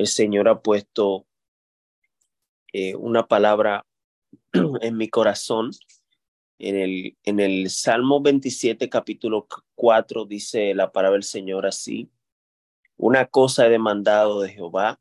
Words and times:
el 0.00 0.06
Señor 0.06 0.48
ha 0.48 0.62
puesto 0.62 1.26
eh, 2.72 2.94
una 2.94 3.26
palabra 3.26 3.86
en 4.80 4.96
mi 4.96 5.10
corazón. 5.10 5.72
En 6.58 6.76
el, 6.76 7.18
en 7.22 7.38
el 7.38 7.68
Salmo 7.68 8.22
27, 8.22 8.88
capítulo 8.88 9.46
4, 9.74 10.24
dice 10.24 10.74
la 10.74 10.90
palabra 10.90 11.16
del 11.16 11.22
Señor 11.22 11.66
así. 11.66 12.10
Una 12.96 13.26
cosa 13.26 13.66
he 13.66 13.70
demandado 13.70 14.40
de 14.40 14.48
Jehová 14.48 14.98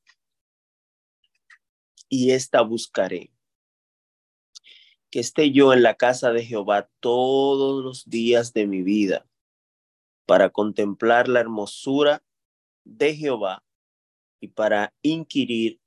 y 2.09 2.31
esta 2.31 2.59
buscaré. 2.61 3.31
Que 5.09 5.21
esté 5.21 5.51
yo 5.51 5.71
en 5.71 5.81
la 5.81 5.95
casa 5.95 6.33
de 6.33 6.43
Jehová 6.43 6.89
todos 6.99 7.81
los 7.81 8.09
días 8.09 8.51
de 8.51 8.67
mi 8.67 8.83
vida 8.83 9.25
para 10.25 10.49
contemplar 10.49 11.29
la 11.29 11.39
hermosura 11.39 12.21
de 12.83 13.15
Jehová 13.15 13.63
y 14.39 14.47
para 14.49 14.93
inquirir 15.01 15.79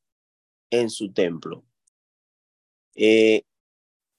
en 0.70 0.91
su 0.91 1.12
templo. 1.12 1.65
Eh, 2.95 3.45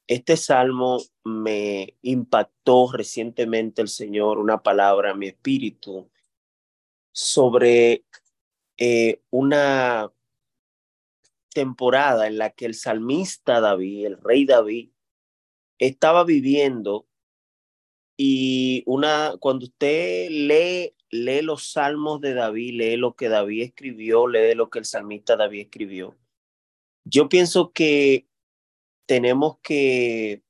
este 0.08 0.38
salmo 0.38 1.00
me 1.24 1.98
impactó 2.02 2.92
recientemente 2.92 3.82
el 3.82 3.88
Señor, 3.88 4.38
una 4.38 4.62
palabra 4.62 5.12
a 5.12 5.16
mi 5.16 5.28
espíritu 5.28 6.10
sobre 7.12 8.04
eh, 8.78 9.22
una 9.30 10.12
temporada 11.54 12.28
en 12.28 12.38
la 12.38 12.50
que 12.50 12.66
el 12.66 12.74
salmista 12.74 13.62
David, 13.62 14.08
el 14.08 14.18
rey 14.18 14.46
David, 14.46 14.90
estaba 15.78 16.24
viviendo 16.24 17.08
y 18.18 18.84
una 18.86 19.36
cuando 19.40 19.66
usted 19.66 20.30
lee 20.30 20.96
lee 21.14 21.44
los 21.44 21.72
salmos 21.72 22.22
de 22.22 22.34
David, 22.34 22.74
lee 22.74 22.98
lo 22.98 23.16
que 23.16 23.30
David 23.30 23.64
escribió, 23.64 24.28
lee 24.28 24.56
lo 24.56 24.70
que 24.70 24.80
el 24.80 24.86
salmista 24.86 25.36
David 25.36 25.62
escribió. 25.62 26.18
Yo 27.06 27.30
pienso 27.30 27.72
que 27.72 28.28
tenemos 29.06 29.60
que 29.62 30.42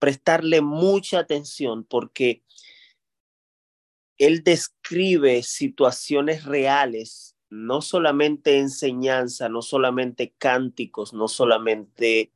prestarle 0.00 0.60
mucha 0.60 1.20
atención 1.20 1.84
porque 1.84 2.42
él 4.16 4.42
describe 4.42 5.44
situaciones 5.44 6.44
reales, 6.44 7.36
no 7.48 7.80
solamente 7.80 8.58
enseñanza, 8.58 9.48
no 9.48 9.62
solamente 9.62 10.34
cánticos, 10.36 11.12
no 11.12 11.28
solamente 11.28 12.32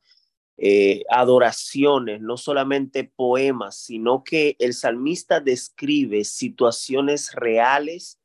eh, 0.57 1.03
adoraciones, 1.09 2.21
no 2.21 2.37
solamente 2.37 3.03
poemas, 3.03 3.75
sino 3.75 4.23
que 4.23 4.55
el 4.59 4.75
salmista 4.75 5.39
describe 5.39 6.23
situaciones 6.23 7.33
reales 7.33 8.19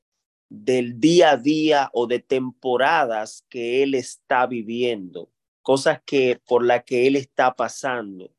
del 0.51 1.01
día 1.01 1.33
a 1.33 1.37
día 1.39 1.91
o 1.95 2.07
de 2.07 2.19
temporadas 2.21 3.47
que 3.49 3.83
él 3.83 3.95
está 3.95 4.47
viviendo, 4.47 5.31
cosas 5.63 6.03
que 6.05 6.39
por 6.47 6.65
las 6.65 6.85
que 6.85 7.07
él 7.07 7.17
está 7.17 7.55
pasando. 7.55 8.31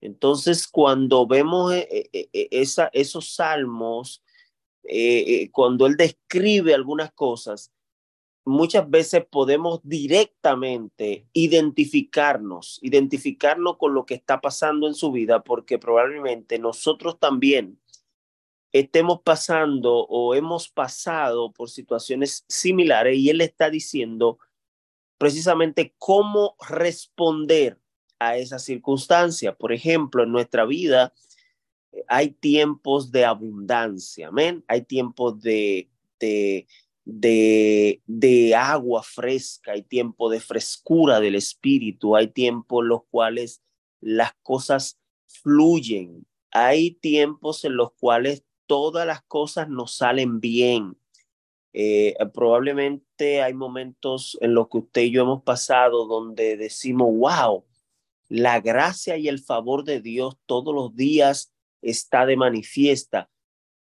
Entonces, 0.00 0.68
cuando 0.68 1.26
vemos 1.26 1.74
eh, 1.74 2.08
eh, 2.12 2.48
esos 2.52 3.34
salmos, 3.34 4.22
cuando 5.50 5.86
él 5.86 5.96
describe 5.96 6.72
algunas 6.72 7.12
cosas, 7.12 7.72
muchas 8.48 8.88
veces 8.88 9.24
podemos 9.30 9.80
directamente 9.82 11.26
identificarnos, 11.32 12.78
identificarnos 12.82 13.76
con 13.76 13.94
lo 13.94 14.06
que 14.06 14.14
está 14.14 14.40
pasando 14.40 14.88
en 14.88 14.94
su 14.94 15.12
vida, 15.12 15.44
porque 15.44 15.78
probablemente 15.78 16.58
nosotros 16.58 17.18
también 17.18 17.78
estemos 18.72 19.20
pasando 19.22 20.06
o 20.06 20.34
hemos 20.34 20.68
pasado 20.68 21.52
por 21.52 21.70
situaciones 21.70 22.44
similares 22.48 23.18
y 23.18 23.30
él 23.30 23.40
está 23.40 23.70
diciendo 23.70 24.38
precisamente 25.18 25.94
cómo 25.98 26.56
responder 26.68 27.78
a 28.18 28.36
esa 28.36 28.58
circunstancia. 28.58 29.54
Por 29.54 29.72
ejemplo, 29.72 30.22
en 30.22 30.32
nuestra 30.32 30.64
vida 30.64 31.12
eh, 31.92 32.04
hay 32.08 32.30
tiempos 32.30 33.10
de 33.10 33.24
abundancia, 33.24 34.28
amén. 34.28 34.64
Hay 34.68 34.82
tiempos 34.82 35.40
de, 35.40 35.88
de 36.18 36.66
de, 37.10 38.02
de 38.06 38.54
agua 38.54 39.02
fresca, 39.02 39.72
hay 39.72 39.82
tiempo 39.82 40.28
de 40.28 40.40
frescura 40.40 41.20
del 41.20 41.36
espíritu, 41.36 42.14
hay 42.14 42.28
tiempos 42.28 42.82
en 42.82 42.88
los 42.88 43.00
cuales 43.10 43.62
las 44.02 44.32
cosas 44.42 45.00
fluyen, 45.26 46.26
hay 46.50 46.90
tiempos 46.90 47.64
en 47.64 47.76
los 47.76 47.92
cuales 47.94 48.44
todas 48.66 49.06
las 49.06 49.22
cosas 49.22 49.70
nos 49.70 49.96
salen 49.96 50.38
bien. 50.38 50.98
Eh, 51.72 52.14
probablemente 52.34 53.40
hay 53.40 53.54
momentos 53.54 54.36
en 54.42 54.52
los 54.52 54.68
que 54.68 54.78
usted 54.78 55.02
y 55.02 55.10
yo 55.10 55.22
hemos 55.22 55.42
pasado 55.44 56.04
donde 56.04 56.58
decimos, 56.58 57.08
wow, 57.16 57.64
la 58.28 58.60
gracia 58.60 59.16
y 59.16 59.28
el 59.28 59.38
favor 59.38 59.84
de 59.84 60.02
Dios 60.02 60.36
todos 60.44 60.74
los 60.74 60.94
días 60.94 61.54
está 61.80 62.26
de 62.26 62.36
manifiesta. 62.36 63.30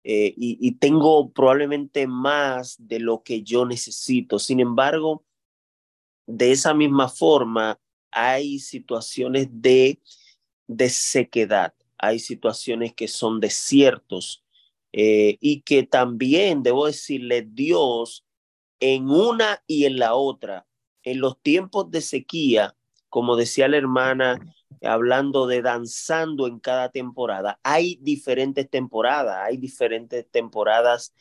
Eh, 0.07 0.35
y, 0.38 0.71
tengo 0.73 1.31
probablemente 1.31 2.05
más 2.05 2.75
de 2.77 2.99
lo 2.99 3.23
que 3.23 3.41
yo 3.41 3.66
necesito. 3.66 4.38
Sin 4.38 4.59
embargo, 4.59 5.25
de 6.27 6.51
esa 6.51 6.75
misma 6.75 7.09
forma, 7.09 7.79
hay 8.11 8.59
situaciones 8.59 9.47
de, 9.51 9.99
de 10.67 10.89
sequedad, 10.91 11.73
hay 11.97 12.19
situaciones 12.19 12.93
que 12.93 13.07
son 13.07 13.39
desiertos 13.39 14.43
eh, 14.93 15.39
y 15.41 15.61
que 15.61 15.81
también, 15.81 16.61
debo 16.61 16.85
decirle, 16.85 17.41
Dios 17.41 18.27
en 18.79 19.09
una 19.09 19.63
y 19.66 19.85
en 19.85 19.97
la 19.97 20.13
otra, 20.13 20.67
en 21.01 21.19
los 21.19 21.41
tiempos 21.41 21.89
de 21.89 22.01
sequía, 22.01 22.75
como 23.09 23.35
decía 23.35 23.67
la 23.67 23.77
hermana, 23.77 24.39
hablando 24.81 25.47
de 25.47 25.62
danzando 25.62 26.47
en 26.47 26.59
cada 26.59 26.90
temporada. 26.90 27.59
Hay 27.63 27.97
diferentes 28.02 28.69
temporadas, 28.69 29.38
hay 29.46 29.58
diferentes 29.58 30.28
temporadas, 30.30 31.13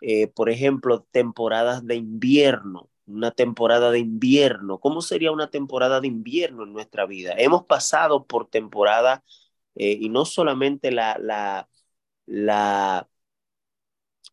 eh, 0.00 0.28
por 0.28 0.50
ejemplo, 0.50 1.02
temporadas 1.10 1.86
de 1.86 1.96
invierno, 1.96 2.90
una 3.06 3.30
temporada 3.32 3.90
de 3.90 4.00
invierno. 4.00 4.78
¿Cómo 4.80 5.02
sería 5.02 5.32
una 5.32 5.50
temporada 5.50 6.00
de 6.00 6.08
invierno 6.08 6.64
en 6.64 6.72
nuestra 6.72 7.06
vida? 7.06 7.34
Hemos 7.38 7.64
pasado 7.66 8.26
por 8.26 8.48
temporada 8.48 9.24
eh, 9.76 9.96
y 10.00 10.08
no 10.10 10.24
solamente 10.24 10.90
la, 10.92 11.18
la, 11.18 11.68
la, 12.26 13.08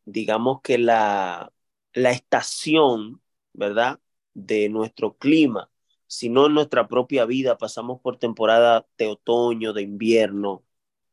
digamos 0.06 0.62
que 0.62 0.78
la, 0.78 1.52
la 1.94 2.12
estación, 2.12 3.22
¿verdad? 3.54 4.00
De 4.34 4.70
nuestro 4.70 5.18
clima, 5.18 5.70
sino 6.12 6.48
en 6.48 6.54
nuestra 6.56 6.90
propia 6.90 7.24
vida 7.24 7.58
pasamos 7.58 8.02
por 8.02 8.18
temporada 8.18 8.86
de 8.98 9.08
otoño, 9.08 9.72
de 9.72 9.84
invierno, 9.84 10.66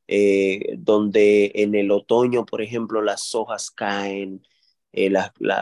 eh, 0.09 0.75
donde 0.77 1.53
en 1.55 1.77
el 1.77 1.93
otoño, 1.93 2.45
por 2.45 2.63
ejemplo, 2.63 3.01
las 3.01 3.33
hojas 3.37 3.71
caen, 3.71 4.45
eh, 4.93 5.09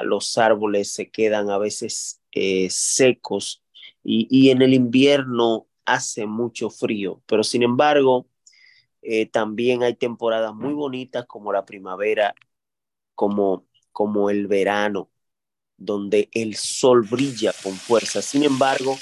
los 0.04 0.38
árboles 0.38 0.90
se 0.90 1.10
quedan 1.10 1.50
a 1.50 1.58
veces 1.58 2.22
eh, 2.32 2.68
secos 2.70 3.62
y, 4.02 4.48
en 4.48 4.62
el 4.62 4.72
invierno 4.72 5.66
hace 5.84 6.24
mucho 6.24 6.70
frío, 6.70 7.22
pero 7.26 7.44
sin 7.44 7.62
embargo, 7.62 8.26
también 9.32 9.82
hay 9.82 9.94
temporadas 9.94 10.54
muy 10.54 10.72
bonitas 10.72 11.26
como 11.26 11.52
la 11.52 11.66
primavera, 11.66 12.34
como, 13.14 13.66
como 13.92 14.30
el 14.30 14.46
verano, 14.46 15.10
donde 15.76 16.30
el 16.32 16.56
sol 16.56 17.02
brilla 17.02 17.52
con 17.62 17.74
fuerza. 17.74 18.22
Sin 18.22 18.42
embargo, 18.42 18.96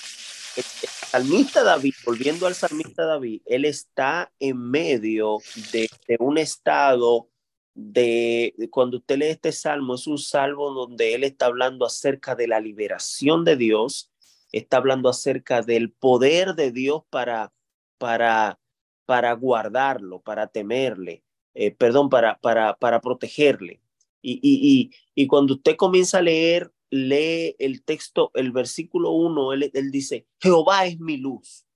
el 0.56 0.65
salmista 0.65 1.62
David, 1.62 1.95
volviendo 2.05 2.47
al 2.47 2.55
salmista 2.55 3.05
David, 3.05 3.43
él 3.47 3.65
está 3.65 4.33
en 4.39 4.59
medio 4.59 5.39
de, 5.73 5.89
un 6.19 6.39
estado 6.39 7.29
de, 7.75 8.55
cuando 8.71 8.99
usted 8.99 9.19
lee 9.19 9.27
este 9.27 9.53
salmo, 9.53 9.95
es 9.95 10.06
un 10.06 10.19
salmo 10.19 10.71
donde 10.71 11.15
él 11.15 11.25
está 11.25 11.47
hablando 11.47 11.85
acerca 11.85 12.35
de 12.35 12.47
la 12.47 12.61
liberación 12.61 13.45
de 13.45 13.56
Dios, 13.56 14.12
está 14.53 14.77
hablando 14.77 15.09
acerca 15.09 15.62
del 15.62 15.91
poder 15.91 16.55
de 16.55 16.71
Dios 16.71 17.03
para, 17.11 17.53
para, 17.99 18.61
para 19.06 19.33
guardarlo, 19.33 20.21
para 20.21 20.47
temerle, 20.47 21.25
eh, 21.55 21.73
perdón, 21.73 22.09
para, 22.09 22.39
para, 22.39 22.77
para 22.77 23.01
protegerle. 23.01 23.81
Y, 24.23 24.35
y, 24.43 24.91
y, 25.15 25.23
y 25.23 25.27
cuando 25.27 25.55
usted 25.55 25.77
comienza 25.77 26.19
a 26.19 26.23
leer 26.23 26.73
lee 26.90 27.56
el 27.58 27.82
texto, 27.82 28.31
el 28.34 28.52
versículo 28.52 29.10
1, 29.10 29.52
él, 29.52 29.90
dice, 29.90 30.26
Jehová 30.40 30.86
es 30.86 31.00
mi 31.00 31.16
luz, 31.16 31.66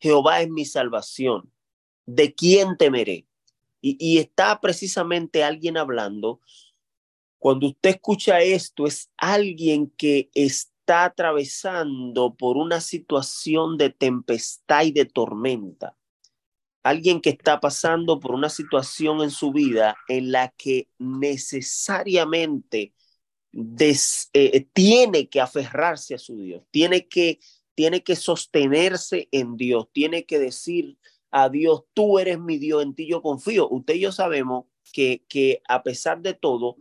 Jehová 0.00 0.42
es 0.42 0.50
mi 0.50 0.64
salvación, 0.64 1.52
¿de 2.06 2.34
quién 2.34 2.76
temeré? 2.76 3.26
Y, 3.80 3.96
y 3.98 4.18
está 4.18 4.60
precisamente 4.60 5.44
alguien 5.44 5.76
hablando. 5.76 6.40
Cuando 7.38 7.68
usted 7.68 7.90
escucha 7.90 8.40
esto, 8.40 8.86
es 8.86 9.10
alguien 9.16 9.90
que 9.90 10.30
está 10.34 11.04
atravesando 11.04 12.34
por 12.34 12.56
una 12.56 12.80
situación 12.80 13.78
de 13.78 13.90
tempestad 13.90 14.84
y 14.84 14.92
de 14.92 15.04
tormenta. 15.04 15.96
Alguien 16.82 17.20
que 17.20 17.30
está 17.30 17.60
pasando 17.60 18.18
por 18.18 18.32
una 18.32 18.48
situación 18.48 19.22
en 19.22 19.30
su 19.30 19.52
vida 19.52 19.96
en 20.08 20.32
la 20.32 20.48
que 20.48 20.88
necesariamente 20.98 22.94
eh, 23.52 24.66
tiene 24.72 25.28
que 25.28 25.40
aferrarse 25.40 26.14
a 26.14 26.18
su 26.18 26.36
Dios, 26.40 26.62
tiene 26.70 27.08
que, 27.08 27.40
tiene 27.74 28.02
que 28.02 28.16
sostenerse 28.16 29.28
en 29.32 29.56
Dios, 29.56 29.88
tiene 29.92 30.24
que 30.24 30.38
decir 30.38 30.98
a 31.30 31.48
Dios, 31.48 31.84
tú 31.94 32.18
eres 32.18 32.38
mi 32.38 32.58
Dios, 32.58 32.82
en 32.82 32.94
ti 32.94 33.06
yo 33.06 33.22
confío. 33.22 33.68
Usted 33.68 33.94
y 33.94 34.00
yo 34.00 34.12
sabemos 34.12 34.66
que, 34.92 35.24
que 35.28 35.62
a 35.68 35.82
pesar 35.82 36.20
de 36.22 36.34
todo, 36.34 36.76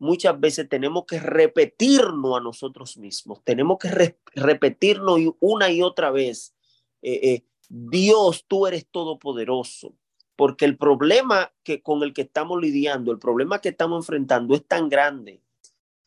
muchas 0.00 0.40
veces 0.40 0.68
tenemos 0.68 1.04
que 1.04 1.20
repetirnos 1.20 2.36
a 2.36 2.40
nosotros 2.40 2.96
mismos, 2.96 3.44
tenemos 3.44 3.78
que 3.78 4.16
repetirnos 4.34 5.20
una 5.40 5.70
y 5.70 5.82
otra 5.82 6.10
vez, 6.10 6.54
eh, 7.02 7.20
eh, 7.22 7.44
Dios, 7.68 8.46
tú 8.48 8.66
eres 8.66 8.86
todopoderoso, 8.90 9.94
porque 10.36 10.64
el 10.64 10.76
problema 10.78 11.52
que 11.62 11.82
con 11.82 12.02
el 12.02 12.14
que 12.14 12.22
estamos 12.22 12.60
lidiando, 12.60 13.12
el 13.12 13.18
problema 13.18 13.60
que 13.60 13.68
estamos 13.68 14.02
enfrentando 14.02 14.54
es 14.54 14.66
tan 14.66 14.88
grande, 14.88 15.42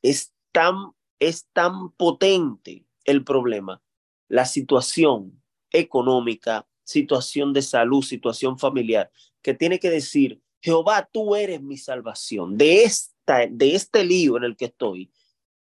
es 0.03 0.33
tan, 0.51 0.91
es 1.19 1.47
tan 1.53 1.89
potente 1.93 2.85
el 3.05 3.23
problema, 3.23 3.81
la 4.27 4.45
situación 4.45 5.41
económica, 5.71 6.67
situación 6.83 7.53
de 7.53 7.61
salud, 7.61 8.03
situación 8.03 8.59
familiar, 8.59 9.11
que 9.41 9.53
tiene 9.53 9.79
que 9.79 9.89
decir, 9.89 10.41
Jehová, 10.61 11.09
tú 11.11 11.35
eres 11.35 11.61
mi 11.61 11.77
salvación. 11.77 12.57
De, 12.57 12.83
esta, 12.83 13.47
de 13.49 13.75
este 13.75 14.03
lío 14.03 14.37
en 14.37 14.43
el 14.43 14.55
que 14.55 14.65
estoy, 14.65 15.11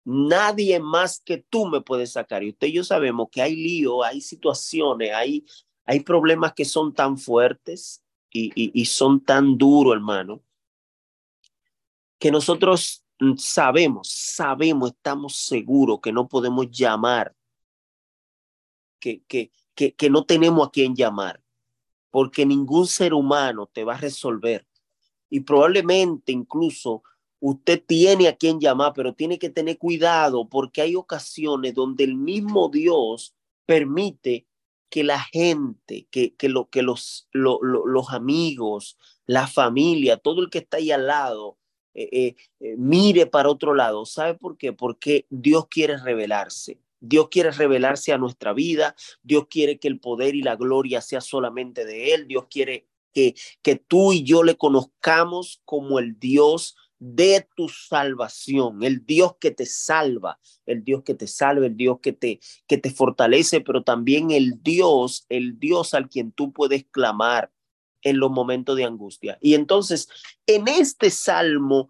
nadie 0.04 0.78
más 0.78 1.20
que 1.20 1.38
tú 1.38 1.66
me 1.66 1.80
puede 1.80 2.06
sacar. 2.06 2.44
Y 2.44 2.50
usted 2.50 2.68
y 2.68 2.72
yo 2.72 2.84
sabemos 2.84 3.28
que 3.30 3.42
hay 3.42 3.56
lío, 3.56 4.04
hay 4.04 4.20
situaciones, 4.20 5.12
hay, 5.12 5.44
hay 5.84 6.00
problemas 6.00 6.52
que 6.52 6.64
son 6.64 6.94
tan 6.94 7.18
fuertes 7.18 8.02
y, 8.30 8.52
y 8.54 8.84
son 8.84 9.24
tan 9.24 9.56
duros, 9.56 9.94
hermano, 9.94 10.42
que 12.18 12.30
nosotros 12.30 13.05
sabemos, 13.36 14.08
sabemos, 14.08 14.90
estamos 14.90 15.36
seguros 15.36 16.00
que 16.02 16.12
no 16.12 16.28
podemos 16.28 16.70
llamar, 16.70 17.34
que, 19.00 19.22
que, 19.24 19.50
que, 19.74 19.94
que 19.94 20.10
no 20.10 20.24
tenemos 20.24 20.68
a 20.68 20.70
quien 20.70 20.94
llamar, 20.94 21.42
porque 22.10 22.46
ningún 22.46 22.86
ser 22.86 23.14
humano 23.14 23.66
te 23.66 23.84
va 23.84 23.94
a 23.94 23.98
resolver. 24.00 24.66
Y 25.28 25.40
probablemente 25.40 26.32
incluso 26.32 27.02
usted 27.40 27.82
tiene 27.86 28.28
a 28.28 28.36
quien 28.36 28.60
llamar, 28.60 28.92
pero 28.94 29.14
tiene 29.14 29.38
que 29.38 29.50
tener 29.50 29.78
cuidado 29.78 30.48
porque 30.48 30.82
hay 30.82 30.94
ocasiones 30.94 31.74
donde 31.74 32.04
el 32.04 32.14
mismo 32.14 32.68
Dios 32.68 33.34
permite 33.66 34.46
que 34.88 35.04
la 35.04 35.20
gente, 35.20 36.06
que, 36.10 36.34
que, 36.36 36.48
lo, 36.48 36.70
que 36.70 36.82
los, 36.82 37.28
los 37.32 38.10
amigos, 38.10 38.96
la 39.26 39.46
familia, 39.46 40.16
todo 40.16 40.40
el 40.42 40.48
que 40.48 40.58
está 40.58 40.76
ahí 40.76 40.92
al 40.92 41.08
lado, 41.08 41.58
eh, 41.96 42.08
eh, 42.12 42.36
eh, 42.60 42.74
mire 42.76 43.26
para 43.26 43.48
otro 43.48 43.74
lado. 43.74 44.04
¿Sabe 44.04 44.34
por 44.34 44.58
qué? 44.58 44.74
Porque 44.74 45.26
Dios 45.30 45.66
quiere 45.68 45.96
revelarse. 45.96 46.78
Dios 47.00 47.28
quiere 47.30 47.50
revelarse 47.50 48.12
a 48.12 48.18
nuestra 48.18 48.52
vida. 48.52 48.94
Dios 49.22 49.46
quiere 49.48 49.78
que 49.78 49.88
el 49.88 49.98
poder 49.98 50.34
y 50.34 50.42
la 50.42 50.56
gloria 50.56 51.00
sea 51.00 51.22
solamente 51.22 51.86
de 51.86 52.12
Él. 52.12 52.28
Dios 52.28 52.44
quiere 52.50 52.86
que, 53.14 53.34
tú 53.88 54.12
y 54.12 54.24
yo 54.24 54.42
le 54.42 54.56
conozcamos 54.56 55.62
como 55.64 55.98
el 55.98 56.18
Dios 56.18 56.76
de 56.98 57.48
tu 57.56 57.70
salvación, 57.70 58.82
el 58.82 59.06
Dios 59.06 59.36
que 59.40 59.50
te 59.50 59.64
salva, 59.64 60.38
el 60.66 60.84
Dios 60.84 61.02
que 61.02 61.14
te 61.14 61.26
salva, 61.26 61.64
el 61.64 61.76
Dios 61.76 62.00
que 62.02 62.12
te, 62.12 62.40
que 62.66 62.76
te 62.76 62.90
fortalece, 62.90 63.62
pero 63.62 63.82
también 63.82 64.30
el 64.32 64.62
Dios, 64.62 65.24
el 65.30 65.58
Dios 65.58 65.94
al 65.94 66.10
quien 66.10 66.32
tú 66.32 66.52
puedes 66.52 66.84
clamar 66.90 67.50
en 68.06 68.20
los 68.20 68.30
momentos 68.30 68.76
de 68.76 68.84
angustia. 68.84 69.36
Y 69.40 69.54
entonces, 69.54 70.08
en 70.46 70.68
este 70.68 71.10
salmo, 71.10 71.88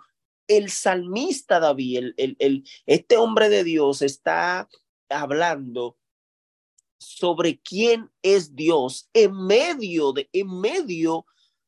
el 0.49 0.71
salmista 0.71 1.61
David, 1.61 2.15
el, 2.17 2.37
el, 2.39 2.65
este 2.87 3.19
hombre 3.19 3.51
de 3.51 3.65
Dios 3.65 4.01
está 4.01 4.67
hablando 5.11 5.99
sobre 6.99 7.61
quién 7.61 8.11
es 8.23 8.57
Dios 8.57 9.11
en 9.13 9.47
medio 9.47 10.13
de, 10.13 10.31
en 10.33 10.59
medio 10.59 11.27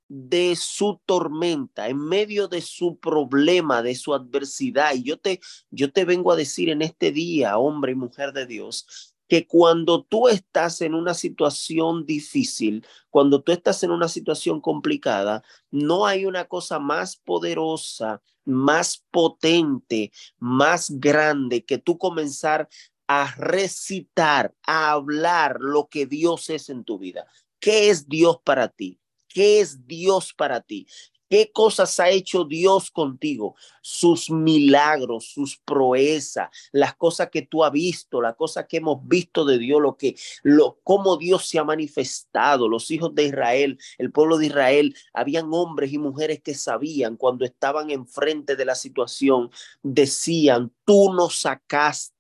de 0.09 0.56
su 0.56 0.99
tormenta, 1.05 1.91
en 1.91 1.99
medio 1.99 2.49
de 2.49 2.62
su 2.62 2.99
problema, 2.99 3.83
de 3.83 3.94
su 3.94 4.15
adversidad. 4.15 4.94
Y 4.94 5.03
yo 5.03 5.19
te, 5.19 5.41
yo 5.71 5.93
te 5.93 6.06
vengo 6.06 6.33
a 6.33 6.37
decir 6.37 6.71
en 6.71 6.81
este 6.81 7.12
día, 7.12 7.59
hombre 7.59 7.93
y 7.93 7.97
mujer 7.97 8.33
de 8.33 8.47
Dios, 8.47 9.07
que 9.29 9.47
cuando 9.47 10.03
tú 10.03 10.29
estás 10.29 10.81
en 10.81 10.95
una 10.95 11.15
situación 11.15 12.07
difícil, 12.07 12.85
cuando 13.11 13.43
tú 13.43 13.53
estás 13.53 13.83
en 13.83 13.91
una 13.91 14.09
situación 14.09 14.61
complicada, 14.61 15.43
no 15.71 16.07
hay 16.07 16.25
una 16.25 16.47
cosa 16.47 16.79
más 16.79 17.17
poderosa, 17.17 18.23
más 18.45 19.05
potente, 19.11 20.11
más 20.39 20.91
grande 20.99 21.65
que 21.65 21.79
tú 21.79 21.99
comenzar 21.99 22.69
a 23.07 23.35
recitar, 23.37 24.55
a 24.67 24.91
hablar 24.93 25.59
lo 25.61 25.89
que 25.89 26.07
Dios 26.07 26.49
es 26.51 26.69
en 26.71 26.85
tu 26.85 26.99
vida. 26.99 27.27
¿Qué 27.61 27.91
es 27.91 28.09
Dios 28.09 28.39
para 28.43 28.69
ti? 28.69 28.99
¿Qué 29.29 29.61
es 29.61 29.87
Dios 29.87 30.33
para 30.33 30.61
ti? 30.63 30.87
¿Qué 31.29 31.51
cosas 31.53 31.99
ha 32.01 32.09
hecho 32.09 32.45
Dios 32.45 32.91
contigo? 32.91 33.55
Sus 33.83 34.31
milagros, 34.31 35.31
sus 35.33 35.59
proezas, 35.59 36.49
las 36.73 36.97
cosas 36.97 37.29
que 37.31 37.43
tú 37.43 37.65
has 37.65 37.73
visto, 37.73 38.21
las 38.21 38.37
cosas 38.37 38.67
que 38.69 38.79
hemos 38.79 39.07
visto 39.07 39.45
de 39.45 39.59
Dios, 39.59 39.81
lo 39.81 39.97
que, 39.97 40.17
lo, 40.43 40.79
cómo 40.85 41.17
Dios 41.17 41.47
se 41.47 41.59
ha 41.59 41.65
manifestado. 41.65 42.69
Los 42.69 42.91
hijos 42.91 43.15
de 43.15 43.25
Israel, 43.25 43.79
el 43.99 44.11
pueblo 44.11 44.39
de 44.39 44.47
Israel, 44.47 44.97
habían 45.13 45.53
hombres 45.53 45.93
y 45.93 45.99
mujeres 45.99 46.41
que 46.43 46.55
sabían 46.55 47.17
cuando 47.17 47.45
estaban 47.45 47.91
enfrente 47.91 48.57
de 48.57 48.65
la 48.65 48.75
situación, 48.75 49.51
decían, 49.83 50.73
tú 50.85 51.13
nos 51.13 51.41
sacaste, 51.41 52.15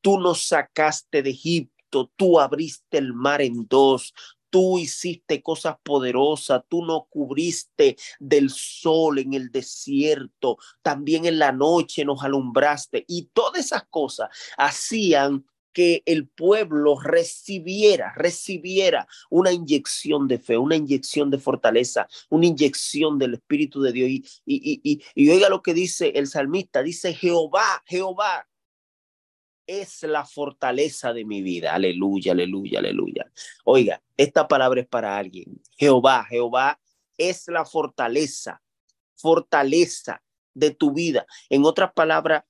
Tú 0.00 0.18
nos 0.18 0.46
sacaste 0.46 1.22
de 1.22 1.30
Egipto, 1.30 2.10
tú 2.16 2.40
abriste 2.40 2.98
el 2.98 3.12
mar 3.12 3.42
en 3.42 3.66
dos, 3.68 4.14
tú 4.52 4.78
hiciste 4.78 5.42
cosas 5.42 5.76
poderosas, 5.82 6.62
tú 6.68 6.84
nos 6.84 7.06
cubriste 7.08 7.96
del 8.20 8.50
sol 8.50 9.18
en 9.18 9.32
el 9.32 9.50
desierto, 9.50 10.58
también 10.82 11.24
en 11.24 11.38
la 11.38 11.52
noche 11.52 12.04
nos 12.04 12.22
alumbraste 12.22 13.06
y 13.08 13.30
todas 13.32 13.64
esas 13.64 13.84
cosas 13.84 14.28
hacían 14.58 15.46
que 15.72 16.02
el 16.04 16.28
pueblo 16.28 17.00
recibiera, 17.00 18.12
recibiera 18.14 19.08
una 19.30 19.52
inyección 19.52 20.28
de 20.28 20.38
fe, 20.38 20.58
una 20.58 20.76
inyección 20.76 21.30
de 21.30 21.38
fortaleza, 21.38 22.06
una 22.28 22.44
inyección 22.44 23.18
del 23.18 23.34
Espíritu 23.34 23.80
de 23.80 23.92
Dios. 23.92 24.10
Y, 24.10 24.22
y, 24.44 24.80
y, 24.82 25.02
y 25.14 25.30
oiga 25.30 25.48
lo 25.48 25.62
que 25.62 25.72
dice 25.72 26.12
el 26.14 26.26
salmista, 26.26 26.82
dice 26.82 27.14
Jehová, 27.14 27.82
Jehová 27.86 28.46
es 29.66 30.02
la 30.02 30.24
fortaleza 30.24 31.12
de 31.12 31.24
mi 31.24 31.42
vida. 31.42 31.74
Aleluya, 31.74 32.32
aleluya, 32.32 32.80
aleluya. 32.80 33.30
Oiga, 33.64 34.02
esta 34.16 34.48
palabra 34.48 34.80
es 34.80 34.86
para 34.86 35.16
alguien. 35.16 35.60
Jehová, 35.76 36.24
Jehová 36.24 36.80
es 37.16 37.48
la 37.48 37.64
fortaleza, 37.64 38.62
fortaleza 39.14 40.22
de 40.54 40.70
tu 40.72 40.92
vida. 40.92 41.26
En 41.48 41.64
otras 41.64 41.92
palabras, 41.92 42.44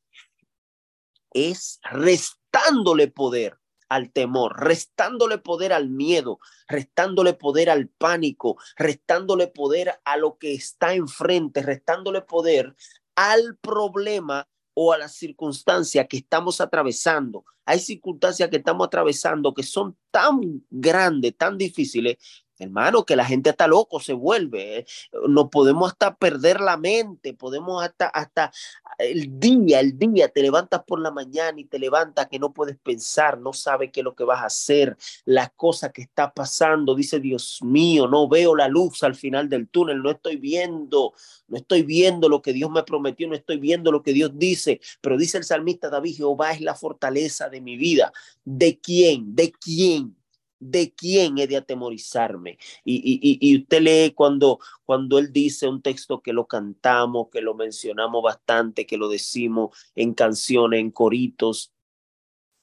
es 1.34 1.80
restándole 1.82 3.08
poder 3.08 3.58
al 3.88 4.10
temor, 4.10 4.58
restándole 4.58 5.38
poder 5.38 5.72
al 5.72 5.90
miedo, 5.90 6.38
restándole 6.66 7.34
poder 7.34 7.68
al 7.68 7.88
pánico, 7.88 8.56
restándole 8.76 9.48
poder 9.48 10.00
a 10.04 10.16
lo 10.16 10.38
que 10.38 10.54
está 10.54 10.94
enfrente, 10.94 11.62
restándole 11.62 12.22
poder 12.22 12.74
al 13.14 13.58
problema 13.58 14.48
o 14.74 14.92
a 14.92 14.98
la 14.98 15.08
circunstancia 15.08 16.06
que 16.06 16.18
estamos 16.18 16.60
atravesando. 16.60 17.44
Hay 17.64 17.78
circunstancias 17.78 18.48
que 18.50 18.56
estamos 18.56 18.86
atravesando 18.86 19.54
que 19.54 19.62
son 19.62 19.96
tan 20.10 20.64
grandes, 20.70 21.36
tan 21.36 21.58
difíciles, 21.58 22.16
hermano, 22.62 23.04
que 23.04 23.16
la 23.16 23.24
gente 23.24 23.50
está 23.50 23.66
loco, 23.66 24.00
se 24.00 24.12
vuelve. 24.12 24.78
¿eh? 24.78 24.86
No 25.28 25.50
podemos 25.50 25.92
hasta 25.92 26.14
perder 26.14 26.60
la 26.60 26.76
mente, 26.76 27.34
podemos 27.34 27.82
hasta, 27.82 28.06
hasta 28.06 28.52
el 28.98 29.38
día, 29.38 29.80
el 29.80 29.98
día, 29.98 30.28
te 30.28 30.42
levantas 30.42 30.82
por 30.84 31.00
la 31.00 31.10
mañana 31.10 31.60
y 31.60 31.64
te 31.64 31.78
levantas 31.78 32.28
que 32.28 32.38
no 32.38 32.52
puedes 32.52 32.76
pensar, 32.78 33.38
no 33.38 33.52
sabes 33.52 33.90
qué 33.92 34.00
es 34.00 34.04
lo 34.04 34.14
que 34.14 34.24
vas 34.24 34.42
a 34.42 34.46
hacer, 34.46 34.96
la 35.24 35.48
cosa 35.48 35.90
que 35.92 36.02
está 36.02 36.32
pasando, 36.32 36.94
dice 36.94 37.20
Dios 37.20 37.58
mío, 37.62 38.06
no 38.06 38.28
veo 38.28 38.54
la 38.54 38.68
luz 38.68 39.02
al 39.02 39.14
final 39.14 39.48
del 39.48 39.68
túnel, 39.68 40.02
no 40.02 40.10
estoy 40.10 40.36
viendo, 40.36 41.12
no 41.48 41.56
estoy 41.56 41.82
viendo 41.82 42.28
lo 42.28 42.42
que 42.42 42.52
Dios 42.52 42.70
me 42.70 42.82
prometió, 42.82 43.28
no 43.28 43.34
estoy 43.34 43.58
viendo 43.58 43.90
lo 43.90 44.02
que 44.02 44.12
Dios 44.12 44.32
dice, 44.34 44.80
pero 45.00 45.16
dice 45.16 45.38
el 45.38 45.44
salmista 45.44 45.88
David, 45.88 46.16
Jehová 46.16 46.52
es 46.52 46.60
la 46.60 46.74
fortaleza 46.74 47.48
de 47.48 47.60
mi 47.60 47.76
vida. 47.76 48.12
¿De 48.44 48.78
quién? 48.78 49.34
¿De 49.34 49.52
quién? 49.52 50.16
¿De 50.62 50.94
quién 50.94 51.38
he 51.38 51.46
de 51.46 51.56
atemorizarme? 51.56 52.58
Y, 52.84 53.56
usted 53.58 53.80
lee 53.80 54.12
cuando, 54.14 54.60
cuando 54.84 55.18
él 55.18 55.32
dice 55.32 55.68
un 55.68 55.82
texto 55.82 56.22
que 56.22 56.32
lo 56.32 56.46
cantamos, 56.46 57.28
que 57.30 57.40
lo 57.40 57.54
mencionamos 57.54 58.22
bastante, 58.22 58.86
que 58.86 58.96
lo 58.96 59.08
decimos 59.08 59.76
en 59.96 60.14
canciones, 60.14 60.80
en 60.80 60.90
coritos, 60.92 61.72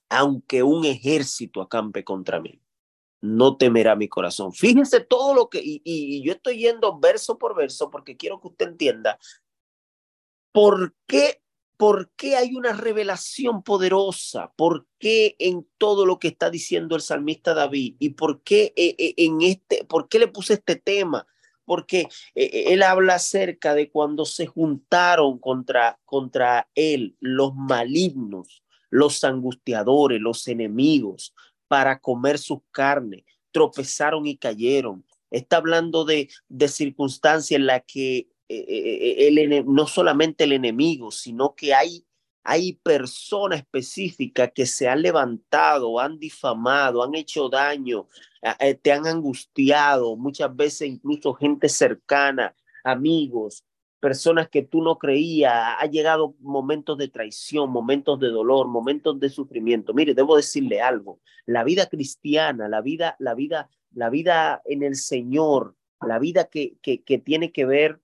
aunque 0.10 0.64
un 0.64 0.86
ejército 0.86 1.62
acampe 1.62 2.04
contra 2.04 2.40
mí, 2.40 2.62
no 3.22 3.58
temerá 3.58 3.98
mi 3.98 4.08
corazón. 4.08 4.54
Fíjense 4.54 5.02
todo 5.02 5.36
lo 5.36 5.50
que, 5.50 5.60
y, 5.62 5.82
y 5.84 6.24
yo 6.24 6.32
estoy 6.32 6.60
yendo 6.60 6.98
verso 7.00 7.38
por 7.38 7.54
verso 7.54 7.90
porque 7.90 8.16
quiero 8.16 8.40
que 8.40 8.48
usted 8.48 8.70
entienda 8.70 9.20
por 10.54 10.96
qué 11.06 11.42
¿Por 11.80 12.12
qué 12.18 12.36
hay 12.36 12.56
una 12.56 12.74
revelación 12.74 13.64
poderosa? 13.64 14.52
¿Por 14.58 14.86
qué 15.00 15.38
en 15.40 15.66
todo 15.78 16.06
lo 16.06 16.20
que 16.20 16.28
está 16.28 16.50
diciendo 16.50 16.94
el 16.98 17.02
salmista 17.02 17.54
David? 17.54 17.96
¿Y 18.00 18.10
por 18.10 18.44
qué 18.44 18.74
eh, 18.76 18.96
eh, 18.98 19.14
en 19.16 19.42
este, 19.42 19.86
por 19.86 20.10
qué 20.10 20.20
le 20.20 20.28
puse 20.28 20.56
este 20.56 20.76
tema? 20.76 21.26
Porque 21.64 22.10
eh, 22.36 22.66
él 22.68 22.84
habla 22.84 23.16
acerca 23.16 23.76
de 23.76 23.90
cuando 23.90 24.26
se 24.26 24.46
juntaron 24.46 25.40
contra, 25.40 25.98
contra 26.04 26.68
él 26.76 27.16
los 27.22 27.56
malignos, 27.56 28.62
los 28.90 29.24
angustiadores, 29.24 30.20
los 30.20 30.50
enemigos, 30.50 31.34
para 31.70 32.02
comer 32.02 32.40
su 32.40 32.62
carne, 32.72 33.24
tropezaron 33.54 34.28
y 34.28 34.36
cayeron. 34.36 35.06
Está 35.32 35.56
hablando 35.56 36.04
de, 36.04 36.30
de 36.50 36.68
circunstancias 36.68 37.58
en 37.58 37.68
las 37.68 37.84
que 37.88 38.28
eh, 38.52 38.66
eh, 38.68 39.28
el, 39.28 39.66
no 39.68 39.86
solamente 39.86 40.46
el 40.46 40.54
enemigo, 40.54 41.12
sino 41.12 41.54
que 41.54 41.76
hay, 41.76 42.04
hay 42.44 42.74
personas 42.74 43.60
específicas 43.60 44.52
que 44.56 44.66
se 44.66 44.88
han 44.88 45.04
levantado, 45.04 46.00
han 46.00 46.18
difamado, 46.18 47.04
han 47.04 47.14
hecho 47.14 47.48
daño, 47.48 48.08
eh, 48.60 48.74
te 48.74 48.92
han 48.92 49.06
angustiado, 49.06 50.16
muchas 50.16 50.56
veces 50.56 50.88
incluso 50.88 51.36
gente 51.36 51.70
cercana, 51.70 52.56
amigos, 52.84 53.64
personas 54.00 54.50
que 54.50 54.64
tú 54.64 54.82
no 54.82 54.98
creías, 54.98 55.54
ha 55.78 55.86
llegado 55.86 56.34
momentos 56.40 56.98
de 56.98 57.08
traición, 57.08 57.70
momentos 57.70 58.20
de 58.20 58.30
dolor, 58.30 58.68
momentos 58.68 59.20
de 59.20 59.30
sufrimiento. 59.30 59.94
Mire, 59.94 60.16
debo 60.16 60.36
decirle 60.36 60.82
algo, 60.82 61.20
la 61.46 61.64
vida 61.64 61.86
cristiana, 61.86 62.68
la 62.68 62.82
vida, 62.82 63.16
la 63.20 63.36
vida, 63.36 63.70
la 63.92 64.10
vida 64.10 64.64
en 64.66 64.82
el 64.82 64.96
Señor, 64.96 65.76
la 66.02 66.18
vida 66.18 66.46
que, 66.46 66.78
que, 66.82 67.04
que 67.04 67.20
tiene 67.20 67.52
que 67.52 67.66
ver 67.66 68.00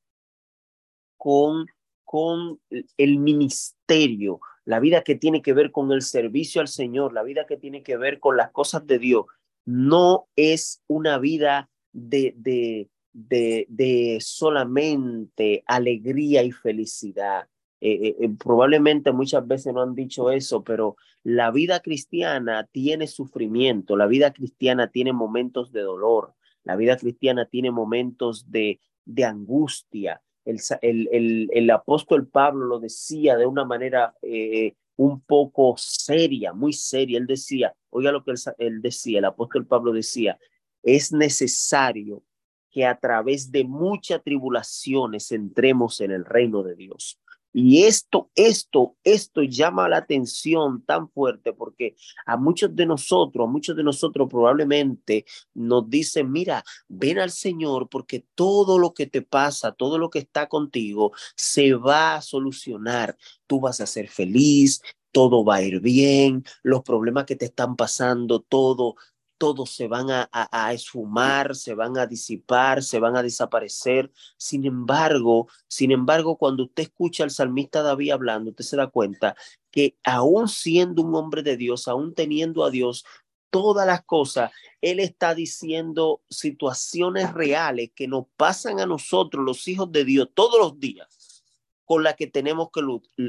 con, 1.25 1.65
con 2.03 2.60
el 2.70 3.17
ministerio, 3.17 4.41
la 4.63 4.79
vida 4.79 5.01
que 5.01 5.15
tiene 5.15 5.41
que 5.41 5.53
ver 5.53 5.72
con 5.72 5.91
el 5.91 6.03
servicio 6.03 6.62
al 6.62 6.67
Señor, 6.67 7.13
la 7.13 7.24
vida 7.24 7.48
que 7.48 7.58
tiene 7.58 7.82
que 7.82 7.98
ver 7.98 8.20
con 8.20 8.38
las 8.38 8.51
cosas 8.51 8.86
de 8.86 9.00
Dios, 9.00 9.25
no 9.65 10.27
es 10.36 10.84
una 10.86 11.17
vida 11.17 11.67
de, 11.94 12.36
de, 12.38 13.65
de, 13.67 14.20
solamente 14.22 15.63
alegría 15.65 16.44
y 16.44 16.51
felicidad. 16.51 17.48
Eh, 17.82 17.94
eh, 18.03 18.15
eh, 18.20 18.29
probablemente 18.38 19.12
muchas 19.12 19.48
veces 19.48 19.74
no 19.74 19.82
han 19.82 19.96
dicho 19.96 20.29
eso, 20.29 20.63
pero 20.63 20.96
la 21.24 21.50
vida 21.50 21.79
cristiana 21.79 22.70
tiene 22.72 23.08
sufrimiento, 23.08 23.98
la 23.98 24.05
vida 24.05 24.32
cristiana 24.32 24.91
tiene 24.91 25.12
momentos 25.12 25.72
de 25.72 25.82
dolor, 25.82 26.36
la 26.63 26.75
vida 26.75 26.98
cristiana 26.98 27.46
tiene 27.46 27.72
momentos 27.72 28.51
de, 28.51 28.79
de 29.05 29.25
angustia, 29.25 30.22
el, 30.45 31.49
el, 31.51 31.69
apóstol 31.71 32.27
Pablo 32.27 32.65
lo 32.65 32.79
decía 32.79 33.35
de 33.35 33.45
una 33.45 33.65
manera 33.65 34.15
eh, 34.21 34.75
un 34.95 35.21
poco 35.21 35.75
seria, 35.77 36.53
muy 36.53 36.71
seria. 36.73 37.17
Él 37.17 37.27
decía, 37.27 37.75
oiga 37.89 38.11
lo 38.11 38.23
que 38.23 38.33
él 38.59 38.81
decía, 38.81 39.19
el 39.19 39.25
apóstol 39.25 39.65
Pablo 39.65 39.91
decía, 39.91 40.37
es 40.83 41.11
necesario 41.11 42.23
que 42.69 42.85
a 42.85 42.99
través 42.99 43.51
de 43.51 43.63
muchas 43.63 44.21
tribulaciones 44.23 45.31
entremos 45.31 46.01
en 46.01 46.11
el 46.11 46.25
reino 46.25 46.61
de 46.61 46.75
Dios. 46.75 47.19
Y 47.57 47.85
esto, 47.85 48.29
esto, 48.35 48.97
esto 49.05 49.41
llama 49.41 49.88
la 49.88 49.95
atención 49.95 50.83
tan 50.85 51.07
fuerte 51.07 51.53
porque 51.53 51.95
a 52.25 52.35
muchos 52.35 52.75
de 52.75 52.85
nosotros, 52.85 53.47
a 53.47 53.50
muchos 53.50 53.77
de 53.77 53.83
nosotros 53.83 54.27
probablemente 54.29 55.25
nos 55.53 55.89
dicen, 55.89 56.33
mira, 56.33 56.65
ven 56.89 57.17
al 57.17 57.31
Señor 57.31 57.88
porque 57.88 58.25
todo 58.35 58.77
lo 58.77 58.93
que 58.93 59.07
te 59.07 59.21
pasa, 59.21 59.71
todo 59.71 59.97
lo 59.97 60.09
que 60.09 60.19
está 60.19 60.50
contigo, 60.50 61.13
se 61.38 61.74
va 61.75 62.15
a 62.15 62.21
solucionar. 62.21 63.15
Tú 63.47 63.62
vas 63.62 63.79
a 63.79 63.88
ser 63.88 64.09
feliz, 64.09 64.81
todo 65.13 65.45
va 65.45 65.55
a 65.55 65.62
ir 65.62 65.79
bien, 65.79 66.43
los 66.62 66.83
problemas 66.83 67.24
que 67.24 67.38
te 67.38 67.45
están 67.45 67.77
pasando, 67.77 68.41
todo 68.41 68.97
todos 69.37 69.71
se 69.71 69.87
van 69.87 70.07
a, 70.09 70.73
esfumar, 70.73 71.55
se 71.55 71.73
van 71.73 71.97
a 71.97 72.05
disipar, 72.05 72.83
se 72.83 72.99
van 72.99 73.17
a 73.17 73.23
desaparecer. 73.23 74.11
Sin 74.37 74.65
embargo, 74.65 75.47
sin 75.67 75.91
embargo, 75.91 76.37
cuando 76.37 76.63
usted 76.63 76.83
escucha 76.83 77.23
al 77.23 77.31
salmista 77.31 77.81
David 77.81 78.11
hablando, 78.11 78.51
usted 78.51 78.63
se 78.63 78.77
da 78.77 78.87
cuenta 78.87 79.35
que 79.71 79.97
aún 80.03 80.47
siendo 80.47 81.01
un 81.01 81.15
hombre 81.15 81.43
de 81.43 81.57
Dios, 81.57 81.87
aún 81.87 82.13
teniendo 82.13 82.63
a 82.63 82.69
Dios, 82.69 83.05
todas 83.49 83.87
las 83.87 84.03
cosas, 84.03 84.51
él 84.81 84.99
está 84.99 85.33
diciendo 85.33 86.21
situaciones 86.29 87.33
reales 87.33 87.91
que 87.95 88.07
nos 88.07 88.25
pasan 88.35 88.79
a 88.79 88.85
nosotros, 88.85 89.45
los 89.45 89.67
hijos 89.67 89.91
de 89.91 90.03
Dios, 90.05 90.29
todos 90.33 90.59
los 90.59 90.79
días, 90.79 91.43
con 91.85 92.03
las 92.03 92.15
que 92.15 92.27
tenemos 92.27 92.69
que, 92.71 92.81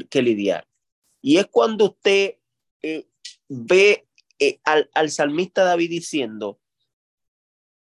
que 0.09 0.23
lidiar. 0.23 0.67
Y 1.21 1.39
es 1.39 1.47
cuando 1.47 1.87
usted 1.87 2.37
eh, 2.83 3.09
ve 3.49 4.06
eh, 4.39 4.61
al, 4.65 4.91
al 4.95 5.11
salmista 5.11 5.65
David 5.65 5.91
diciendo 5.91 6.61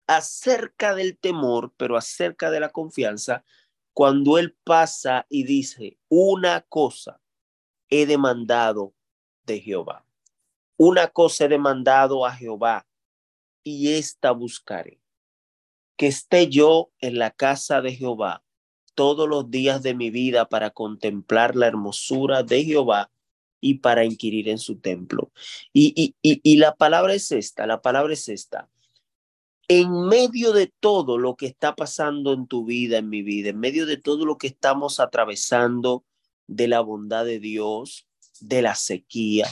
acerca 0.07 0.95
del 0.95 1.19
temor, 1.19 1.75
pero 1.77 1.97
acerca 1.97 2.51
de 2.51 2.61
la 2.61 2.71
confianza, 2.71 3.45
cuando 3.93 4.39
él 4.39 4.57
pasa 4.65 5.27
y 5.29 5.45
dice, 5.45 5.99
una 6.09 6.63
cosa 6.63 7.21
he 7.91 8.07
demandado 8.07 8.95
de 9.45 9.61
Jehová, 9.61 10.07
una 10.77 11.09
cosa 11.09 11.45
he 11.45 11.49
demandado 11.49 12.25
a 12.25 12.33
Jehová 12.33 12.87
y 13.63 13.95
esta 13.95 14.31
buscaré, 14.31 15.01
que 15.97 16.07
esté 16.07 16.49
yo 16.49 16.91
en 17.01 17.19
la 17.19 17.31
casa 17.31 17.83
de 17.83 17.93
Jehová 17.95 18.43
todos 18.95 19.29
los 19.29 19.51
días 19.51 19.83
de 19.83 19.95
mi 19.95 20.11
vida 20.11 20.49
para 20.49 20.71
contemplar 20.71 21.55
la 21.55 21.67
hermosura 21.67 22.43
de 22.43 22.65
Jehová 22.65 23.11
y 23.61 23.75
para 23.75 24.05
inquirir 24.05 24.49
en 24.49 24.59
su 24.59 24.77
templo. 24.77 25.31
Y, 25.73 26.15
y, 26.23 26.41
y, 26.43 26.57
la 26.57 26.75
palabra 26.75 27.15
es 27.15 27.33
esta, 27.33 27.67
la 27.67 27.83
palabra 27.83 28.13
es 28.13 28.29
esta. 28.29 28.69
En 29.69 30.07
medio 30.09 30.53
de 30.53 30.73
todo 30.81 31.19
lo 31.19 31.37
que 31.37 31.47
está 31.47 31.75
pasando 31.75 32.33
en 32.33 32.47
tu 32.47 32.65
vida, 32.65 32.99
en 32.99 33.09
mi 33.09 33.23
vida, 33.23 33.51
en 33.51 33.61
medio 33.61 33.85
de 33.87 33.99
todo 33.99 34.25
lo 34.25 34.39
que 34.39 34.47
estamos 34.47 35.01
atravesando, 35.01 36.05
de 36.47 36.67
la 36.67 36.81
bondad 36.81 37.25
de 37.25 37.39
Dios, 37.39 38.07
de 38.41 38.63
la 38.63 38.75
sequía, 38.75 39.47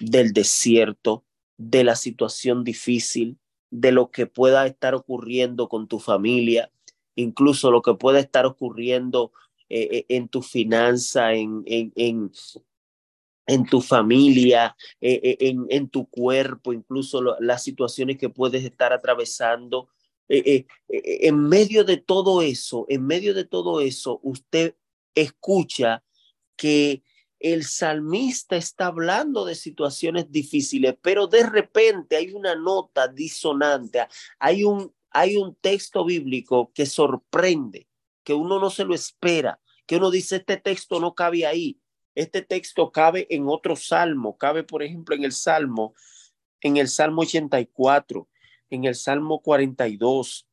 del 0.00 0.32
desierto, 0.32 1.24
de 1.56 1.84
la 1.84 1.94
situación 1.94 2.64
difícil, 2.64 3.38
de 3.70 3.92
lo 3.92 4.10
que 4.10 4.26
pueda 4.26 4.66
estar 4.66 4.94
ocurriendo 4.94 5.68
con 5.68 5.86
tu 5.86 6.00
familia, 6.00 6.72
incluso 7.14 7.70
lo 7.70 7.82
que 7.82 7.94
pueda 7.94 8.18
estar 8.18 8.46
ocurriendo 8.46 9.32
eh, 9.68 9.88
eh, 9.92 10.06
en 10.08 10.28
tu 10.28 10.42
finanza, 10.42 11.32
en, 11.34 11.62
en, 11.66 11.92
en, 11.94 12.32
en 13.50 13.66
tu 13.66 13.80
familia, 13.80 14.76
eh, 15.00 15.20
eh, 15.22 15.36
en, 15.40 15.66
en, 15.70 15.88
tu 15.88 16.08
cuerpo, 16.08 16.72
incluso 16.72 17.20
las 17.40 17.64
situaciones 17.64 18.16
que 18.16 18.28
puedes 18.28 18.64
estar 18.64 18.92
atravesando. 18.92 19.88
Eh, 20.28 20.66
en 20.88 21.48
medio 21.48 21.82
de 21.82 21.96
todo 21.96 22.42
eso, 22.42 22.86
en 22.88 23.04
medio 23.04 23.34
de 23.34 23.44
todo 23.44 23.80
eso, 23.80 24.20
usted 24.22 24.76
escucha 25.16 26.04
que 26.56 27.02
el 27.40 27.64
salmista 27.64 28.54
está 28.54 28.86
hablando 28.86 29.44
de 29.44 29.56
situaciones 29.56 30.30
difíciles, 30.30 30.94
pero 31.02 31.26
de 31.26 31.44
repente 31.44 32.14
hay 32.16 32.32
una 32.32 32.54
nota 32.54 33.08
disonante, 33.08 34.06
hay 34.38 34.62
un, 34.62 34.94
hay 35.10 35.36
un 35.36 35.56
texto 35.56 36.04
bíblico 36.04 36.70
que 36.72 36.86
sorprende, 36.86 37.88
que 38.22 38.34
uno 38.34 38.60
no 38.60 38.70
se 38.70 38.84
lo 38.84 38.94
espera, 38.94 39.58
que 39.86 39.96
uno 39.96 40.12
dice, 40.12 40.36
este 40.36 40.58
texto 40.58 41.00
no 41.00 41.16
cabe 41.16 41.46
ahí, 41.46 41.80
este 42.20 42.42
texto 42.42 42.92
cabe 42.92 43.26
en 43.30 43.48
otro 43.48 43.76
salmo, 43.76 44.36
cabe 44.36 44.62
por 44.62 44.82
ejemplo 44.82 45.14
en 45.14 45.24
el 45.24 45.32
salmo, 45.32 45.94
en 46.60 46.76
el 46.76 46.88
salmo 46.88 47.22
84, 47.22 48.28
en 48.70 48.84
el 48.84 48.94
salmo 48.94 49.40
42. 49.40 50.46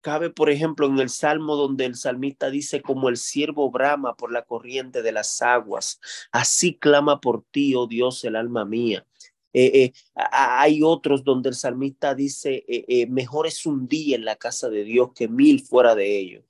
Cabe, 0.00 0.30
por 0.30 0.48
ejemplo, 0.48 0.86
en 0.86 0.98
el 1.00 1.10
salmo 1.10 1.56
donde 1.56 1.84
el 1.84 1.96
salmista 1.96 2.50
dice, 2.50 2.82
como 2.82 3.08
el 3.08 3.16
siervo 3.16 3.70
brama 3.70 4.14
por 4.14 4.30
la 4.30 4.42
corriente 4.42 5.02
de 5.02 5.10
las 5.10 5.42
aguas, 5.42 6.00
así 6.30 6.78
clama 6.78 7.20
por 7.20 7.42
ti, 7.50 7.74
oh 7.74 7.86
Dios, 7.86 8.22
el 8.24 8.36
alma 8.36 8.64
mía. 8.64 9.04
Eh, 9.52 9.70
eh, 9.74 9.92
hay 10.32 10.82
otros 10.82 11.22
donde 11.22 11.50
el 11.50 11.54
salmista 11.54 12.14
dice, 12.14 12.64
eh, 12.66 13.06
mejor 13.06 13.46
es 13.46 13.66
un 13.66 13.86
día 13.86 14.16
en 14.16 14.24
la 14.24 14.36
casa 14.36 14.68
de 14.68 14.84
Dios 14.84 15.10
que 15.14 15.28
mil 15.28 15.60
fuera 15.60 15.94
de 15.94 16.18
ellos. 16.18 16.44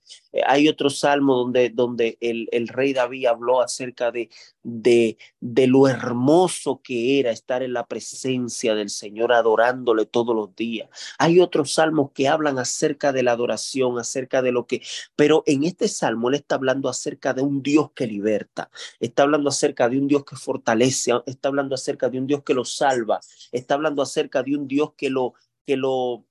hay 0.46 0.68
otro 0.68 0.88
salmo 0.88 1.36
donde, 1.36 1.70
donde 1.70 2.16
el, 2.20 2.48
el, 2.52 2.68
rey 2.68 2.92
David 2.92 3.26
habló 3.26 3.60
acerca 3.60 4.10
de, 4.10 4.30
de, 4.62 5.18
de 5.40 5.66
lo 5.66 5.88
hermoso 5.88 6.80
que 6.82 7.20
era 7.20 7.30
estar 7.30 7.62
en 7.62 7.72
la 7.72 7.86
presencia 7.86 8.74
del 8.74 8.90
Señor 8.90 9.32
adorándole 9.32 10.06
todos 10.06 10.34
los 10.34 10.54
días. 10.54 10.88
Hay 11.18 11.40
otros 11.40 11.74
salmos 11.74 12.10
que 12.12 12.28
hablan 12.28 12.58
acerca 12.58 13.12
de 13.12 13.22
la 13.22 13.32
adoración, 13.32 13.98
acerca 13.98 14.42
de 14.42 14.52
lo 14.52 14.66
que, 14.66 14.82
pero 15.16 15.42
en 15.46 15.64
este 15.64 15.88
salmo 15.88 16.28
él 16.28 16.36
está 16.36 16.56
hablando 16.56 16.88
acerca 16.88 17.32
de 17.34 17.42
un 17.42 17.62
Dios 17.62 17.90
que 17.94 18.06
liberta, 18.06 18.70
está 19.00 19.22
hablando 19.22 19.48
acerca 19.48 19.88
de 19.88 19.98
un 19.98 20.08
Dios 20.08 20.24
que 20.24 20.36
fortalece, 20.36 21.12
está 21.26 21.48
hablando 21.48 21.74
acerca 21.74 22.08
de 22.08 22.18
un 22.18 22.26
Dios 22.26 22.42
que 22.42 22.54
lo 22.54 22.64
salva, 22.64 23.20
está 23.58 23.74
hablando 23.74 24.02
acerca 24.02 24.42
de 24.42 24.56
un 24.56 24.68
Dios 24.68 24.92
que 24.96 25.10
lo, 25.10 25.34
que 25.66 25.76
lo, 25.76 26.24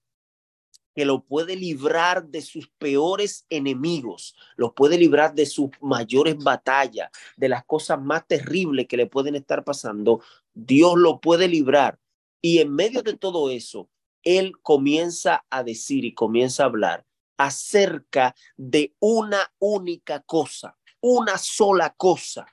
que 0.97 1.05
lo 1.05 1.23
puede 1.23 1.55
librar 1.55 2.25
de 2.25 2.41
sus 2.41 2.69
peores 2.79 3.45
enemigos, 3.51 4.35
lo 4.55 4.73
puede 4.73 4.97
librar 4.97 5.35
de 5.35 5.45
sus 5.45 5.69
mayores 5.79 6.37
batallas, 6.39 7.11
de 7.35 7.49
las 7.49 7.63
cosas 7.65 8.01
más 8.01 8.25
terribles 8.25 8.87
que 8.87 8.97
le 8.97 9.05
pueden 9.05 9.35
estar 9.35 9.63
pasando, 9.63 10.21
Dios 10.55 10.95
lo 10.97 11.21
puede 11.21 11.47
librar. 11.47 11.99
Y 12.41 12.57
en 12.57 12.73
medio 12.73 13.03
de 13.03 13.15
todo 13.15 13.51
eso, 13.51 13.89
Él 14.23 14.53
comienza 14.63 15.45
a 15.51 15.63
decir 15.63 16.03
y 16.03 16.15
comienza 16.15 16.63
a 16.63 16.65
hablar 16.65 17.05
acerca 17.37 18.35
de 18.55 18.95
una 18.99 19.53
única 19.59 20.21
cosa, 20.21 20.79
una 20.99 21.37
sola 21.37 21.93
cosa. 21.95 22.47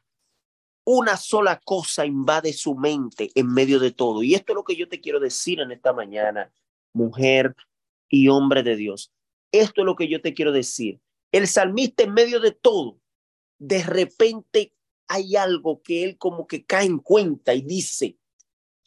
Una 0.84 1.16
sola 1.16 1.60
cosa 1.64 2.04
invade 2.04 2.52
su 2.52 2.74
mente 2.74 3.30
en 3.34 3.52
medio 3.52 3.78
de 3.78 3.90
todo. 3.90 4.22
Y 4.22 4.34
esto 4.34 4.52
es 4.52 4.56
lo 4.56 4.64
que 4.64 4.76
yo 4.76 4.88
te 4.88 5.00
quiero 5.00 5.18
decir 5.18 5.60
en 5.60 5.72
esta 5.72 5.92
mañana, 5.92 6.52
mujer, 6.92 7.54
y 8.08 8.28
hombre 8.28 8.62
de 8.62 8.76
Dios. 8.76 9.12
Esto 9.50 9.80
es 9.80 9.84
lo 9.84 9.96
que 9.96 10.08
yo 10.08 10.20
te 10.20 10.34
quiero 10.34 10.52
decir. 10.52 11.00
El 11.32 11.48
salmista 11.48 12.04
en 12.04 12.14
medio 12.14 12.38
de 12.38 12.52
todo, 12.52 13.00
de 13.58 13.82
repente 13.82 14.72
hay 15.08 15.36
algo 15.36 15.82
que 15.82 16.04
él 16.04 16.16
como 16.16 16.46
que 16.46 16.64
cae 16.64 16.86
en 16.86 16.98
cuenta 16.98 17.54
y 17.54 17.62
dice, 17.62 18.16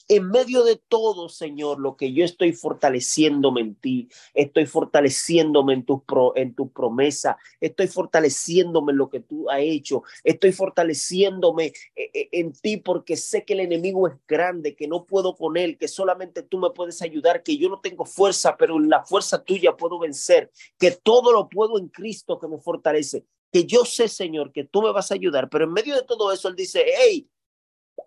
en 0.07 0.29
medio 0.29 0.63
de 0.63 0.77
todo, 0.77 1.27
Señor, 1.27 1.79
lo 1.79 1.97
que 1.97 2.13
yo 2.13 2.23
estoy 2.23 2.53
fortaleciéndome 2.53 3.61
en 3.61 3.75
ti, 3.75 4.09
estoy 4.33 4.65
fortaleciéndome 4.65 5.73
en 5.73 5.85
tu, 5.85 6.03
pro, 6.03 6.33
en 6.35 6.55
tu 6.55 6.71
promesa, 6.71 7.37
estoy 7.59 7.87
fortaleciéndome 7.87 8.93
en 8.93 8.97
lo 8.97 9.09
que 9.09 9.19
tú 9.19 9.49
has 9.49 9.59
hecho, 9.59 10.03
estoy 10.23 10.53
fortaleciéndome 10.53 11.73
eh, 11.95 12.09
eh, 12.13 12.29
en 12.31 12.53
ti 12.53 12.77
porque 12.77 13.17
sé 13.17 13.43
que 13.43 13.53
el 13.53 13.61
enemigo 13.61 14.07
es 14.07 14.15
grande, 14.27 14.75
que 14.75 14.87
no 14.87 15.05
puedo 15.05 15.35
con 15.35 15.57
él, 15.57 15.77
que 15.77 15.87
solamente 15.87 16.41
tú 16.41 16.57
me 16.57 16.69
puedes 16.69 17.01
ayudar, 17.01 17.43
que 17.43 17.57
yo 17.57 17.67
no 17.67 17.81
tengo 17.81 18.05
fuerza, 18.05 18.55
pero 18.57 18.77
en 18.77 18.89
la 18.89 19.03
fuerza 19.03 19.43
tuya 19.43 19.75
puedo 19.75 19.99
vencer, 19.99 20.51
que 20.79 20.91
todo 20.91 21.33
lo 21.33 21.49
puedo 21.49 21.77
en 21.77 21.89
Cristo 21.89 22.39
que 22.39 22.47
me 22.47 22.59
fortalece, 22.59 23.25
que 23.51 23.65
yo 23.65 23.83
sé, 23.83 24.07
Señor, 24.07 24.53
que 24.53 24.63
tú 24.63 24.81
me 24.81 24.91
vas 24.93 25.11
a 25.11 25.15
ayudar, 25.15 25.49
pero 25.49 25.65
en 25.65 25.73
medio 25.73 25.95
de 25.95 26.03
todo 26.03 26.31
eso, 26.31 26.47
él 26.47 26.55
dice, 26.55 26.85
hey, 26.97 27.29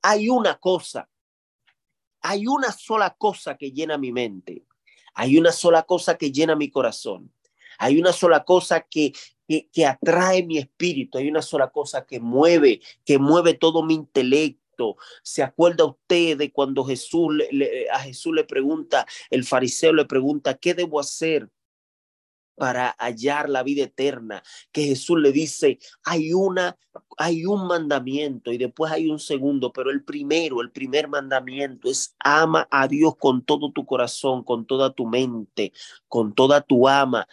hay 0.03 0.31
una 0.31 0.59
cosa 0.59 1.09
hay 2.23 2.47
una 2.47 2.73
sola 2.73 3.15
cosa 3.17 3.57
que 3.57 3.73
llena 3.73 3.99
mi 3.99 4.13
mente. 4.13 4.65
Hay 5.15 5.39
una 5.39 5.53
sola 5.53 5.83
cosa 5.83 6.17
que 6.17 6.31
llena 6.33 6.57
mi 6.57 6.71
corazón. 6.71 7.33
Hay 7.79 7.99
una 7.99 8.13
sola 8.13 8.45
cosa 8.45 8.83
que, 8.83 9.13
que, 9.47 9.87
atrae 9.87 10.45
mi 10.45 10.59
espíritu. 10.59 11.19
Hay 11.19 11.29
una 11.29 11.43
sola 11.43 11.71
cosa 11.71 12.07
que 12.07 12.21
mueve, 12.21 12.81
que 13.05 13.19
mueve 13.19 13.55
todo 13.55 13.83
mi 13.83 13.95
intelecto. 13.95 14.97
¿Se 15.23 15.43
acuerda 15.43 15.85
usted 15.85 16.39
de 16.39 16.53
cuando 16.53 16.85
Jesús 16.85 17.35
a 17.93 18.01
Jesús 18.01 18.35
le 18.35 18.45
pregunta, 18.45 19.07
el 19.31 19.45
fariseo 19.45 19.93
le 19.93 20.05
pregunta, 20.05 20.55
¿qué 20.55 20.75
debo 20.75 21.01
hacer 21.01 21.51
para 22.61 22.95
hallar 22.99 23.49
la 23.49 23.63
vida 23.63 23.85
eterna, 23.85 24.43
que 24.71 24.85
Jesús 24.85 25.19
le 25.19 25.33
dice, 25.33 25.79
hay 26.05 26.35
una, 26.35 26.77
hay 27.17 27.47
un 27.47 27.67
mandamiento 27.67 28.53
y 28.53 28.59
después 28.59 28.93
hay 28.93 29.09
un 29.09 29.19
segundo, 29.19 29.73
pero 29.73 29.91
el 29.91 30.05
primero, 30.05 30.61
el 30.61 30.71
primer 30.71 31.09
mandamiento 31.09 31.89
es 31.89 32.15
ama 32.19 32.69
a 32.71 32.87
Dios 32.87 33.17
con 33.17 33.43
todo 33.43 33.73
tu 33.73 33.87
corazón, 33.87 34.45
con 34.45 34.67
toda 34.67 34.93
tu 34.93 35.07
mente, 35.07 35.73
con 36.07 36.35
toda 36.35 36.61
tu 36.61 36.87
ama, 36.87 37.27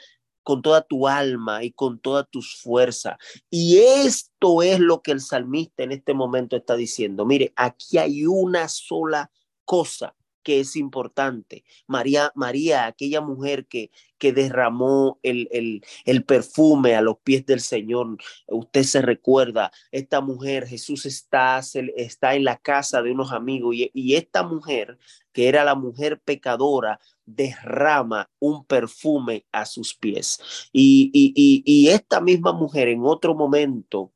con 0.44 0.62
toda 0.62 0.82
tu 0.82 1.10
alma 1.10 1.62
y 1.62 1.74
con 1.74 2.00
todas 2.00 2.26
tus 2.32 2.56
fuerzas. 2.56 3.18
Y 3.50 3.80
esto 3.80 4.62
es 4.64 4.80
lo 4.80 5.02
que 5.02 5.12
el 5.12 5.20
salmista 5.20 5.84
en 5.84 5.92
este 5.92 6.14
momento 6.14 6.56
está 6.56 6.78
diciendo. 6.78 7.26
Mire, 7.26 7.52
aquí 7.58 7.98
hay 7.98 8.26
una 8.26 8.70
sola 8.70 9.30
cosa 9.66 10.16
que 10.48 10.62
es 10.62 10.78
importante. 10.78 11.66
María, 11.88 12.32
María, 12.34 12.86
aquella 12.86 13.20
mujer 13.20 13.66
que, 13.66 13.92
que 14.18 14.32
derramó 14.32 15.20
el, 15.22 15.50
el, 15.52 15.84
el, 16.06 16.24
perfume 16.24 16.96
a 16.96 17.02
los 17.02 17.18
pies 17.18 17.46
del 17.46 17.60
Señor. 17.60 18.16
Usted 18.48 18.84
se 18.84 19.02
recuerda, 19.02 19.74
esta 19.92 20.22
mujer, 20.22 20.66
Jesús 20.66 21.06
está, 21.06 21.60
está 21.98 22.36
en 22.36 22.46
la 22.46 22.56
casa 22.56 23.02
de 23.02 23.12
unos 23.12 23.34
amigos 23.34 23.76
y, 23.76 23.92
y 23.94 24.16
esta 24.16 24.42
mujer, 24.42 24.98
que 25.34 25.50
era 25.50 25.66
la 25.66 25.76
mujer 25.76 26.22
pecadora, 26.22 26.98
derrama 27.26 28.30
un 28.40 28.64
perfume 28.64 29.46
a 29.52 29.66
sus 29.66 29.96
pies. 29.96 30.70
Y, 30.72 31.12
y, 31.14 31.62
y, 31.66 31.90
esta 31.90 32.22
misma 32.22 32.54
mujer 32.54 32.88
en 32.88 33.02
otro 33.04 33.36
momento 33.36 34.14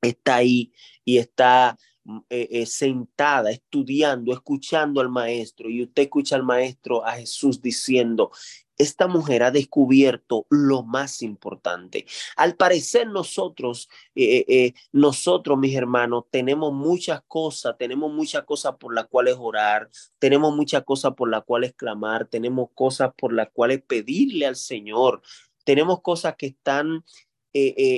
está 0.00 0.36
ahí 0.36 0.72
y 1.04 1.18
está 1.18 1.76
eh, 2.28 2.48
eh, 2.50 2.66
sentada, 2.66 3.50
estudiando, 3.50 4.34
escuchando 4.34 5.00
al 5.00 5.08
maestro, 5.08 5.70
y 5.70 5.84
usted 5.84 6.02
escucha 6.02 6.36
al 6.36 6.42
maestro, 6.42 7.02
a 7.02 7.12
Jesús 7.12 7.62
diciendo, 7.62 8.30
esta 8.76 9.06
mujer 9.06 9.42
ha 9.42 9.50
descubierto 9.50 10.46
lo 10.50 10.82
más 10.82 11.22
importante. 11.22 12.04
Al 12.36 12.56
parecer 12.56 13.06
nosotros, 13.06 13.88
eh, 14.14 14.74
nosotros, 14.92 15.58
mis 15.58 15.74
hermanos, 15.74 16.24
tenemos 16.30 16.74
muchas 16.74 17.22
cosas, 17.26 17.74
tenemos 17.78 18.12
muchas 18.12 18.44
cosas 18.44 18.76
por 18.76 18.94
las 18.94 19.06
cuales 19.06 19.36
orar, 19.38 19.88
tenemos 20.18 20.54
muchas 20.54 20.84
cosas 20.84 21.14
por 21.14 21.30
las 21.30 21.42
cuales 21.44 21.72
clamar, 21.72 22.26
tenemos 22.26 22.68
cosas 22.74 23.12
por 23.16 23.32
las 23.32 23.48
cuales 23.50 23.82
pedirle 23.82 24.44
al 24.44 24.56
Señor, 24.56 25.22
tenemos 25.64 26.02
cosas 26.02 26.34
que 26.36 26.48
están 26.48 27.02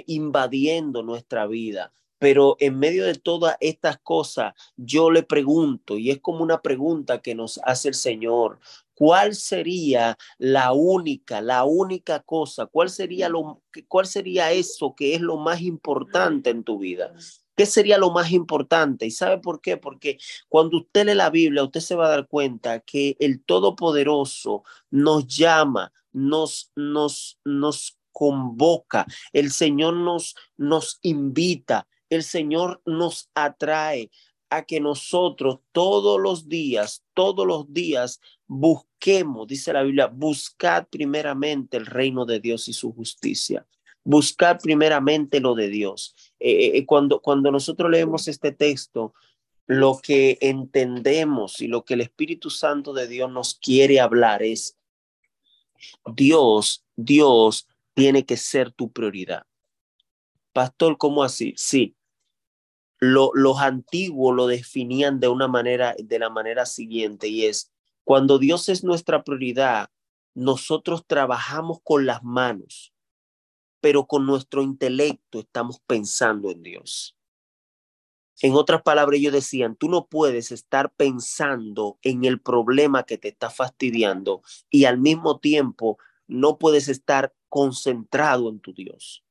invadiendo 0.07 1.03
nuestra 1.03 1.49
vida. 1.49 1.93
Pero 2.27 2.57
en 2.59 2.77
medio 2.81 3.05
de 3.05 3.15
todas 3.15 3.57
estas 3.61 3.99
cosas, 3.99 4.53
yo 4.77 5.13
le 5.13 5.23
pregunto, 5.23 5.97
y 5.97 6.11
es 6.11 6.19
como 6.19 6.43
una 6.43 6.61
pregunta 6.61 7.23
que 7.23 7.37
nos 7.37 7.61
hace 7.63 7.87
el 7.87 7.95
Señor, 7.95 8.59
¿cuál 8.95 9.37
sería 9.37 10.19
la 10.37 10.73
única, 10.73 11.41
la 11.41 11.63
única 11.63 12.19
cosa? 12.19 12.67
¿Cuál 12.67 12.91
sería 12.91 13.29
lo 13.29 13.63
cuál 13.87 14.07
sería 14.07 14.51
eso 14.51 14.97
que 14.97 15.15
es 15.15 15.21
lo 15.21 15.37
más 15.37 15.61
importante 15.61 16.51
en 16.51 16.65
tu 16.65 16.79
vida? 16.79 17.15
¿Qué 17.55 17.65
sería 17.65 17.97
lo 17.97 18.11
más 18.11 18.33
importante? 18.33 19.07
¿Y 19.07 19.13
sabe 19.13 19.39
por 19.39 19.61
qué? 19.61 19.77
Porque 19.77 20.19
cuando 20.49 20.79
usted 20.79 21.07
lee 21.07 21.15
la 21.15 21.31
Biblia, 21.31 21.63
usted 21.63 21.79
se 21.79 21.95
va 21.95 22.07
a 22.07 22.11
dar 22.11 22.27
cuenta 22.27 22.81
que 22.81 23.17
el 23.21 23.45
Todopoderoso 23.45 24.65
nos 24.91 25.29
llama, 25.29 25.93
nos, 26.13 26.73
nos, 26.75 27.39
nos 27.45 27.97
convoca, 28.11 29.07
el 29.33 29.53
Señor 29.53 29.95
nos, 29.95 30.35
nos 30.57 30.99
invita, 31.03 31.87
el 32.11 32.23
Señor 32.23 32.81
nos 32.85 33.31
atrae 33.35 34.11
a 34.51 34.65
que 34.65 34.81
nosotros 34.81 35.59
todos 35.73 36.21
los 36.21 36.49
días, 36.49 37.03
todos 37.15 37.47
los 37.47 37.73
días 37.73 38.21
busquemos, 38.47 39.47
dice 39.47 39.73
la 39.73 39.83
Biblia, 39.83 40.07
buscad 40.07 40.87
primeramente 40.89 41.77
el 41.77 41.87
reino 41.87 42.25
de 42.25 42.41
Dios 42.41 42.69
y 42.69 42.73
su 42.73 42.93
justicia. 42.93 43.67
Buscad 44.05 44.59
primeramente 44.61 45.41
lo 45.41 45.55
de 45.57 45.69
Dios. 45.69 46.15
Eh, 46.39 46.51
eh, 46.51 46.79
eh, 46.79 46.87
cuando, 46.87 47.21
cuando 47.21 47.51
nosotros 47.51 47.91
leemos 47.91 48.29
este 48.29 48.53
texto, 48.53 49.15
lo 49.67 49.99
que 50.01 50.39
entendemos 50.41 51.61
y 51.61 51.67
lo 51.67 51.85
que 51.85 51.95
el 51.95 52.03
Espíritu 52.03 52.51
Santo 52.51 52.93
de 52.93 53.09
Dios 53.09 53.31
nos 53.33 53.55
quiere 53.55 53.99
hablar 53.99 54.45
es, 54.45 54.79
Dios, 56.15 56.85
Dios 56.95 57.67
tiene 57.95 58.25
que 58.25 58.37
ser 58.37 58.71
tu 58.71 58.93
prioridad. 58.93 59.45
Pastor, 60.57 60.97
¿cómo 60.97 61.23
así? 61.23 61.53
Sí, 61.59 61.99
los 62.99 63.59
antiguos 63.59 64.35
lo 64.35 64.47
definían 64.47 65.21
de 65.21 65.29
una 65.29 65.49
manera, 65.49 65.95
de 65.99 66.19
la 66.19 66.31
manera 66.31 66.65
siguiente, 66.65 67.29
y 67.29 67.45
es, 67.45 67.71
cuando 68.05 68.39
Dios 68.39 68.71
es 68.71 68.83
nuestra 68.83 69.23
prioridad, 69.23 69.91
nosotros 70.33 71.05
trabajamos 71.07 71.81
con 71.85 72.07
las 72.07 72.23
manos, 72.23 72.95
pero 73.83 74.07
con 74.07 74.25
nuestro 74.25 74.63
intelecto 74.63 75.41
estamos 75.41 75.79
pensando 75.87 76.51
en 76.51 76.63
Dios. 76.63 77.19
En 78.41 78.55
otras 78.55 78.81
palabras, 78.81 79.21
ellos 79.21 79.35
decían, 79.35 79.77
tú 79.77 79.91
no 79.91 80.07
puedes 80.07 80.53
estar 80.53 80.91
pensando 80.91 81.99
en 82.01 82.25
el 82.25 82.41
problema 82.41 83.03
que 83.03 83.19
te 83.19 83.29
está 83.29 83.51
fastidiando 83.51 84.41
y 84.71 84.87
al 84.87 84.97
mismo 84.97 85.39
tiempo 85.39 85.99
no 86.27 86.57
puedes 86.57 86.89
estar 86.89 87.35
concentrado 87.51 88.49
en 88.49 88.61
tu 88.61 88.73
Dios 88.73 89.23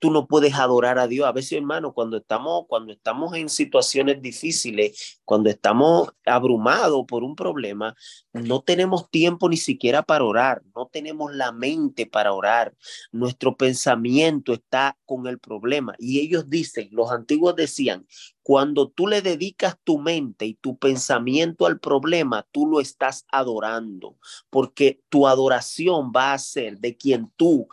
tú 0.00 0.10
no 0.10 0.26
puedes 0.26 0.54
adorar 0.54 0.98
a 0.98 1.06
Dios. 1.06 1.28
A 1.28 1.32
veces, 1.32 1.52
hermano, 1.52 1.92
cuando 1.92 2.16
estamos, 2.16 2.64
cuando 2.66 2.92
estamos 2.92 3.34
en 3.36 3.48
situaciones 3.48 4.20
difíciles, 4.20 5.20
cuando 5.24 5.50
estamos 5.50 6.08
abrumados 6.24 7.04
por 7.06 7.22
un 7.22 7.36
problema, 7.36 7.94
no 8.32 8.62
tenemos 8.62 9.10
tiempo 9.10 9.48
ni 9.48 9.58
siquiera 9.58 10.02
para 10.02 10.24
orar, 10.24 10.62
no 10.74 10.86
tenemos 10.86 11.34
la 11.34 11.52
mente 11.52 12.06
para 12.06 12.32
orar. 12.32 12.74
Nuestro 13.12 13.56
pensamiento 13.56 14.54
está 14.54 14.98
con 15.04 15.26
el 15.26 15.38
problema. 15.38 15.94
Y 15.98 16.20
ellos 16.20 16.48
dicen, 16.48 16.88
los 16.90 17.12
antiguos 17.12 17.54
decían, 17.54 18.06
cuando 18.42 18.88
tú 18.88 19.06
le 19.06 19.20
dedicas 19.20 19.76
tu 19.84 19.98
mente 19.98 20.46
y 20.46 20.54
tu 20.54 20.78
pensamiento 20.78 21.66
al 21.66 21.78
problema, 21.78 22.46
tú 22.50 22.66
lo 22.66 22.80
estás 22.80 23.26
adorando, 23.30 24.16
porque 24.48 25.02
tu 25.10 25.28
adoración 25.28 26.10
va 26.10 26.32
a 26.32 26.38
ser 26.38 26.78
de 26.78 26.96
quien 26.96 27.30
tú 27.36 27.68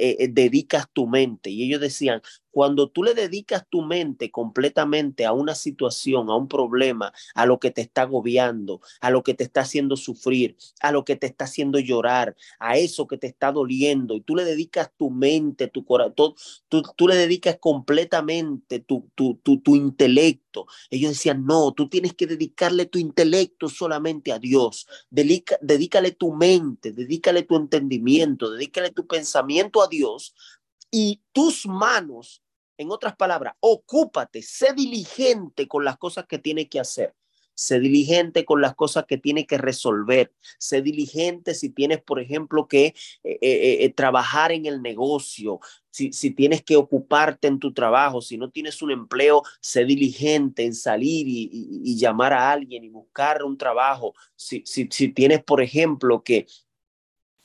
eh, 0.00 0.16
eh, 0.20 0.28
dedicas 0.30 0.86
tu 0.92 1.06
mente. 1.06 1.50
Y 1.50 1.64
ellos 1.64 1.80
decían, 1.80 2.22
cuando 2.50 2.88
tú 2.88 3.02
le 3.02 3.14
dedicas 3.14 3.64
tu 3.68 3.82
mente 3.82 4.30
completamente 4.30 5.24
a 5.26 5.32
una 5.32 5.54
situación, 5.54 6.30
a 6.30 6.36
un 6.36 6.48
problema, 6.48 7.12
a 7.34 7.46
lo 7.46 7.58
que 7.58 7.70
te 7.70 7.80
está 7.80 8.02
agobiando, 8.02 8.80
a 9.00 9.10
lo 9.10 9.22
que 9.22 9.34
te 9.34 9.44
está 9.44 9.62
haciendo 9.62 9.96
sufrir, 9.96 10.56
a 10.80 10.92
lo 10.92 11.04
que 11.04 11.16
te 11.16 11.26
está 11.26 11.44
haciendo 11.44 11.78
llorar, 11.78 12.36
a 12.58 12.76
eso 12.76 13.06
que 13.06 13.18
te 13.18 13.26
está 13.26 13.52
doliendo, 13.52 14.14
y 14.14 14.20
tú 14.20 14.36
le 14.36 14.44
dedicas 14.44 14.90
tu 14.96 15.10
mente, 15.10 15.68
tu 15.68 15.84
corazón, 15.84 16.34
tú, 16.68 17.08
le 17.08 17.16
dedicas 17.16 17.58
completamente 17.60 18.80
tu, 18.80 19.04
intelecto. 19.66 20.66
Ellos 20.90 21.12
decían, 21.12 21.44
no, 21.44 21.72
tú 21.72 21.88
tienes 21.88 22.14
que 22.14 22.26
dedicarle 22.26 22.86
tu 22.86 22.98
intelecto 22.98 23.68
solamente 23.68 24.32
a 24.32 24.38
Dios. 24.38 24.86
Dedícale 25.10 26.12
tu 26.12 26.32
mente, 26.32 26.92
dedícale 26.92 27.42
tu 27.42 27.56
entendimiento, 27.56 28.50
dedícale 28.50 28.90
tu 28.90 29.06
pensamiento 29.06 29.82
a 29.82 29.88
Dios 29.88 30.34
y 30.90 31.22
tus 31.32 31.66
manos, 31.66 32.42
en 32.76 32.90
otras 32.90 33.14
palabras, 33.16 33.54
ocúpate, 33.60 34.42
sé 34.42 34.72
diligente 34.72 35.68
con 35.68 35.84
las 35.84 35.98
cosas 35.98 36.26
que 36.26 36.38
tienes 36.38 36.68
que 36.68 36.80
hacer. 36.80 37.14
Sé 37.60 37.78
diligente 37.78 38.46
con 38.46 38.62
las 38.62 38.74
cosas 38.74 39.04
que 39.06 39.18
tiene 39.18 39.46
que 39.46 39.58
resolver. 39.58 40.32
Sé 40.58 40.80
diligente 40.80 41.52
si 41.54 41.68
tienes, 41.68 42.00
por 42.00 42.18
ejemplo, 42.18 42.66
que 42.66 42.86
eh, 43.22 43.38
eh, 43.42 43.84
eh, 43.84 43.92
trabajar 43.92 44.50
en 44.50 44.64
el 44.64 44.80
negocio. 44.80 45.60
Si, 45.90 46.10
si, 46.14 46.30
tienes 46.30 46.62
que 46.62 46.76
ocuparte 46.76 47.48
en 47.48 47.58
tu 47.58 47.74
trabajo, 47.74 48.22
si 48.22 48.38
no 48.38 48.48
tienes 48.48 48.80
un 48.80 48.92
empleo, 48.92 49.42
sé 49.60 49.84
diligente 49.84 50.64
en 50.64 50.74
salir 50.74 51.28
y, 51.28 51.50
y, 51.84 51.98
llamar 51.98 52.32
a 52.32 52.50
alguien 52.50 52.82
y 52.82 52.88
buscar 52.88 53.42
un 53.42 53.58
trabajo. 53.58 54.14
Si, 54.36 54.62
si 54.64 55.08
tienes, 55.08 55.44
por 55.44 55.60
ejemplo, 55.60 56.22
que 56.22 56.46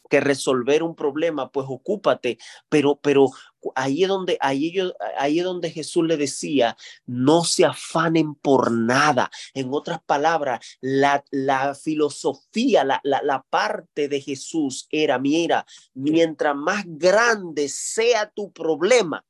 que 0.10 0.20
resolver 0.20 0.84
un 0.84 0.96
problema, 0.96 1.52
pues 1.52 1.68
ocúpate, 1.70 2.38
pero, 2.70 3.00
pero 3.02 3.30
ahí 3.76 4.04
es 4.04 4.10
donde, 4.10 4.38
ahí, 4.42 4.74
ahí 5.18 5.40
es 5.40 5.46
donde 5.46 5.72
Jesús 5.72 6.06
le 6.06 6.18
decía, 6.18 6.78
no 7.06 7.44
se 7.44 7.66
afanen 7.66 8.36
por 8.36 8.72
nada. 8.72 9.30
En 9.54 9.74
otras 9.74 10.00
palabras, 10.06 10.78
la, 10.82 11.24
la 11.32 11.76
filosofía, 11.76 12.84
la, 12.84 13.00
la, 13.04 13.22
la 13.24 13.42
parte 13.50 14.08
de 14.08 14.22
Jesús 14.22 14.88
era, 14.92 15.18
mira, 15.20 15.66
mientras 15.94 16.56
más 16.56 16.84
grande 16.86 17.70
sea 17.70 18.30
tu 18.30 18.52
problema, 18.52 19.26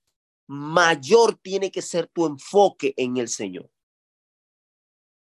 mayor 0.48 1.38
tiene 1.42 1.72
que 1.72 1.82
ser 1.82 2.08
tu 2.08 2.26
enfoque 2.26 2.94
en 2.98 3.18
el 3.18 3.30
Señor. 3.30 3.70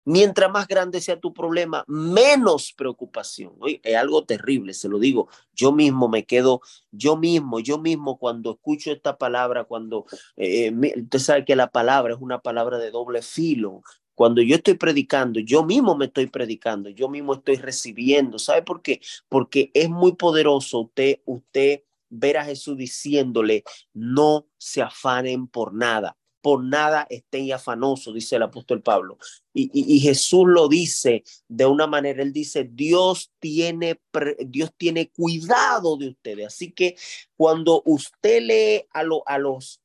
Mientras 0.05 0.51
más 0.51 0.67
grande 0.67 0.99
sea 0.99 1.19
tu 1.19 1.33
problema, 1.33 1.85
menos 1.87 2.73
preocupación. 2.73 3.53
Oye, 3.59 3.79
es 3.83 3.95
algo 3.95 4.25
terrible, 4.25 4.73
se 4.73 4.89
lo 4.89 4.99
digo. 4.99 5.29
Yo 5.53 5.71
mismo 5.71 6.09
me 6.09 6.25
quedo, 6.25 6.61
yo 6.91 7.15
mismo, 7.15 7.59
yo 7.61 7.77
mismo 7.77 8.17
cuando 8.17 8.51
escucho 8.51 8.91
esta 8.91 9.17
palabra, 9.17 9.63
cuando 9.63 10.05
eh, 10.35 10.73
usted 10.97 11.19
sabe 11.19 11.45
que 11.45 11.55
la 11.55 11.71
palabra 11.71 12.13
es 12.13 12.19
una 12.21 12.39
palabra 12.39 12.79
de 12.79 12.91
doble 12.91 13.21
filo. 13.21 13.81
Cuando 14.13 14.41
yo 14.41 14.55
estoy 14.57 14.75
predicando, 14.75 15.39
yo 15.39 15.63
mismo 15.63 15.95
me 15.95 16.05
estoy 16.05 16.27
predicando, 16.27 16.89
yo 16.89 17.07
mismo 17.07 17.33
estoy 17.35 17.55
recibiendo. 17.55 18.39
¿Sabe 18.39 18.61
por 18.61 18.81
qué? 18.81 18.99
Porque 19.29 19.71
es 19.73 19.89
muy 19.89 20.13
poderoso 20.13 20.81
usted, 20.81 21.19
usted 21.25 21.81
ver 22.09 22.37
a 22.37 22.45
Jesús 22.45 22.77
diciéndole, 22.77 23.63
no 23.93 24.45
se 24.57 24.81
afanen 24.81 25.47
por 25.47 25.73
nada 25.73 26.15
por 26.43 26.61
nada 26.61 27.07
estén 27.09 27.53
afanosos, 27.53 28.13
dice 28.13 28.35
el 28.35 28.43
apóstol 28.43 28.81
Pablo. 28.81 29.17
Y, 29.53 29.99
Jesús 30.01 30.43
lo 30.45 30.67
dice 30.67 31.23
de 31.47 31.65
una 31.65 31.87
manera, 31.87 32.21
él 32.21 32.33
dice, 32.33 32.69
Dios 32.69 33.31
tiene, 33.39 34.01
Dios 34.45 34.71
tiene 34.75 35.09
cuidado 35.09 35.95
de 35.95 36.09
ustedes. 36.09 36.47
Así 36.47 36.73
que 36.73 36.97
cuando 37.37 37.81
usted 37.85 38.41
lee 38.41 38.85
a, 38.93 39.05
a 39.25 39.37
los 39.37 39.79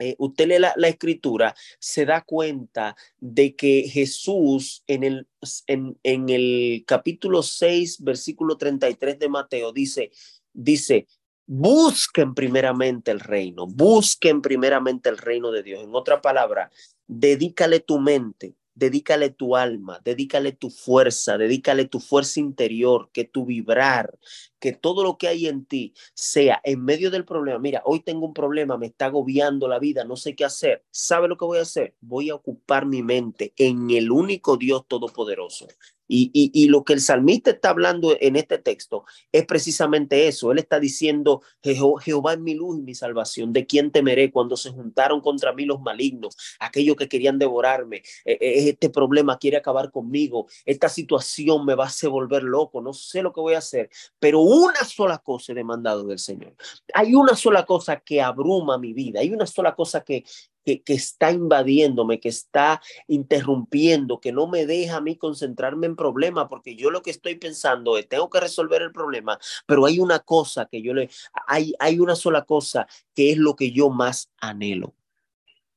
eh, 0.00 0.16
usted 0.18 0.48
lee 0.48 0.58
la, 0.58 0.88
escritura, 0.88 1.54
se 1.78 2.04
da 2.04 2.20
cuenta 2.20 2.94
de 3.18 3.56
que 3.56 3.88
Jesús 3.88 4.84
en 4.86 5.02
el, 5.02 5.28
en, 5.66 5.98
en 6.02 6.28
el 6.28 6.84
capítulo 6.86 7.42
6, 7.42 8.02
versículo 8.02 8.58
33 8.58 9.18
de 9.18 9.28
Mateo, 9.30 9.72
dice, 9.72 10.10
dice, 10.52 11.06
busquen 11.46 12.34
primeramente 12.34 13.10
el 13.10 13.20
reino, 13.20 13.66
busquen 13.66 14.42
primeramente 14.42 15.08
el 15.08 15.18
reino 15.18 15.50
de 15.50 15.62
Dios. 15.62 15.82
En 15.82 15.94
otra 15.94 16.20
palabra, 16.20 16.70
dedícale 17.06 17.80
tu 17.80 17.98
mente, 17.98 18.54
dedícale 18.74 19.30
tu 19.30 19.56
alma, 19.56 20.00
dedícale 20.04 20.52
tu 20.52 20.70
fuerza, 20.70 21.38
dedícale 21.38 21.84
tu 21.84 22.00
fuerza 22.00 22.40
interior, 22.40 23.10
que 23.12 23.24
tu 23.24 23.44
vibrar, 23.44 24.18
que 24.58 24.72
todo 24.72 25.04
lo 25.04 25.16
que 25.16 25.28
hay 25.28 25.46
en 25.46 25.64
ti 25.64 25.94
sea 26.14 26.60
en 26.64 26.84
medio 26.84 27.10
del 27.10 27.24
problema. 27.24 27.58
Mira, 27.58 27.82
hoy 27.84 28.00
tengo 28.00 28.26
un 28.26 28.34
problema, 28.34 28.76
me 28.76 28.86
está 28.86 29.06
agobiando 29.06 29.68
la 29.68 29.78
vida, 29.78 30.04
no 30.04 30.16
sé 30.16 30.34
qué 30.34 30.44
hacer. 30.44 30.84
¿Sabe 30.90 31.28
lo 31.28 31.36
que 31.36 31.44
voy 31.44 31.58
a 31.58 31.62
hacer? 31.62 31.94
Voy 32.00 32.30
a 32.30 32.34
ocupar 32.34 32.86
mi 32.86 33.02
mente 33.02 33.52
en 33.56 33.90
el 33.90 34.10
único 34.10 34.56
Dios 34.56 34.86
todopoderoso. 34.88 35.68
Y, 36.06 36.68
lo 36.68 36.84
que 36.84 36.92
el 36.92 37.00
salmista 37.00 37.50
está 37.50 37.70
hablando 37.70 38.16
en 38.20 38.36
este 38.36 38.58
texto 38.58 39.04
es 39.32 39.46
precisamente 39.46 40.28
eso. 40.28 40.52
Él 40.52 40.58
está 40.58 40.80
diciendo, 40.80 41.42
Jehová 41.62 42.34
es 42.34 42.40
mi 42.40 42.54
luz 42.54 42.78
y 42.78 42.82
mi 42.82 42.94
salvación. 42.94 43.52
¿De 43.52 43.66
quién 43.66 43.90
temeré 43.90 44.30
cuando 44.30 44.56
se 44.56 44.70
juntaron 44.70 45.20
contra 45.20 45.52
mí 45.52 45.64
los 45.64 45.80
malignos? 45.80 46.36
Aquellos 46.60 46.96
que 46.96 47.08
querían 47.08 47.38
devorarme. 47.38 48.02
E, 48.24 48.32
e, 48.40 48.68
este 48.70 48.90
problema 48.90 49.38
quiere 49.38 49.56
acabar 49.56 49.90
conmigo. 49.90 50.46
Esta 50.64 50.88
situación 50.88 51.64
me 51.64 51.74
va 51.74 51.84
a 51.84 51.88
hacer 51.88 52.10
volver 52.10 52.42
loco. 52.42 52.80
No 52.80 52.92
sé 52.92 53.22
lo 53.22 53.32
que 53.32 53.40
voy 53.40 53.54
a 53.54 53.58
hacer. 53.58 53.90
Pero 54.18 54.40
una 54.40 54.84
sola 54.84 55.18
cosa 55.18 55.52
he 55.52 55.54
demandado 55.54 56.04
del 56.04 56.18
Señor. 56.18 56.54
Hay 56.92 57.14
una 57.14 57.36
sola 57.36 57.64
cosa 57.64 58.00
que 58.00 58.20
abruma 58.20 58.78
mi 58.78 58.92
vida. 58.92 59.20
Hay 59.20 59.30
una 59.30 59.46
sola 59.46 59.74
cosa 59.74 60.02
que, 60.02 60.24
que, 60.64 60.82
está 60.86 61.30
invadiéndome, 61.30 62.20
que 62.20 62.28
está 62.28 62.80
interrumpiendo, 63.06 64.20
que 64.20 64.32
no 64.32 64.46
me 64.46 64.66
deja 64.66 64.96
a 64.96 65.00
mí 65.00 65.16
concentrarme 65.16 65.86
en 65.86 65.96
problema, 65.96 66.48
porque 66.48 66.76
yo 66.76 66.90
lo 66.90 67.02
que 67.02 67.10
estoy 67.10 67.36
pensando 67.36 67.98
es, 67.98 68.08
tengo 68.08 68.30
que 68.30 68.40
resolver 68.40 68.82
el 68.82 68.92
problema, 68.92 69.38
pero 69.66 69.86
hay 69.86 70.00
una 70.00 70.20
cosa 70.20 70.66
que 70.66 70.82
yo 70.82 70.94
le, 70.94 71.10
hay, 71.46 71.74
hay 71.78 72.00
una 72.00 72.16
sola 72.16 72.44
cosa 72.44 72.86
que 73.14 73.30
es 73.30 73.38
lo 73.38 73.54
que 73.56 73.70
yo 73.72 73.90
más 73.90 74.30
anhelo. 74.38 74.94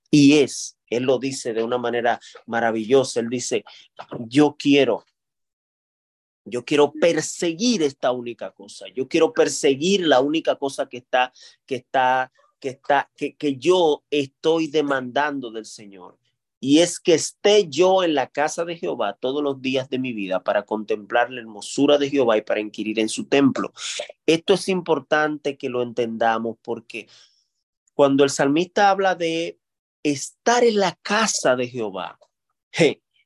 Y 0.10 0.38
es, 0.40 0.78
él 0.90 1.04
lo 1.04 1.20
dice 1.20 1.54
de 1.54 1.64
una 1.64 1.78
manera 1.78 2.20
maravillosa, 2.46 3.20
él 3.20 3.30
dice, 3.30 3.66
yo 4.28 4.56
quiero 4.58 5.04
yo 6.50 6.64
quiero 6.64 6.94
perseguir 6.94 7.84
esta 7.84 8.12
única 8.12 8.52
cosa. 8.52 8.86
Yo 8.96 9.10
quiero 9.10 9.34
perseguir 9.34 10.08
la 10.08 10.22
única 10.22 10.56
cosa 10.56 10.88
que 10.88 10.98
está, 10.98 11.34
que 11.66 11.76
está 11.76 12.32
que, 12.60 12.70
está, 12.70 13.10
que, 13.16 13.36
que 13.36 13.58
yo 13.58 14.04
estoy 14.10 14.68
demandando 14.68 15.52
del 15.52 15.66
Señor. 15.66 16.18
Y 16.60 16.80
es 16.80 17.00
que 17.00 17.14
esté 17.14 17.70
yo 17.70 18.04
en 18.04 18.16
la 18.16 18.28
casa 18.28 18.66
de 18.66 18.78
Jehová 18.78 19.18
todos 19.20 19.44
los 19.44 19.62
días 19.62 19.90
de 19.90 20.00
mi 20.00 20.14
vida 20.14 20.44
para 20.44 20.64
contemplar 20.64 21.30
la 21.30 21.42
hermosura 21.42 21.98
de 21.98 22.10
Jehová 22.10 22.38
y 22.38 22.42
para 22.42 22.60
inquirir 22.60 23.00
en 23.00 23.10
su 23.10 23.26
templo. 23.26 23.72
Esto 24.26 24.56
es 24.56 24.68
importante 24.68 25.58
que 25.58 25.70
lo 25.70 25.84
entendamos 25.84 26.58
porque 26.64 27.08
cuando 27.94 28.24
el 28.24 28.32
salmista 28.32 28.90
habla 28.90 29.14
de 29.16 29.60
estar 30.02 30.64
en 30.64 30.78
la 30.78 30.98
casa 31.04 31.56
de 31.56 31.68
Jehová, 31.68 32.18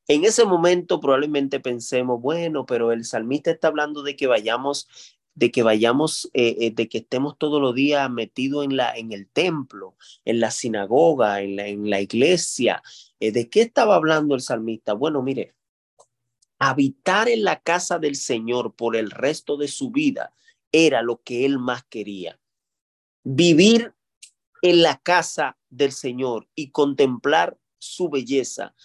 en 0.08 0.26
ese 0.26 0.46
momento 0.46 1.00
probablemente 1.00 1.62
pensemos, 1.62 2.20
bueno, 2.22 2.66
pero 2.66 2.92
el 2.92 3.06
salmista 3.06 3.52
está 3.52 3.70
hablando 3.70 4.04
de 4.04 4.18
que 4.18 4.28
vayamos 4.28 4.88
de 5.34 5.52
que 5.52 5.64
vayamos, 5.64 6.30
eh, 6.34 6.58
eh, 6.60 6.72
de 6.72 6.90
que 6.90 7.00
estemos 7.00 7.38
todos 7.38 7.62
los 7.62 7.74
días 7.74 8.10
metidos 8.10 8.66
en, 8.66 8.76
la, 8.76 8.94
en 8.96 9.12
el 9.12 9.28
templo, 9.28 9.96
en 10.26 10.40
la 10.40 10.52
sinagoga, 10.52 11.42
en 11.42 11.56
la, 11.56 11.68
en 11.68 11.90
la 11.90 12.02
iglesia. 12.02 12.84
Eh, 13.20 13.32
¿De 13.32 13.50
qué 13.50 13.62
estaba 13.62 13.96
hablando 13.96 14.36
el 14.36 14.42
salmista? 14.42 14.94
Bueno, 14.94 15.22
mire, 15.22 15.56
habitar 16.60 17.30
en 17.30 17.44
la 17.44 17.62
casa 17.62 17.98
del 17.98 18.16
Señor 18.16 18.76
por 18.76 18.96
el 18.96 19.10
resto 19.10 19.58
de 19.58 19.68
su 19.68 19.92
vida 19.92 20.34
era 20.72 21.02
lo 21.02 21.22
que 21.22 21.46
él 21.46 21.60
más 21.60 21.84
quería. 21.86 22.40
Vivir 23.24 23.94
en 24.62 24.82
la 24.82 24.98
casa 24.98 25.58
del 25.70 25.92
Señor 25.92 26.48
y 26.56 26.72
contemplar 26.72 27.58
su 27.80 28.10
belleza, 28.10 28.76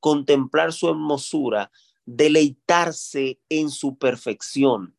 contemplar 0.00 0.72
su 0.72 0.88
hermosura, 0.88 1.70
deleitarse 2.04 3.40
en 3.48 3.70
su 3.70 3.96
perfección 3.96 4.94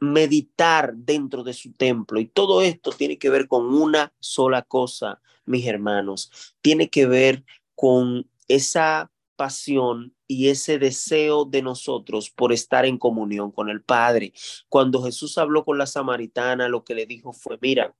meditar 0.00 0.94
dentro 0.94 1.44
de 1.44 1.52
su 1.52 1.72
templo. 1.72 2.18
Y 2.18 2.26
todo 2.26 2.62
esto 2.62 2.90
tiene 2.90 3.18
que 3.18 3.30
ver 3.30 3.46
con 3.46 3.74
una 3.74 4.12
sola 4.18 4.62
cosa, 4.62 5.20
mis 5.44 5.66
hermanos. 5.66 6.56
Tiene 6.62 6.88
que 6.88 7.06
ver 7.06 7.44
con 7.74 8.28
esa 8.48 9.12
pasión 9.36 10.14
y 10.26 10.48
ese 10.48 10.78
deseo 10.78 11.44
de 11.44 11.62
nosotros 11.62 12.30
por 12.30 12.52
estar 12.52 12.84
en 12.84 12.98
comunión 12.98 13.50
con 13.50 13.68
el 13.68 13.82
Padre. 13.82 14.32
Cuando 14.68 15.02
Jesús 15.02 15.38
habló 15.38 15.64
con 15.64 15.78
la 15.78 15.86
samaritana, 15.86 16.68
lo 16.68 16.84
que 16.84 16.94
le 16.94 17.06
dijo 17.06 17.32
fue, 17.32 17.58
mira, 17.60 17.94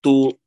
tú, 0.00 0.38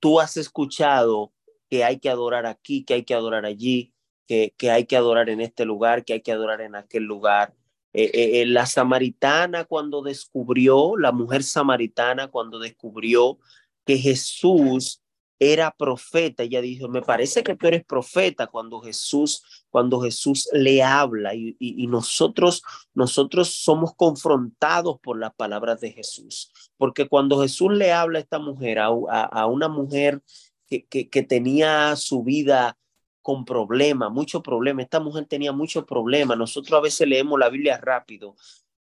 tú 0.00 0.20
has 0.20 0.36
escuchado 0.36 1.32
que 1.68 1.84
hay 1.84 1.98
que 1.98 2.10
adorar 2.10 2.46
aquí, 2.46 2.84
que 2.84 2.94
hay 2.94 3.04
que 3.04 3.14
adorar 3.14 3.44
allí, 3.44 3.92
que, 4.26 4.54
que 4.56 4.70
hay 4.70 4.86
que 4.86 4.96
adorar 4.96 5.28
en 5.28 5.40
este 5.40 5.64
lugar, 5.64 6.04
que 6.04 6.14
hay 6.14 6.22
que 6.22 6.32
adorar 6.32 6.60
en 6.60 6.74
aquel 6.74 7.04
lugar. 7.04 7.54
Eh, 7.92 8.10
eh, 8.14 8.42
eh, 8.42 8.46
la 8.46 8.66
samaritana 8.66 9.64
cuando 9.64 10.02
descubrió, 10.02 10.96
la 10.96 11.10
mujer 11.10 11.42
samaritana 11.42 12.28
cuando 12.28 12.60
descubrió 12.60 13.38
que 13.84 13.98
Jesús 13.98 15.02
era 15.40 15.72
profeta. 15.72 16.44
Ella 16.44 16.60
dijo, 16.60 16.86
me 16.88 17.02
parece 17.02 17.42
que 17.42 17.56
tú 17.56 17.66
eres 17.66 17.84
profeta 17.84 18.46
cuando 18.46 18.80
Jesús, 18.80 19.42
cuando 19.70 20.00
Jesús 20.00 20.48
le 20.52 20.82
habla 20.84 21.34
y, 21.34 21.56
nosotros, 21.88 22.62
nosotros 22.94 23.54
somos 23.54 23.94
confrontados 23.96 25.00
por 25.00 25.18
las 25.18 25.34
palabras 25.34 25.80
de 25.80 25.90
Jesús. 25.90 26.52
Porque 26.76 27.08
cuando 27.08 27.40
Jesús 27.40 27.72
le 27.72 27.90
habla 27.90 28.18
a 28.18 28.22
esta 28.22 28.38
mujer, 28.38 28.78
a, 28.78 28.86
a, 28.86 29.46
una 29.46 29.68
mujer 29.68 30.22
que, 30.66 30.84
que, 30.86 31.08
que 31.08 31.22
tenía 31.22 31.96
su 31.96 32.22
vida 32.22 32.76
con 33.22 33.44
problemas, 33.44 34.10
mucho 34.10 34.42
problema. 34.42 34.82
Esta 34.82 35.00
mujer 35.00 35.26
tenía 35.26 35.52
mucho 35.52 35.86
problema. 35.86 36.36
Nosotros 36.36 36.78
a 36.78 36.82
veces 36.82 37.08
leemos 37.08 37.38
la 37.38 37.48
Biblia 37.48 37.78
rápido 37.78 38.36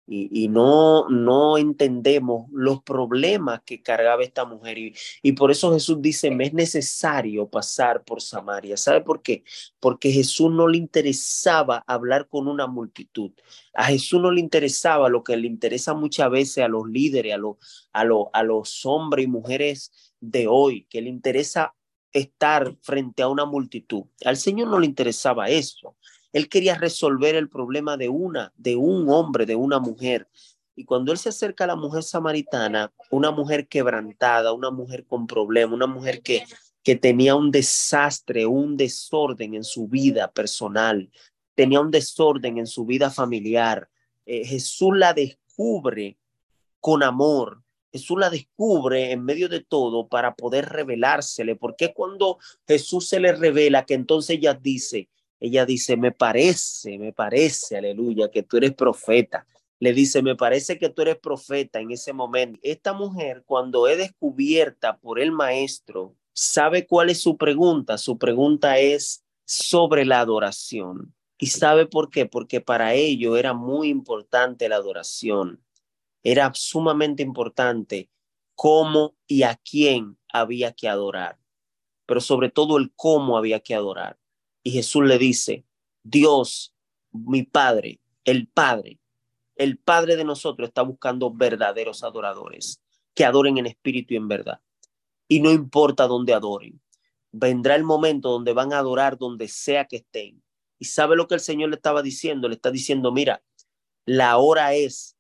y, 0.09 0.49
no, 0.49 1.09
no 1.09 1.59
entendemos 1.59 2.47
los 2.53 2.81
problemas 2.83 3.63
que 3.65 3.83
cargaba 3.83 4.23
esta 4.23 4.45
mujer. 4.45 4.79
Y, 4.79 4.95
y 5.23 5.33
por 5.33 5.51
eso 5.51 5.73
Jesús 5.73 6.01
dice, 6.01 6.31
me 6.31 6.47
es 6.47 6.55
necesario 6.55 7.49
pasar 7.49 8.05
por 8.05 8.23
Samaria. 8.23 8.77
¿Sabe 8.77 9.01
por 9.01 9.21
qué? 9.21 9.43
Porque 9.81 10.13
Jesús 10.13 10.51
no 10.53 10.69
le 10.69 10.79
interesaba 10.79 11.83
hablar 11.89 12.29
con 12.29 12.47
una 12.47 12.69
multitud. 12.69 13.33
A 13.75 13.87
Jesús 13.87 14.21
no 14.21 14.31
le 14.31 14.41
interesaba 14.41 15.09
lo 15.09 15.25
que 15.25 15.37
le 15.37 15.49
interesa 15.49 15.93
muchas 15.93 16.31
veces 16.31 16.65
a 16.65 16.69
los 16.69 16.89
líderes, 16.89 17.35
a, 17.35 17.39
los, 17.39 17.57
a, 17.93 18.05
los, 18.05 18.27
a 18.33 18.45
los 18.45 18.87
hombres 18.87 19.25
y 19.25 19.29
mujeres 19.29 20.15
de 20.21 20.47
hoy, 20.47 20.87
que 20.89 21.03
le 21.03 21.11
interesa 21.11 21.75
estar 22.13 22.77
frente 22.81 23.23
a 23.23 23.29
una 23.29 23.45
multitud. 23.45 24.05
Al 24.25 24.37
Señor 24.37 24.69
no 24.69 24.79
le 24.79 24.87
interesaba 24.87 25.49
eso. 25.49 25.97
Él 26.33 26.49
quería 26.49 26.75
resolver 26.75 27.35
el 27.35 27.49
problema 27.49 27.97
de 27.97 28.09
una, 28.09 28.53
de 28.57 28.77
un 28.77 29.09
hombre, 29.09 29.47
de 29.47 29.57
una 29.57 29.79
mujer. 29.79 30.29
Y 30.75 30.85
cuando 30.85 31.13
él 31.13 31.19
se 31.19 31.31
acerca 31.31 31.65
a 31.65 31.69
la 31.69 31.77
mujer 31.77 32.03
samaritana, 32.03 32.93
una 33.11 33.31
mujer 33.31 33.69
quebrantada, 33.69 34.53
una 34.53 34.71
mujer 34.71 35.07
con 35.07 35.27
problemas, 35.27 35.75
una 35.75 35.87
mujer 35.87 36.23
que, 36.23 36.45
que 36.83 36.97
tenía 36.97 37.35
un 37.35 37.51
desastre, 37.51 38.47
un 38.47 38.77
desorden 38.77 39.55
en 39.55 39.65
su 39.65 39.89
vida 39.89 40.31
personal, 40.31 41.11
tenía 41.55 41.81
un 41.81 41.91
desorden 41.91 42.59
en 42.59 42.67
su 42.67 42.85
vida 42.85 43.11
familiar, 43.11 43.89
eh, 44.27 44.45
Jesús 44.45 44.97
la 44.97 45.15
descubre 45.15 46.19
con 46.81 47.03
amor, 47.03 47.63
Jesús 47.97 48.19
la 48.19 48.29
descubre 48.29 49.13
en 49.13 49.25
medio 49.25 49.49
de 49.49 49.61
todo 49.61 50.07
para 50.07 50.35
poder 50.35 50.67
revelársele, 50.67 51.57
porque 51.57 51.95
cuando 51.95 52.39
Jesús 52.69 53.09
se 53.09 53.21
le 53.21 53.33
revela 53.33 53.87
que 53.87 53.95
entonces 53.95 54.37
ella 54.37 54.53
dice, 54.53 55.09
ella 55.41 55.65
dice, 55.65 55.97
me 55.97 56.13
parece, 56.13 56.99
me 56.99 57.13
parece, 57.13 57.79
aleluya, 57.79 58.31
que 58.31 58.43
tú 58.43 58.59
eres 58.59 58.75
profeta. 58.75 59.47
Le 59.79 59.95
dice, 59.95 60.23
me 60.23 60.37
parece 60.37 60.79
que 60.79 60.91
tú 60.91 61.03
eres 61.03 61.17
profeta 61.17 61.81
en 61.81 61.91
ese 61.91 62.13
momento. 62.13 62.59
Esta 62.63 62.93
mujer, 62.93 63.43
cuando 63.47 63.89
es 63.89 63.97
descubierta 63.97 64.99
por 64.99 65.19
el 65.19 65.33
maestro, 65.33 66.15
sabe 66.33 66.87
cuál 66.87 67.11
es 67.11 67.21
su 67.21 67.37
pregunta. 67.37 67.97
Su 67.97 68.19
pregunta 68.19 68.79
es 68.79 69.25
sobre 69.47 70.05
la 70.05 70.21
adoración. 70.21 71.15
¿Y 71.39 71.47
sabe 71.49 71.87
por 71.87 72.11
qué? 72.11 72.27
Porque 72.27 72.61
para 72.61 72.95
ello 72.95 73.37
era 73.37 73.55
muy 73.55 73.89
importante 73.89 74.69
la 74.69 74.77
adoración. 74.77 75.63
Era 76.29 76.53
sumamente 76.55 77.23
importante 77.23 78.11
cómo 78.57 79.15
y 79.29 79.45
a 79.45 79.55
quién 79.55 80.19
había 80.33 80.73
que 80.73 80.89
adorar, 80.89 81.39
pero 82.05 82.21
sobre 82.21 82.51
todo 82.51 82.79
el 82.79 82.93
cómo 82.97 83.39
había 83.39 83.61
que 83.61 83.77
adorar. 83.77 84.19
Y 84.65 84.73
Jesús 84.73 85.05
le 85.05 85.19
dice, 85.19 85.65
Dios, 86.03 86.75
mi 87.13 87.45
Padre, 87.45 88.01
el 88.25 88.49
Padre, 88.49 88.99
el 89.55 89.79
Padre 89.79 90.17
de 90.17 90.25
nosotros 90.25 90.67
está 90.67 90.83
buscando 90.83 91.31
verdaderos 91.33 92.03
adoradores 92.03 92.83
que 93.15 93.25
adoren 93.25 93.59
en 93.59 93.67
espíritu 93.67 94.15
y 94.15 94.17
en 94.17 94.27
verdad. 94.27 94.61
Y 95.29 95.39
no 95.39 95.53
importa 95.53 96.09
dónde 96.09 96.35
adoren, 96.35 96.81
vendrá 97.31 97.77
el 97.77 97.85
momento 97.85 98.31
donde 98.31 98.53
van 98.53 98.73
a 98.73 98.79
adorar 98.79 99.17
donde 99.17 99.47
sea 99.47 99.85
que 99.85 99.99
estén. 99.99 100.43
Y 100.81 100.87
sabe 100.87 101.15
lo 101.15 101.29
que 101.29 101.37
el 101.37 101.41
Señor 101.41 101.69
le 101.69 101.77
estaba 101.77 102.03
diciendo, 102.03 102.49
le 102.49 102.57
está 102.57 102.73
diciendo, 102.73 103.13
mira, 103.13 103.45
la 104.07 104.39
hora 104.39 104.75
es, 104.75 105.16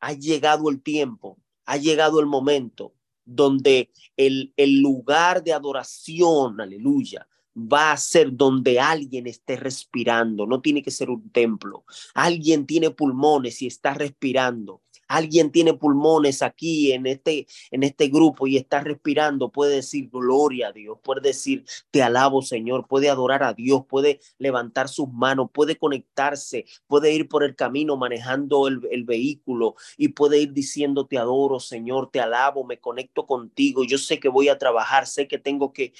ha 0.00 0.12
llegado 0.12 0.68
el 0.70 0.82
tiempo, 0.82 1.38
ha 1.64 1.76
llegado 1.76 2.20
el 2.20 2.26
momento 2.26 2.94
donde 3.24 3.90
el, 4.16 4.52
el 4.56 4.80
lugar 4.80 5.42
de 5.42 5.52
adoración, 5.52 6.60
aleluya, 6.60 7.26
va 7.56 7.92
a 7.92 7.96
ser 7.96 8.36
donde 8.36 8.78
alguien 8.78 9.26
esté 9.26 9.56
respirando, 9.56 10.46
no 10.46 10.60
tiene 10.60 10.82
que 10.82 10.90
ser 10.90 11.08
un 11.10 11.30
templo. 11.30 11.84
Alguien 12.14 12.66
tiene 12.66 12.90
pulmones 12.90 13.62
y 13.62 13.66
está 13.66 13.94
respirando. 13.94 14.82
Alguien 15.08 15.50
tiene 15.50 15.74
pulmones 15.74 16.42
aquí 16.42 16.92
en 16.92 17.06
este 17.06 17.46
en 17.70 17.82
este 17.82 18.08
grupo 18.08 18.46
y 18.46 18.56
está 18.56 18.80
respirando, 18.80 19.50
puede 19.50 19.76
decir 19.76 20.08
gloria 20.10 20.68
a 20.68 20.72
Dios, 20.72 20.98
puede 21.02 21.20
decir 21.20 21.64
te 21.90 22.02
alabo 22.02 22.42
Señor, 22.42 22.86
puede 22.88 23.10
adorar 23.10 23.42
a 23.42 23.54
Dios, 23.54 23.84
puede 23.88 24.20
levantar 24.38 24.88
sus 24.88 25.08
manos, 25.12 25.50
puede 25.52 25.76
conectarse, 25.76 26.64
puede 26.86 27.12
ir 27.12 27.28
por 27.28 27.44
el 27.44 27.54
camino 27.56 27.96
manejando 27.96 28.68
el, 28.68 28.80
el 28.90 29.04
vehículo 29.04 29.76
y 29.96 30.08
puede 30.08 30.40
ir 30.40 30.52
diciendo 30.52 31.06
te 31.06 31.18
adoro 31.18 31.60
Señor, 31.60 32.10
te 32.10 32.20
alabo, 32.20 32.64
me 32.64 32.78
conecto 32.78 33.26
contigo, 33.26 33.84
yo 33.84 33.98
sé 33.98 34.20
que 34.20 34.28
voy 34.28 34.48
a 34.48 34.58
trabajar, 34.58 35.06
sé 35.06 35.28
que 35.28 35.38
tengo 35.38 35.72
que 35.72 35.92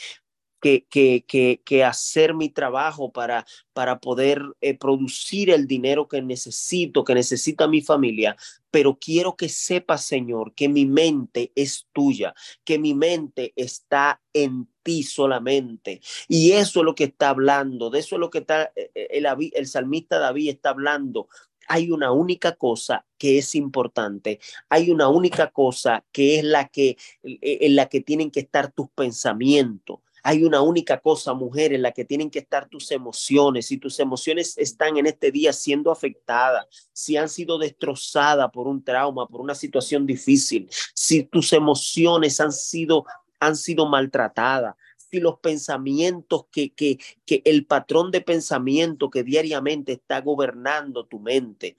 que, 0.61 0.87
que, 0.88 1.61
que, 1.64 1.85
hacer 1.85 2.35
mi 2.35 2.49
trabajo 2.49 3.12
para, 3.12 3.47
para 3.73 4.01
poder 4.01 4.42
eh, 4.61 4.77
producir 4.77 5.51
el 5.51 5.66
dinero 5.66 6.09
que 6.09 6.23
necesito, 6.23 7.05
que 7.05 7.14
necesita 7.14 7.69
mi 7.69 7.83
familia, 7.83 8.37
pero 8.71 8.99
quiero 8.99 9.37
que 9.37 9.49
sepas, 9.49 10.05
Señor, 10.05 10.55
que 10.55 10.69
mi 10.69 10.87
mente 10.87 11.53
es 11.55 11.87
tuya, 11.92 12.35
que 12.64 12.79
mi 12.79 12.95
mente 12.95 13.53
está 13.57 14.21
en 14.33 14.69
ti 14.83 15.03
solamente. 15.03 16.01
Y 16.29 16.53
eso 16.53 16.81
es 16.81 16.85
lo 16.85 16.95
que 16.95 17.05
está 17.05 17.31
hablando, 17.31 17.90
de 17.90 18.01
eso 18.01 18.16
es 18.16 18.21
lo 18.21 18.31
que 18.31 18.38
está 18.38 18.73
eh, 18.77 18.90
eh, 18.95 19.09
el, 19.12 19.27
el 19.53 19.66
salmista 19.66 20.19
David 20.19 20.51
está 20.51 20.71
hablando, 20.71 21.29
hay 21.69 21.90
una 21.90 22.12
única 22.12 22.53
cosa 22.57 23.07
que 23.19 23.38
es 23.38 23.55
importante, 23.55 24.40
hay 24.69 24.90
una 24.90 25.09
única 25.09 25.51
cosa 25.51 26.05
que 26.12 26.38
es 26.38 26.45
la 26.45 26.69
que 26.69 26.97
en 27.23 27.77
la 27.77 27.88
que 27.88 28.01
tienen 28.01 28.31
que 28.31 28.40
estar 28.40 28.73
tus 28.73 28.88
pensamientos, 28.90 30.01
hay 30.27 30.43
una 30.43 30.61
única 30.61 30.99
cosa, 30.99 31.35
mujer, 31.35 31.73
en 31.73 31.83
la 31.83 31.93
que 31.93 32.05
tienen 32.05 32.31
que 32.31 32.41
estar 32.41 32.69
tus 32.69 32.91
emociones. 32.91 33.67
Si 33.67 33.79
tus 33.79 34.01
emociones 34.01 34.59
están 34.59 34.97
en 34.97 35.07
este 35.07 35.31
día 35.31 35.53
siendo 35.53 35.93
afectadas, 35.93 36.67
si 36.93 37.17
han 37.17 37.29
sido 37.29 37.59
destrozadas 37.59 38.51
por 38.51 38.67
un 38.67 38.83
trauma, 38.83 39.29
por 39.29 39.41
una 39.41 39.55
situación 39.55 40.05
difícil, 40.05 40.69
si 40.95 41.23
tus 41.23 41.53
emociones 41.53 42.41
han 42.41 42.51
sido, 42.51 43.05
han 43.39 43.55
sido 43.55 43.87
maltratadas, 43.87 44.75
si 44.97 45.21
los 45.21 45.39
pensamientos 45.39 46.47
que, 46.51 46.75
que, 46.75 46.99
que 47.25 47.43
el 47.45 47.65
patrón 47.65 48.11
de 48.11 48.21
pensamiento 48.21 49.11
que 49.11 49.23
diariamente 49.23 49.93
está 49.93 50.23
gobernando 50.23 51.07
tu 51.07 51.21
mente, 51.21 51.77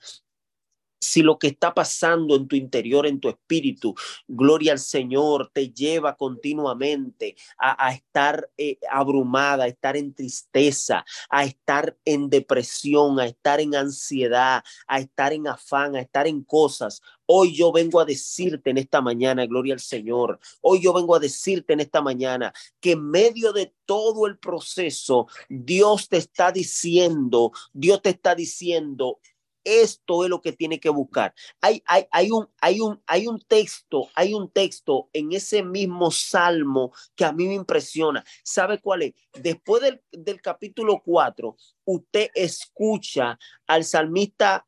si 1.00 1.22
lo 1.22 1.38
que 1.38 1.48
está 1.48 1.74
pasando 1.74 2.36
en 2.36 2.48
tu 2.48 2.56
interior, 2.56 3.06
en 3.06 3.20
tu 3.20 3.30
espíritu, 3.30 3.96
gloria 4.28 4.72
al 4.72 4.80
Señor, 4.80 5.52
te 5.54 5.70
lleva 5.70 6.16
continuamente 6.16 7.36
a, 7.58 7.94
estar 7.94 8.50
eh, 8.58 8.80
abrumada, 8.90 9.66
a 9.66 9.68
estar 9.68 9.96
en 9.96 10.14
tristeza, 10.14 11.06
a 11.30 11.44
estar 11.44 11.96
en 12.06 12.30
depresión, 12.30 13.20
a 13.20 13.26
estar 13.26 13.60
en 13.60 13.76
ansiedad, 13.76 14.64
a 14.88 15.00
estar 15.00 15.34
en 15.34 15.48
afán, 15.48 15.96
a 15.96 16.02
estar 16.02 16.28
en 16.28 16.44
cosas. 16.44 17.02
Hoy 17.26 17.54
yo 17.54 17.72
vengo 17.72 18.00
a 18.00 18.06
decirte 18.06 18.70
en 18.70 18.78
esta 18.78 19.02
mañana, 19.02 19.46
gloria 19.46 19.74
al 19.74 19.82
Señor, 19.82 20.40
hoy 20.62 20.82
yo 20.82 20.94
vengo 20.94 21.16
a 21.16 21.20
decirte 21.20 21.74
en 21.74 21.82
esta 21.82 22.02
mañana 22.02 22.54
que 22.80 22.94
en 22.94 23.10
medio 23.10 23.52
de 23.52 23.74
todo 23.86 24.28
el 24.28 24.38
proceso, 24.38 25.28
Dios 25.50 26.08
te 26.08 26.18
está 26.18 26.52
diciendo, 26.52 27.52
Dios 27.74 28.02
te 28.02 28.10
está 28.10 28.34
diciendo, 28.34 29.20
esto 29.67 30.23
es 30.23 30.30
lo 30.30 30.41
que 30.41 30.53
tiene 30.53 30.80
que 30.80 30.89
buscar. 30.89 31.34
Hay, 31.62 31.84
hay, 31.86 32.06
hay, 32.12 32.32
un, 32.32 32.47
hay, 32.62 32.80
un, 32.80 33.01
hay 33.06 33.27
un 33.27 33.39
texto, 33.41 34.08
hay 34.15 34.34
un 34.34 34.49
texto 34.49 35.10
en 35.13 35.34
ese 35.34 35.62
mismo 35.63 36.10
salmo 36.10 36.93
que 37.15 37.25
a 37.25 37.34
mí 37.34 37.47
me 37.47 37.53
impresiona. 37.53 38.23
¿Sabe 38.43 38.80
cuál 38.80 39.03
es? 39.03 39.13
Después 39.34 39.82
del, 39.82 40.01
del 40.12 40.41
capítulo 40.41 41.01
4, 41.03 41.56
usted 41.86 42.30
escucha 42.34 43.38
al 43.67 43.84
salmista, 43.84 44.65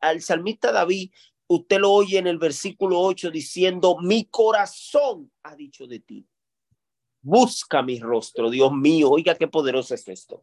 al 0.00 0.22
salmista 0.22 0.72
David, 0.72 1.10
usted 1.46 1.78
lo 1.78 1.92
oye 1.92 2.18
en 2.18 2.26
el 2.26 2.38
versículo 2.38 3.00
8 3.00 3.30
diciendo, 3.30 3.96
mi 4.00 4.26
corazón 4.26 5.30
ha 5.42 5.54
dicho 5.56 5.86
de 5.86 6.00
ti. 6.00 6.26
Busca 7.20 7.82
mi 7.82 7.98
rostro, 7.98 8.50
Dios 8.50 8.70
mío. 8.72 9.10
Oiga, 9.10 9.34
qué 9.34 9.48
poderoso 9.48 9.94
es 9.94 10.06
esto. 10.08 10.42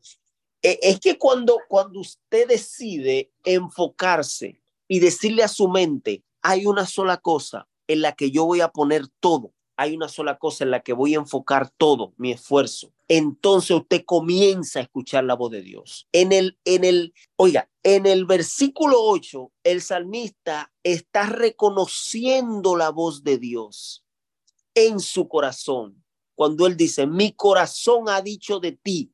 Eh, 0.64 0.80
es 0.82 1.00
que 1.00 1.18
cuando, 1.18 1.58
cuando 1.68 2.00
usted 2.00 2.48
decide 2.48 3.32
enfocarse 3.44 4.62
y 4.88 5.00
decirle 5.00 5.44
a 5.44 5.48
su 5.48 5.68
mente, 5.68 6.24
hay 6.42 6.66
una 6.66 6.86
sola 6.86 7.18
cosa 7.18 7.68
en 7.88 8.02
la 8.02 8.14
que 8.14 8.32
yo 8.32 8.46
voy 8.46 8.62
a 8.62 8.70
poner 8.70 9.08
todo, 9.20 9.54
hay 9.76 9.96
una 9.96 10.08
sola 10.08 10.38
cosa 10.38 10.64
en 10.64 10.72
la 10.72 10.82
que 10.82 10.94
voy 10.94 11.16
a 11.16 11.20
enfocar 11.20 11.72
todo 11.78 12.14
mi 12.18 12.32
esfuerzo. 12.32 12.94
Entonces 13.08 13.72
usted 13.72 14.04
comienza 14.06 14.80
a 14.80 14.84
escuchar 14.84 15.24
la 15.24 15.34
voz 15.34 15.52
de 15.52 15.62
Dios. 15.62 16.08
En 16.12 16.32
el, 16.32 16.58
en 16.66 16.84
el, 16.84 17.14
oiga, 17.36 17.70
en 17.84 18.06
el 18.06 18.26
versículo 18.26 19.02
8, 19.02 19.52
el 19.64 19.82
salmista 19.82 20.72
está 20.84 21.26
reconociendo 21.26 22.76
la 22.76 22.90
voz 22.90 23.24
de 23.24 23.38
Dios. 23.38 24.06
en 24.74 25.02
su 25.02 25.28
corazón. 25.28 26.02
Cuando 26.34 26.66
él 26.66 26.78
dice, 26.78 27.06
mi 27.06 27.34
corazón 27.34 28.08
ha 28.08 28.22
dicho 28.22 28.62
de 28.62 28.72
ti, 28.72 29.12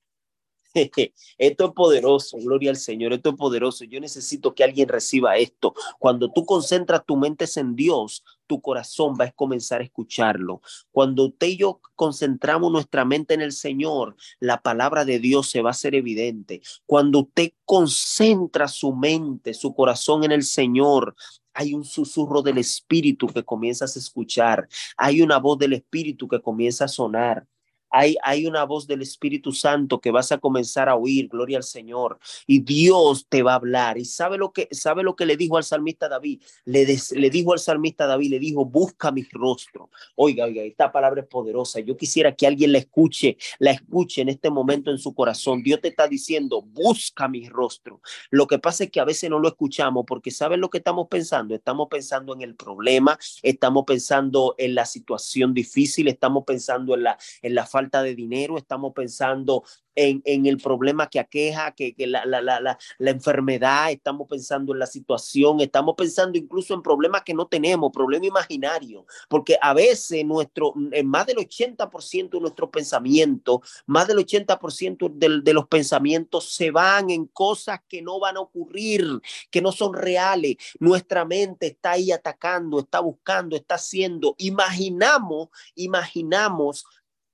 Esto 1.37 1.65
es 1.65 1.71
poderoso, 1.71 2.37
gloria 2.37 2.69
al 2.69 2.77
Señor, 2.77 3.13
esto 3.13 3.29
es 3.29 3.35
poderoso. 3.35 3.83
Yo 3.85 3.99
necesito 3.99 4.53
que 4.53 4.63
alguien 4.63 4.87
reciba 4.87 5.37
esto. 5.37 5.73
Cuando 5.99 6.31
tú 6.31 6.45
concentras 6.45 7.05
tu 7.05 7.17
mente 7.17 7.45
en 7.55 7.75
Dios, 7.75 8.23
tu 8.47 8.61
corazón 8.61 9.15
va 9.19 9.25
a 9.25 9.31
comenzar 9.31 9.81
a 9.81 9.83
escucharlo. 9.83 10.61
Cuando 10.91 11.25
usted 11.25 11.47
y 11.47 11.57
yo 11.57 11.81
concentramos 11.95 12.71
nuestra 12.71 13.05
mente 13.05 13.33
en 13.33 13.41
el 13.41 13.51
Señor, 13.51 14.15
la 14.39 14.61
palabra 14.61 15.05
de 15.05 15.19
Dios 15.19 15.49
se 15.49 15.61
va 15.61 15.69
a 15.69 15.71
hacer 15.71 15.95
evidente. 15.95 16.61
Cuando 16.85 17.19
usted 17.19 17.51
concentra 17.65 18.67
su 18.67 18.93
mente, 18.93 19.53
su 19.53 19.73
corazón 19.73 20.23
en 20.23 20.31
el 20.31 20.43
Señor, 20.43 21.15
hay 21.53 21.73
un 21.73 21.83
susurro 21.83 22.41
del 22.41 22.59
Espíritu 22.59 23.27
que 23.27 23.43
comienzas 23.43 23.95
a 23.95 23.99
escuchar. 23.99 24.67
Hay 24.95 25.21
una 25.21 25.39
voz 25.39 25.57
del 25.57 25.73
Espíritu 25.73 26.27
que 26.27 26.39
comienza 26.39 26.85
a 26.85 26.87
sonar. 26.87 27.47
Hay, 27.89 28.45
una 28.45 28.63
voz 28.63 28.87
del 28.87 29.01
Espíritu 29.01 29.51
Santo 29.51 29.99
que 29.99 30.11
vas 30.11 30.31
a 30.31 30.37
comenzar 30.37 30.89
a 30.89 30.95
oír, 30.95 31.27
gloria 31.27 31.57
al 31.57 31.63
Señor, 31.63 32.19
y 32.45 32.59
Dios 32.59 33.25
te 33.27 33.43
va 33.43 33.53
a 33.53 33.55
hablar. 33.55 33.97
Y 33.97 34.05
sabe 34.05 34.37
lo 34.37 34.51
que, 34.51 34.67
sabe 34.71 35.03
lo 35.03 35.15
que 35.15 35.25
le 35.25 35.37
dijo 35.37 35.57
al 35.57 35.63
salmista 35.63 36.07
David, 36.07 36.41
le, 36.65 36.85
le 36.85 37.29
dijo 37.29 37.53
al 37.53 37.59
salmista 37.59 38.05
David, 38.05 38.31
le 38.31 38.39
dijo, 38.39 38.65
busca 38.65 39.11
mi 39.11 39.23
rostro. 39.31 39.89
Oiga, 40.15 40.45
oiga, 40.45 40.63
esta 40.63 40.91
palabra 40.91 41.21
es 41.21 41.27
poderosa. 41.27 41.79
Yo 41.79 41.97
quisiera 41.97 42.35
que 42.35 42.47
alguien 42.47 42.71
la 42.71 42.79
escuche, 42.79 43.37
la 43.59 43.71
escuche 43.71 44.21
en 44.21 44.29
este 44.29 44.49
momento 44.49 44.91
en 44.91 44.97
su 44.97 45.13
corazón. 45.13 45.63
Dios 45.63 45.81
te 45.81 45.89
está 45.89 46.07
diciendo, 46.07 46.61
busca 46.61 47.27
mi 47.27 47.47
rostro. 47.49 48.01
Lo 48.29 48.47
que 48.47 48.59
pasa 48.59 48.85
es 48.85 48.91
que 48.91 48.99
a 48.99 49.05
veces 49.05 49.29
no 49.29 49.39
lo 49.39 49.47
escuchamos 49.47 50.05
porque 50.07 50.31
¿saben 50.31 50.61
lo 50.61 50.69
que 50.69 50.79
estamos 50.79 51.07
pensando? 51.07 51.55
Estamos 51.55 51.87
pensando 51.89 52.33
en 52.33 52.41
el 52.41 52.55
problema, 52.55 53.17
estamos 53.41 53.83
pensando 53.85 54.55
en 54.57 54.75
la 54.75 54.85
situación 54.85 55.53
difícil, 55.53 56.07
estamos 56.07 56.43
pensando 56.45 56.95
en 56.95 57.03
la, 57.03 57.17
en 57.41 57.55
la 57.55 57.65
falta 57.77 58.01
de 58.01 58.15
dinero, 58.15 58.57
estamos 58.57 58.91
pensando 58.91 59.63
en, 59.93 60.21
en 60.25 60.45
el 60.45 60.57
problema 60.57 61.09
que 61.09 61.19
aqueja, 61.19 61.71
que, 61.71 61.93
que 61.93 62.07
la, 62.07 62.25
la, 62.25 62.41
la, 62.41 62.59
la, 62.59 63.11
enfermedad, 63.11 63.91
estamos 63.91 64.27
pensando 64.27 64.73
en 64.73 64.79
la 64.79 64.85
situación, 64.85 65.59
estamos 65.59 65.95
pensando 65.95 66.37
incluso 66.37 66.73
en 66.73 66.81
problemas 66.81 67.23
que 67.23 67.33
no 67.33 67.47
tenemos, 67.47 67.91
problema 67.91 68.25
imaginario, 68.25 69.05
porque 69.27 69.57
a 69.61 69.73
veces 69.73 70.23
nuestro, 70.25 70.73
en 70.91 71.07
más 71.07 71.25
del 71.25 71.37
80% 71.37 72.29
de 72.29 72.39
nuestros 72.39 72.69
pensamientos, 72.69 73.59
más 73.85 74.07
del 74.07 74.17
80% 74.17 75.11
de, 75.13 75.41
de 75.43 75.53
los 75.53 75.67
pensamientos 75.67 76.51
se 76.53 76.71
van 76.71 77.09
en 77.11 77.25
cosas 77.25 77.79
que 77.87 78.01
no 78.01 78.19
van 78.19 78.37
a 78.37 78.41
ocurrir, 78.41 79.19
que 79.51 79.61
no 79.61 79.71
son 79.71 79.93
reales. 79.93 80.57
Nuestra 80.79 81.25
mente 81.25 81.67
está 81.67 81.91
ahí 81.91 82.11
atacando, 82.11 82.79
está 82.79 82.99
buscando, 82.99 83.55
está 83.55 83.75
haciendo. 83.75 84.35
Imaginamos, 84.37 85.49
imaginamos 85.75 86.85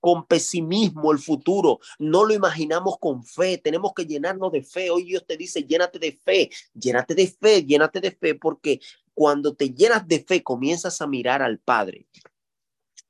con 0.04 0.26
pesimismo 0.26 1.14
el 1.14 1.18
futuro, 1.18 1.80
no 1.98 2.26
lo 2.26 2.34
imaginamos 2.34 2.98
con 3.00 3.24
fe, 3.24 3.58
tenemos 3.58 3.94
que 3.96 4.04
llenarnos 4.04 4.52
de 4.52 4.62
fe. 4.62 4.90
Hoy 4.90 5.06
Dios 5.06 5.24
te 5.26 5.38
dice, 5.38 5.64
llénate 5.64 5.98
de 5.98 6.12
fe, 6.12 6.50
llénate 6.74 7.16
de 7.16 7.28
fe, 7.28 7.64
llénate 7.64 8.02
de 8.02 8.12
fe, 8.12 8.36
porque 8.36 8.82
cuando 9.14 9.56
te 9.56 9.70
llenas 9.70 10.06
de 10.06 10.20
fe 10.20 10.44
comienzas 10.44 11.00
a 11.00 11.08
mirar 11.08 11.42
al 11.42 11.58
Padre. 11.58 12.06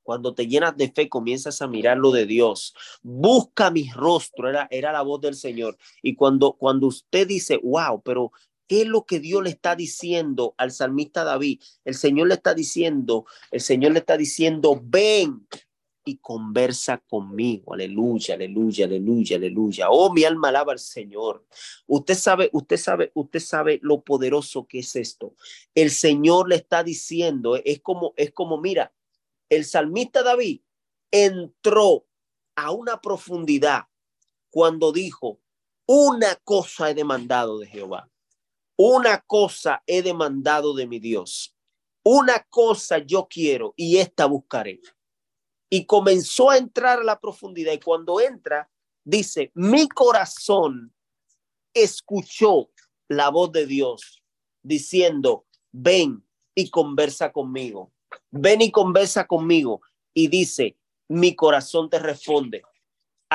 Cuando 0.03 0.35
te 0.35 0.45
llenas 0.45 0.77
de 0.77 0.91
fe, 0.91 1.09
comienzas 1.09 1.63
a 1.63 1.67
mirar 1.67 1.97
lo 1.97 2.11
de 2.11 2.27
Dios. 2.27 2.75
Busca 3.01 3.71
mi 3.71 3.89
rostro, 3.89 4.47
era, 4.47 4.67
era 4.69 4.91
la 4.91 5.01
voz 5.01 5.19
del 5.21 5.33
Señor. 5.33 5.75
Y 6.03 6.13
cuando, 6.13 6.53
cuando 6.53 6.85
usted 6.85 7.27
dice, 7.27 7.59
wow, 7.63 8.03
pero 8.03 8.31
¿Qué 8.65 8.83
es 8.83 8.87
lo 8.87 9.03
que 9.05 9.19
Dios 9.19 9.43
le 9.43 9.49
está 9.49 9.75
diciendo 9.75 10.55
al 10.57 10.71
salmista 10.71 11.25
David? 11.25 11.59
El 11.83 11.95
Señor 11.95 12.29
le 12.29 12.35
está 12.35 12.53
diciendo, 12.53 13.25
el 13.51 13.59
Señor 13.59 13.91
le 13.91 13.99
está 13.99 14.15
diciendo, 14.15 14.79
ven, 14.81 15.45
y 16.05 16.17
conversa 16.17 16.97
conmigo. 16.97 17.73
Aleluya, 17.73 18.35
aleluya, 18.35 18.85
aleluya, 18.85 19.37
aleluya. 19.37 19.89
Oh, 19.89 20.11
mi 20.13 20.23
alma 20.23 20.49
alaba 20.49 20.73
al 20.73 20.79
Señor. 20.79 21.45
Usted 21.87 22.15
sabe, 22.15 22.49
usted 22.53 22.77
sabe, 22.77 23.11
usted 23.13 23.39
sabe 23.39 23.79
lo 23.81 24.01
poderoso 24.01 24.67
que 24.67 24.79
es 24.79 24.95
esto. 24.95 25.35
El 25.73 25.91
Señor 25.91 26.49
le 26.49 26.55
está 26.55 26.83
diciendo, 26.83 27.55
es 27.55 27.81
como, 27.81 28.13
es 28.17 28.31
como, 28.31 28.59
mira, 28.59 28.93
el 29.49 29.65
salmista 29.65 30.23
David 30.23 30.61
entró 31.11 32.05
a 32.55 32.71
una 32.71 33.01
profundidad 33.01 33.83
cuando 34.49 34.91
dijo, 34.91 35.39
una 35.85 36.35
cosa 36.43 36.89
he 36.89 36.93
demandado 36.93 37.59
de 37.59 37.67
Jehová, 37.67 38.09
una 38.75 39.19
cosa 39.21 39.83
he 39.85 40.01
demandado 40.01 40.73
de 40.73 40.87
mi 40.87 40.99
Dios, 40.99 41.55
una 42.03 42.45
cosa 42.49 42.99
yo 42.99 43.27
quiero 43.29 43.73
y 43.75 43.97
esta 43.97 44.25
buscaré 44.25 44.81
y 45.73 45.87
comenzó 45.87 46.51
a 46.51 46.57
entrar 46.57 46.99
a 46.99 47.03
la 47.03 47.19
profundidad. 47.19 47.73
Y 47.73 47.79
cuando 47.79 48.21
entra, 48.21 48.69
dice, 49.03 49.51
mi 49.55 49.89
corazón 49.89 50.93
escuchó 51.73 52.69
la 53.07 53.29
voz 53.29 53.51
de 53.53 53.65
Dios 53.65 54.21
diciendo, 54.61 55.47
ven 55.71 56.23
y 56.53 56.69
conversa 56.69 57.31
conmigo, 57.31 57.91
ven 58.29 58.61
y 58.61 58.69
conversa 58.69 59.25
conmigo. 59.25 59.81
Y 60.13 60.27
dice, 60.27 60.77
mi 61.07 61.35
corazón 61.35 61.89
te 61.89 61.97
responde, 61.97 62.61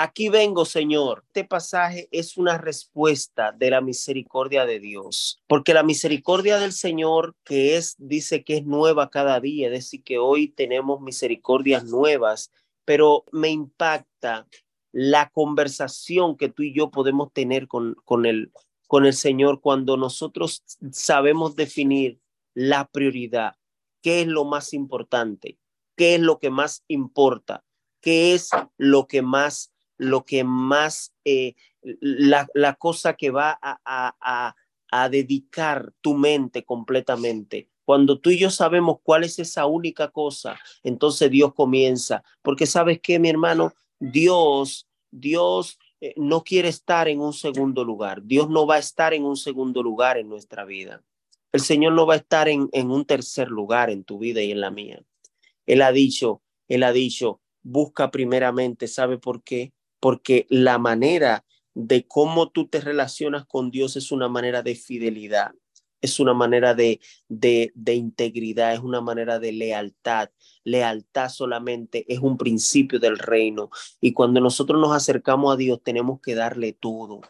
Aquí 0.01 0.29
vengo, 0.29 0.65
Señor. 0.65 1.25
Este 1.27 1.43
pasaje 1.43 2.09
es 2.13 2.37
una 2.37 2.57
respuesta 2.57 3.51
de 3.51 3.71
la 3.71 3.81
misericordia 3.81 4.65
de 4.65 4.79
Dios, 4.79 5.43
porque 5.49 5.75
la 5.75 5.83
misericordia 5.83 6.59
del 6.59 6.73
Señor, 6.73 7.35
que 7.43 7.77
es, 7.77 7.97
dice 7.99 8.45
que 8.45 8.59
es 8.59 8.65
nueva 8.65 9.11
cada 9.11 9.41
día, 9.41 9.67
es 9.67 9.73
decir, 9.73 10.05
que 10.05 10.19
hoy 10.19 10.51
tenemos 10.51 11.01
misericordias 11.01 11.83
nuevas, 11.87 12.53
pero 12.85 13.25
me 13.33 13.49
impacta 13.49 14.47
la 14.93 15.31
conversación 15.31 16.37
que 16.37 16.49
tú 16.49 16.63
y 16.63 16.73
yo 16.73 16.93
podemos 16.93 17.33
tener 17.33 17.67
con, 17.67 17.97
con, 18.05 18.25
el, 18.25 18.53
con 18.87 19.05
el 19.05 19.15
Señor 19.15 19.61
cuando 19.61 19.97
nosotros 19.97 20.63
sabemos 20.93 21.57
definir 21.57 22.21
la 22.55 22.87
prioridad, 22.87 23.57
qué 24.01 24.21
es 24.21 24.29
lo 24.29 24.45
más 24.45 24.75
importante, 24.75 25.59
qué 25.97 26.15
es 26.15 26.21
lo 26.21 26.39
que 26.39 26.51
más 26.51 26.85
importa, 26.87 27.65
qué 28.01 28.35
es 28.35 28.51
lo 28.77 29.09
que 29.09 29.23
más 29.23 29.73
lo 29.99 30.25
que 30.25 30.45
más, 30.45 31.13
eh, 31.25 31.55
la, 31.83 32.49
la, 32.55 32.75
cosa 32.75 33.15
que 33.15 33.31
va 33.31 33.59
a, 33.61 33.79
a, 33.85 34.55
a, 34.91 35.09
dedicar 35.09 35.93
tu 36.01 36.15
mente 36.15 36.65
completamente. 36.65 37.69
Cuando 37.85 38.19
tú 38.19 38.31
y 38.31 38.39
yo 38.39 38.51
sabemos 38.51 38.99
cuál 39.03 39.25
es 39.25 39.39
esa 39.39 39.67
única 39.67 40.09
cosa, 40.11 40.59
entonces 40.83 41.31
Dios 41.31 41.53
comienza. 41.55 42.23
Porque 42.43 42.67
sabes 42.67 43.01
qué, 43.03 43.19
mi 43.19 43.29
hermano, 43.29 43.73
Dios, 43.99 44.87
Dios 45.11 45.79
eh, 46.01 46.15
no 46.17 46.45
quiere 46.45 46.69
estar 46.69 47.09
en 47.09 47.21
un 47.21 47.33
segundo 47.33 47.85
lugar. 47.85 48.23
Dios 48.23 48.49
no 48.49 48.67
va 48.67 48.77
a 48.77 48.81
estar 48.81 49.15
en 49.15 49.25
un 49.25 49.37
segundo 49.37 49.83
lugar 49.83 50.17
en 50.17 50.29
nuestra 50.29 50.65
vida. 50.65 51.03
El 51.51 51.61
Señor 51.61 51.95
no 51.95 52.07
va 52.07 52.15
a 52.15 52.19
estar 52.19 52.49
en, 52.49 52.69
en 52.73 52.91
un 52.91 53.05
tercer 53.05 53.49
lugar 53.49 53.91
en 53.91 54.05
tu 54.05 54.19
vida 54.19 54.43
y 54.43 54.53
en 54.53 54.61
la 54.61 54.71
mía. 54.71 55.03
Él 55.67 55.83
ha 55.83 55.93
dicho, 55.93 56.43
Él 56.69 56.83
ha 56.83 56.93
dicho, 56.93 57.41
busca 57.63 58.11
primeramente, 58.11 58.87
¿sabe 58.87 59.19
por 59.19 59.43
qué? 59.43 59.73
Porque 60.01 60.47
la 60.49 60.79
manera 60.79 61.45
de 61.75 62.07
cómo 62.07 62.51
tú 62.51 62.69
te 62.69 62.81
relacionas 62.81 63.47
con 63.47 63.71
Dios 63.71 63.97
es 63.97 64.11
una 64.11 64.29
manera 64.29 64.63
de 64.63 64.75
fidelidad, 64.75 65.53
es 66.01 66.21
una 66.21 66.35
manera 66.35 66.75
de, 66.75 67.01
de, 67.29 67.95
integridad, 67.95 68.75
es 68.75 68.81
una 68.81 69.01
manera 69.01 69.39
de 69.39 69.53
lealtad. 69.53 70.31
Lealtad 70.65 71.29
solamente 71.29 72.05
es 72.13 72.21
un 72.21 72.37
principio 72.37 72.99
del 72.99 73.19
reino. 73.19 73.71
Y 74.01 74.13
cuando 74.13 74.41
nosotros 74.41 74.81
nos 74.81 74.93
acercamos 74.93 75.53
a 75.53 75.57
Dios, 75.57 75.81
tenemos 75.83 76.21
que 76.21 76.35
darle 76.35 76.73
todo. 76.73 77.21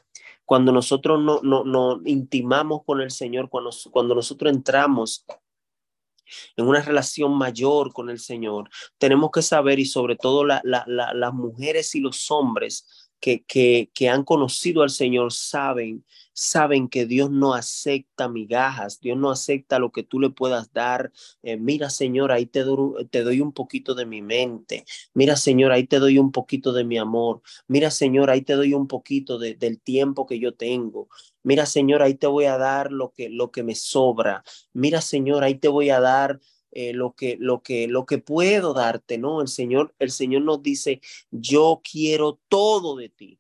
Cuando 0.45 0.73
nosotros 0.73 1.23
no, 1.23 1.41
no, 1.43 1.65
no 1.65 2.01
intimamos 2.05 2.85
con 2.85 3.01
el 3.01 3.11
Señor, 3.11 3.49
cuando, 3.49 3.71
cuando 3.91 4.15
nosotros 4.15 4.53
entramos 4.53 5.27
en 6.57 6.67
una 6.67 6.81
relación 6.81 7.37
mayor 7.37 7.93
con 7.93 8.11
el 8.11 8.19
Señor, 8.19 8.71
tenemos 8.99 9.31
que 9.31 9.43
saber 9.43 9.79
y 9.79 9.85
sobre 9.85 10.17
todo 10.17 10.45
la, 10.45 10.61
la, 10.65 10.85
las 10.87 11.35
mujeres 11.35 11.95
y 11.95 12.01
los 12.01 12.31
hombres 12.31 12.87
que, 13.21 13.45
que, 13.45 13.91
que 13.95 14.09
han 14.09 14.25
conocido 14.25 14.83
al 14.83 14.91
Señor 14.91 15.33
saben 15.33 16.05
saben 16.39 16.89
que 16.89 17.05
Dios 17.07 17.31
no 17.31 17.55
acepta 17.55 18.29
migajas, 18.29 19.01
Dios 19.01 19.19
no 19.19 19.31
acepta 19.31 19.79
lo 19.79 19.91
que 19.91 20.05
tú 20.05 20.21
le 20.21 20.31
puedas 20.31 20.73
dar. 20.73 21.13
Eh, 21.43 21.57
mira, 21.57 21.91
Señor, 21.91 22.31
ahí 22.31 22.47
te 22.47 22.61
doy, 22.63 23.07
te 23.07 23.25
doy 23.25 23.41
un 23.41 23.53
poquito 23.53 23.95
de 23.95 24.07
mi 24.07 24.23
mente. 24.23 24.85
Mira, 25.15 25.37
Señor, 25.37 25.73
ahí 25.73 25.87
te 25.87 25.99
doy 25.99 26.19
un 26.19 26.31
poquito 26.33 26.73
de 26.73 26.85
mi 26.85 26.97
amor. 26.99 27.43
Mira, 27.67 27.91
Señor, 27.91 28.31
ahí 28.31 28.43
te 28.43 28.55
doy 28.55 28.73
un 28.75 28.87
poquito 28.87 29.39
de, 29.39 29.55
del 29.55 29.81
tiempo 29.81 30.27
que 30.27 30.39
yo 30.39 30.55
tengo. 30.55 31.09
Mira, 31.43 31.67
Señor, 31.67 32.03
ahí 32.03 32.15
te 32.15 32.27
voy 32.29 32.45
a 32.45 32.57
dar 32.59 32.93
lo 32.93 33.13
que, 33.13 33.29
lo 33.31 33.51
que 33.51 33.63
me 33.65 33.75
sobra. 33.75 34.45
Mira, 34.73 35.01
Señor, 35.01 35.43
ahí 35.45 35.57
te 35.57 35.69
voy 35.69 35.91
a 35.91 36.01
dar 36.01 36.41
eh, 36.71 36.93
lo 36.93 37.15
que 37.15 37.37
lo 37.41 37.63
que 37.63 37.89
lo 37.89 38.05
que 38.07 38.19
puedo 38.19 38.75
darte, 38.75 39.19
¿no? 39.19 39.41
El 39.41 39.49
Señor 39.49 39.95
el 39.99 40.11
Señor 40.11 40.43
nos 40.43 40.63
dice, 40.63 41.01
"Yo 41.31 41.81
quiero 41.83 42.41
todo 42.49 42.97
de 42.97 43.09
ti." 43.09 43.38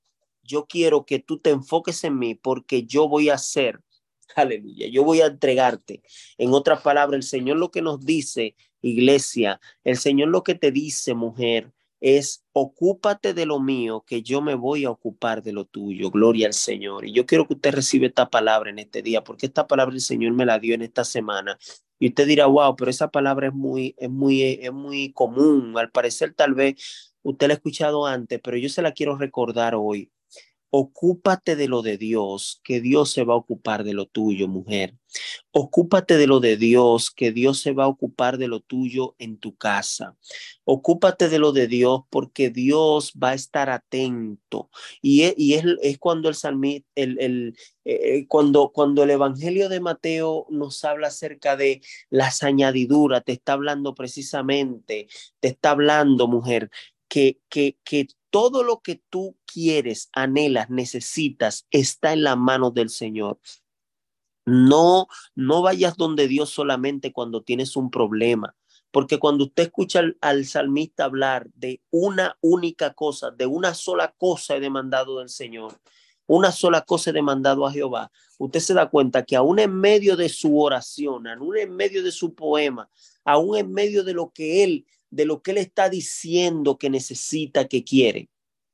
Yo 0.49 0.67
quiero 0.67 1.05
que 1.07 1.21
tú 1.21 1.39
te 1.39 1.51
enfoques 1.51 2.03
en 2.05 2.19
mí 2.19 2.35
porque 2.35 2.85
yo 2.85 3.09
voy 3.09 3.29
a 3.29 3.35
hacer 3.35 3.81
Aleluya. 4.37 4.89
Yo 4.89 5.05
voy 5.05 5.21
a 5.21 5.27
entregarte. 5.27 6.03
En 6.37 6.53
otras 6.53 6.83
palabras, 6.83 7.17
el 7.17 7.23
Señor 7.23 7.57
lo 7.57 7.71
que 7.71 7.83
nos 7.83 8.05
dice, 8.05 8.55
iglesia, 8.81 9.61
el 9.85 9.97
Señor 9.97 10.29
lo 10.29 10.43
que 10.43 10.55
te 10.55 10.71
dice, 10.71 11.15
mujer, 11.15 11.73
es 12.01 12.45
ocúpate 12.53 13.35
de 13.35 13.47
lo 13.47 13.59
mío, 13.59 14.05
que 14.07 14.23
yo 14.23 14.41
me 14.41 14.55
voy 14.55 14.85
a 14.85 14.91
ocupar 14.91 15.43
de 15.43 15.53
lo 15.53 15.65
tuyo. 15.65 16.11
Gloria 16.11 16.47
al 16.47 16.55
Señor. 16.55 17.05
Y 17.07 17.13
yo 17.13 17.27
quiero 17.27 17.47
que 17.47 17.55
usted 17.55 17.75
reciba 17.75 18.07
esta 18.07 18.31
palabra 18.31 18.71
en 18.71 18.79
este 18.79 19.03
día, 19.03 19.25
porque 19.25 19.47
esta 19.47 19.67
palabra 19.67 19.95
el 19.95 20.01
Señor 20.01 20.33
me 20.33 20.47
la 20.47 20.59
dio 20.59 20.75
en 20.75 20.83
esta 20.83 21.05
semana. 21.05 21.59
Y 21.99 22.09
usted 22.09 22.27
dirá, 22.27 22.47
wow, 22.47 22.77
pero 22.77 22.91
esa 22.91 23.11
palabra 23.11 23.49
es 23.49 23.55
muy, 23.55 23.97
es 23.99 24.11
muy, 24.11 24.43
es 24.43 24.73
muy 24.73 25.13
común. 25.13 25.77
Al 25.77 25.91
parecer, 25.91 26.35
tal 26.35 26.55
vez 26.55 27.13
usted 27.23 27.49
la 27.49 27.55
ha 27.55 27.57
escuchado 27.57 28.07
antes, 28.07 28.41
pero 28.43 28.57
yo 28.57 28.69
se 28.69 28.83
la 28.83 28.93
quiero 28.93 29.17
recordar 29.17 29.75
hoy. 29.75 30.13
Ocúpate 30.71 31.57
de 31.57 31.67
lo 31.67 31.83
de 31.83 31.97
Dios, 31.97 32.61
que 32.63 32.81
Dios 32.81 33.11
se 33.11 33.25
va 33.25 33.35
a 33.35 33.39
ocupar 33.39 33.85
de 33.85 33.95
lo 33.95 34.07
tuyo, 34.07 34.49
mujer. 34.49 34.95
Ocúpate 35.51 36.19
de 36.19 36.27
lo 36.27 36.41
de 36.41 36.57
Dios, 36.59 37.11
que 37.11 37.33
Dios 37.33 37.61
se 37.61 37.73
va 37.73 37.85
a 37.85 37.89
ocupar 37.89 38.37
de 38.37 38.49
lo 38.49 38.61
tuyo 38.61 39.15
en 39.19 39.39
tu 39.39 39.57
casa. 39.57 40.17
Ocúpate 40.65 41.31
de 41.31 41.39
lo 41.39 41.53
de 41.53 41.69
Dios, 41.69 42.03
porque 42.11 42.51
Dios 42.51 43.13
va 43.13 43.31
a 43.31 43.35
estar 43.35 43.71
atento. 43.71 44.71
Y 45.01 45.23
es, 45.23 45.35
y 45.39 45.55
es, 45.55 45.99
cuando 45.99 46.29
el 46.29 46.35
salmista, 46.35 46.87
el, 46.95 47.19
el 47.19 47.57
eh, 47.85 48.27
cuando, 48.29 48.71
cuando 48.71 49.03
el 49.03 49.11
Evangelio 49.11 49.71
de 49.71 49.81
Mateo 49.81 50.47
nos 50.51 50.85
habla 50.85 51.09
acerca 51.09 51.57
de 51.57 51.81
las 52.11 52.43
añadiduras, 52.43 53.25
te 53.25 53.33
está 53.33 53.55
hablando 53.55 53.95
precisamente, 53.95 55.09
te 55.41 55.49
está 55.49 55.71
hablando, 55.71 56.29
mujer, 56.29 56.71
que, 57.09 57.41
que, 57.49 57.79
que 57.85 58.09
todo 58.31 58.63
lo 58.63 58.81
que 58.81 59.03
tú 59.09 59.37
quieres, 59.47 60.11
anhelas, 60.13 60.71
necesitas, 60.71 61.67
está 61.71 62.13
en 62.13 62.25
la 62.25 62.37
mano 62.37 62.71
del 62.71 62.91
Señor. 62.91 63.39
No, 64.45 65.09
no 65.35 65.63
vayas 65.63 65.97
donde 65.97 66.29
Dios 66.29 66.51
solamente 66.51 67.13
cuando 67.13 67.43
tienes 67.43 67.77
un 67.77 67.91
problema, 67.91 68.57
porque 68.91 69.19
cuando 69.19 69.45
usted 69.45 69.65
escucha 69.65 70.03
al, 70.21 70.45
salmista 70.47 71.05
hablar 71.05 71.49
de 71.55 71.83
una 71.91 72.39
única 72.41 72.95
cosa, 72.95 73.31
de 73.31 73.47
una 73.47 73.75
sola 73.75 74.15
cosa 74.17 74.57
he 74.57 74.61
demandado 74.61 75.19
del 75.19 75.29
Señor, 75.29 75.79
una 76.27 76.51
sola 76.53 76.83
cosa 76.83 77.11
he 77.11 77.13
demandado 77.13 77.67
a 77.67 77.73
Jehová, 77.73 78.11
usted 78.39 78.61
se 78.61 78.75
da 78.75 78.89
cuenta 78.89 79.25
que 79.25 79.37
aún 79.37 79.59
en 79.59 79.75
medio 79.75 80.17
de 80.17 80.31
su 80.31 80.59
oración, 80.59 81.27
aún 81.27 81.59
en 81.59 81.77
medio 81.77 82.03
de 82.03 82.13
su 82.13 82.35
poema, 82.35 82.89
aún 83.25 83.57
en 83.57 83.71
medio 83.71 84.03
de 84.03 84.15
lo 84.15 84.31
que 84.31 84.65
él 84.65 84.87
de 85.11 85.25
lo 85.25 85.43
que 85.43 85.53
él 85.53 85.59
está 85.59 85.89
diciendo 85.89 86.79
que 86.79 86.91
necesita, 86.91 87.69
que 87.69 87.85
quiere, 87.85 88.29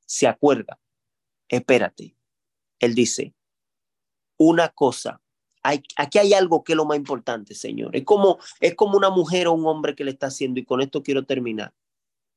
se 0.06 0.26
acuerda. 0.26 0.78
Espérate. 1.48 2.16
Él 2.78 2.94
dice, 2.94 3.34
una 4.36 4.68
cosa, 4.68 5.20
hay, 5.62 5.82
aquí 5.96 6.18
hay 6.18 6.34
algo 6.34 6.62
que 6.62 6.72
es 6.72 6.76
lo 6.76 6.84
más 6.84 6.96
importante, 6.96 7.54
Señor. 7.54 7.96
Es 7.96 8.04
como, 8.04 8.38
es 8.60 8.74
como 8.74 8.96
una 8.96 9.10
mujer 9.10 9.48
o 9.48 9.52
un 9.52 9.66
hombre 9.66 9.94
que 9.94 10.04
le 10.04 10.10
está 10.10 10.26
haciendo, 10.26 10.60
y 10.60 10.64
con 10.64 10.80
esto 10.80 11.02
quiero 11.02 11.24
terminar. 11.24 11.72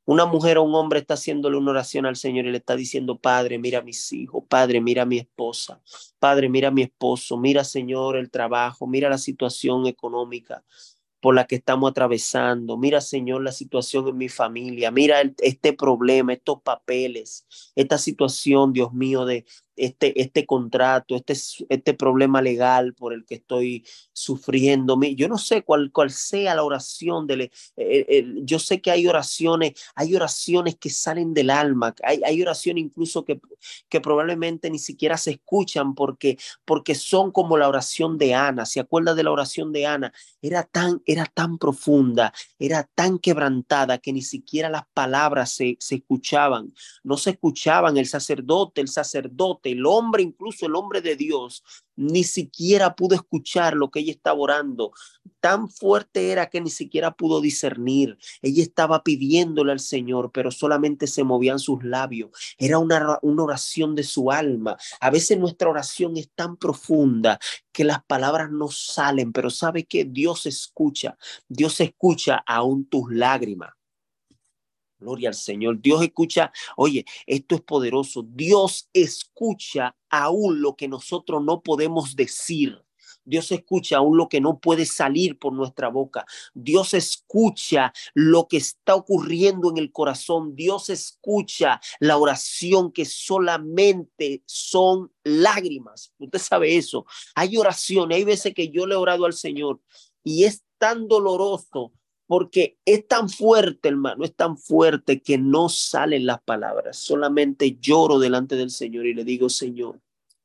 Una 0.05 0.25
mujer 0.25 0.57
o 0.57 0.63
un 0.63 0.73
hombre 0.73 0.99
está 0.99 1.15
haciéndole 1.15 1.57
una 1.57 1.71
oración 1.71 2.05
al 2.05 2.15
Señor 2.15 2.45
y 2.45 2.51
le 2.51 2.59
está 2.59 2.77
diciendo, 2.77 3.19
Padre, 3.19 3.59
mira 3.59 3.79
a 3.79 3.81
mis 3.81 4.13
hijos, 4.13 4.41
Padre, 4.47 4.79
mira 4.79 5.01
a 5.01 5.05
mi 5.05 5.17
esposa, 5.17 5.81
Padre, 6.17 6.47
mira 6.47 6.69
a 6.69 6.71
mi 6.71 6.83
esposo, 6.83 7.35
mira, 7.35 7.65
Señor, 7.65 8.15
el 8.15 8.31
trabajo, 8.31 8.87
mira 8.87 9.09
la 9.09 9.17
situación 9.17 9.85
económica, 9.85 10.63
por 11.19 11.35
la 11.35 11.45
que 11.45 11.55
estamos 11.55 11.89
atravesando. 11.91 12.77
Mira, 12.77 13.01
Señor, 13.01 13.43
la 13.43 13.51
situación 13.51 14.07
en 14.07 14.17
mi 14.17 14.29
familia. 14.29 14.91
Mira 14.91 15.21
este 15.39 15.73
problema, 15.73 16.33
estos 16.33 16.61
papeles, 16.61 17.45
esta 17.75 17.97
situación, 17.97 18.73
Dios 18.73 18.93
mío, 18.93 19.25
de, 19.25 19.45
este, 19.77 20.19
este 20.19 20.45
contrato, 20.45 21.15
este, 21.15 21.33
este 21.69 21.93
problema 21.93 22.41
legal 22.41 22.93
por 22.93 23.13
el 23.13 23.25
que 23.25 23.35
estoy 23.35 23.85
sufriendo. 24.11 24.99
Yo 25.15 25.27
no 25.27 25.37
sé 25.37 25.63
cuál, 25.63 25.91
cuál 25.91 26.11
sea 26.11 26.55
la 26.55 26.63
oración. 26.63 27.27
Del, 27.27 27.51
eh, 27.77 28.25
yo 28.41 28.59
sé 28.59 28.81
que 28.81 28.91
hay 28.91 29.07
oraciones, 29.07 29.73
hay 29.95 30.15
oraciones 30.15 30.75
que 30.75 30.89
salen 30.89 31.33
del 31.33 31.51
alma, 31.51 31.95
hay, 32.03 32.21
hay 32.25 32.41
oraciones 32.41 32.83
incluso 32.83 33.23
que, 33.23 33.39
que 33.87 34.01
probablemente 34.01 34.69
ni 34.69 34.79
siquiera 34.79 35.17
se 35.17 35.31
escuchan 35.31 35.93
porque, 35.93 36.37
porque 36.65 36.95
son 36.95 37.31
como 37.31 37.57
la 37.57 37.69
oración 37.69 38.17
de 38.17 38.33
Ana. 38.33 38.65
¿Se 38.65 38.79
acuerda 38.79 39.13
de 39.13 39.23
la 39.23 39.31
oración 39.31 39.71
de 39.71 39.85
Ana? 39.85 40.11
Era 40.41 40.63
tan, 40.63 41.01
era 41.05 41.25
tan 41.25 41.57
profunda, 41.57 42.33
era 42.57 42.89
tan 42.95 43.19
quebrantada 43.19 43.99
que 43.99 44.13
ni 44.13 44.21
siquiera 44.23 44.69
las 44.69 44.83
palabras 44.93 45.51
se, 45.51 45.77
se 45.79 45.95
escuchaban. 45.95 46.73
No 47.03 47.17
se 47.17 47.31
escuchaban 47.31 47.97
el 47.97 48.07
sacerdote, 48.07 48.81
el 48.81 48.87
sacerdote 48.87 49.66
el 49.67 49.85
hombre, 49.85 50.23
incluso 50.23 50.65
el 50.65 50.75
hombre 50.75 51.01
de 51.01 51.15
Dios, 51.15 51.63
ni 51.95 52.23
siquiera 52.23 52.95
pudo 52.95 53.15
escuchar 53.15 53.75
lo 53.75 53.89
que 53.89 53.99
ella 53.99 54.11
estaba 54.11 54.39
orando. 54.39 54.91
Tan 55.39 55.69
fuerte 55.69 56.31
era 56.31 56.49
que 56.49 56.61
ni 56.61 56.69
siquiera 56.69 57.11
pudo 57.11 57.41
discernir. 57.41 58.17
Ella 58.41 58.63
estaba 58.63 59.03
pidiéndole 59.03 59.71
al 59.71 59.79
Señor, 59.79 60.31
pero 60.31 60.51
solamente 60.51 61.07
se 61.07 61.23
movían 61.23 61.59
sus 61.59 61.83
labios. 61.83 62.29
Era 62.57 62.77
una, 62.77 63.19
una 63.21 63.43
oración 63.43 63.95
de 63.95 64.03
su 64.03 64.31
alma. 64.31 64.77
A 64.99 65.09
veces 65.09 65.37
nuestra 65.37 65.69
oración 65.69 66.17
es 66.17 66.29
tan 66.33 66.57
profunda 66.57 67.39
que 67.71 67.83
las 67.83 68.03
palabras 68.03 68.49
no 68.51 68.69
salen, 68.69 69.31
pero 69.31 69.49
sabe 69.49 69.85
que 69.85 70.05
Dios 70.05 70.45
escucha. 70.45 71.17
Dios 71.47 71.79
escucha 71.79 72.43
aún 72.45 72.85
tus 72.85 73.11
lágrimas. 73.11 73.76
Gloria 74.99 75.29
al 75.29 75.35
Señor. 75.35 75.81
Dios 75.81 76.01
escucha, 76.01 76.51
oye, 76.75 77.05
esto 77.25 77.55
es 77.55 77.61
poderoso. 77.61 78.25
Dios 78.27 78.89
escucha 78.93 79.95
aún 80.09 80.61
lo 80.61 80.75
que 80.75 80.87
nosotros 80.87 81.43
no 81.43 81.61
podemos 81.61 82.15
decir. 82.15 82.81
Dios 83.27 83.51
escucha 83.51 83.97
aún 83.97 84.17
lo 84.17 84.29
que 84.29 84.39
no 84.39 84.59
puede 84.59 84.85
salir 84.85 85.37
por 85.37 85.51
nuestra 85.51 85.89
boca. 85.89 86.25
Dios 86.53 86.93
escucha 86.93 87.91
lo 88.13 88.47
que 88.47 88.57
está 88.57 88.95
ocurriendo 88.95 89.69
en 89.69 89.77
el 89.77 89.91
corazón. 89.91 90.55
Dios 90.55 90.89
escucha 90.89 91.81
la 91.99 92.17
oración 92.17 92.91
que 92.93 93.03
solamente 93.03 94.43
son 94.45 95.11
lágrimas. 95.25 96.13
Usted 96.17 96.39
sabe 96.39 96.77
eso. 96.77 97.05
Hay 97.35 97.57
oraciones, 97.57 98.15
hay 98.15 98.23
veces 98.23 98.53
que 98.53 98.69
yo 98.69 98.87
le 98.87 98.93
he 98.93 98.97
orado 98.97 99.25
al 99.25 99.33
Señor 99.33 99.81
y 100.23 100.45
es 100.45 100.63
tan 100.77 101.09
doloroso 101.09 101.91
porque 102.27 102.77
es 102.85 103.07
tan 103.07 103.29
fuerte, 103.29 103.87
hermano, 103.87 104.25
es 104.25 104.35
tan 104.35 104.57
fuerte 104.57 105.21
que 105.21 105.37
no 105.37 105.69
salen 105.69 106.25
las 106.25 106.41
palabras. 106.41 106.97
Solamente 106.97 107.77
lloro 107.79 108.19
delante 108.19 108.55
del 108.55 108.69
Señor 108.69 109.07
y 109.07 109.13
le 109.13 109.23
digo, 109.23 109.49
Señor, 109.49 110.01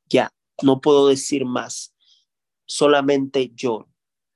ya, 0.09 0.33
no 0.63 0.81
puedo 0.81 1.09
decir 1.09 1.45
más. 1.45 1.95
Solamente 2.65 3.53
lloro. 3.55 3.89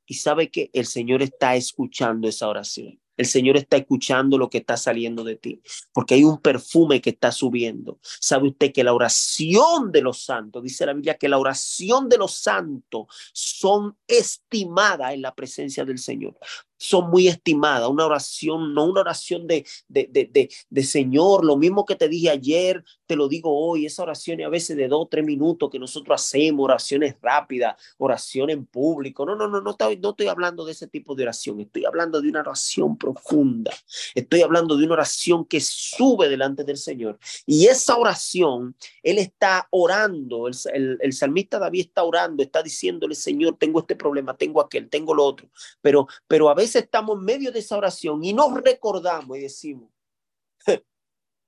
Y 0.07 0.15
sabe 0.15 0.51
que 0.51 0.71
el 0.73 0.87
Señor 0.87 1.23
está 1.23 1.57
escuchando 1.57 2.29
esa 2.29 2.49
oración. 2.49 3.01
El 3.17 3.27
Señor 3.27 3.57
está 3.57 3.79
escuchando 3.79 4.37
lo 4.37 4.51
que 4.51 4.59
está 4.59 4.77
saliendo 4.77 5.25
de 5.25 5.37
ti, 5.37 5.63
porque 5.93 6.15
hay 6.15 6.25
un 6.25 6.39
perfume 6.39 7.01
que 7.01 7.11
está 7.11 7.33
subiendo. 7.33 7.99
¿Sabe 8.03 8.49
usted 8.49 8.73
que 8.73 8.85
la 8.85 8.93
oración 8.93 9.91
de 9.91 10.03
los 10.03 10.23
santos, 10.23 10.63
dice 10.63 10.85
la 10.85 10.93
Biblia, 10.93 11.17
que 11.17 11.29
la 11.29 11.39
oración 11.39 12.09
de 12.09 12.19
los 12.19 12.35
santos 12.35 13.07
son 13.33 13.97
estimadas 14.07 15.15
en 15.15 15.23
la 15.23 15.35
presencia 15.35 15.85
del 15.85 15.99
Señor? 15.99 16.39
Son 16.77 17.11
muy 17.11 17.29
estimadas. 17.29 17.89
Una 17.89 18.07
oración, 18.07 18.75
no 18.75 18.85
una 18.85 19.01
oración 19.01 19.47
de, 19.47 19.67
de, 19.89 20.09
de, 20.11 20.51
de, 20.71 20.83
Señor, 20.83 21.45
lo 21.45 21.57
mismo 21.57 21.85
que 21.85 21.97
te 21.97 22.09
dije 22.09 22.31
ayer, 22.31 22.85
te 23.07 23.17
lo 23.17 23.29
digo 23.29 23.57
hoy, 23.57 23.87
esa 23.87 24.03
oración 24.03 24.41
a 24.43 24.49
veces 24.49 24.77
de 24.77 24.89
dos 24.89 25.09
tres 25.11 25.25
minutos 25.25 25.71
que 25.71 25.79
nosotros 25.79 26.21
hacemos, 26.21 26.65
oraciones 26.65 27.17
rápidas, 27.23 27.77
oración 27.99 28.51
en 28.51 28.67
público. 28.67 29.25
No, 29.25 29.37
no, 29.37 29.49
no, 29.49 29.61
no 29.61 29.71
estoy, 29.71 29.97
no 29.97 30.11
estoy 30.11 30.27
hablando 30.27 30.65
de 30.65 30.73
ese 30.73 30.87
tipo 30.87 31.15
de 31.15 31.23
oración, 31.23 31.61
estoy 31.61 31.85
hablando 31.85 32.21
de 32.21 32.29
una 32.29 32.41
oración 32.41 32.97
profunda, 32.99 33.73
estoy 34.15 34.43
hablando 34.43 34.77
de 34.77 34.85
una 34.85 34.95
oración 34.95 35.45
que 35.45 35.61
sube 35.61 36.29
delante 36.29 36.65
del 36.65 36.77
Señor. 36.77 37.19
Y 37.47 37.67
esa 37.67 37.97
oración, 37.97 38.75
Él 39.03 39.19
está 39.19 39.69
orando, 39.71 40.49
el, 40.49 40.55
el, 40.75 40.99
el 41.01 41.13
salmista 41.13 41.59
David 41.59 41.87
está 41.87 42.03
orando, 42.03 42.43
está 42.43 42.63
diciéndole, 42.63 43.15
Señor, 43.15 43.57
tengo 43.59 43.81
este 43.81 43.97
problema, 43.97 44.37
tengo 44.37 44.61
aquel, 44.61 44.89
tengo 44.89 45.15
lo 45.15 45.25
otro, 45.25 45.49
pero, 45.81 46.07
pero 46.27 46.49
a 46.49 46.55
veces 46.55 46.66
estamos 46.75 47.19
en 47.19 47.25
medio 47.25 47.53
de 47.53 47.61
esa 47.61 47.77
oración 47.77 48.25
y 48.25 48.33
nos 48.33 48.53
recordamos 48.55 49.37
y 49.39 49.43
decimos, 49.43 49.91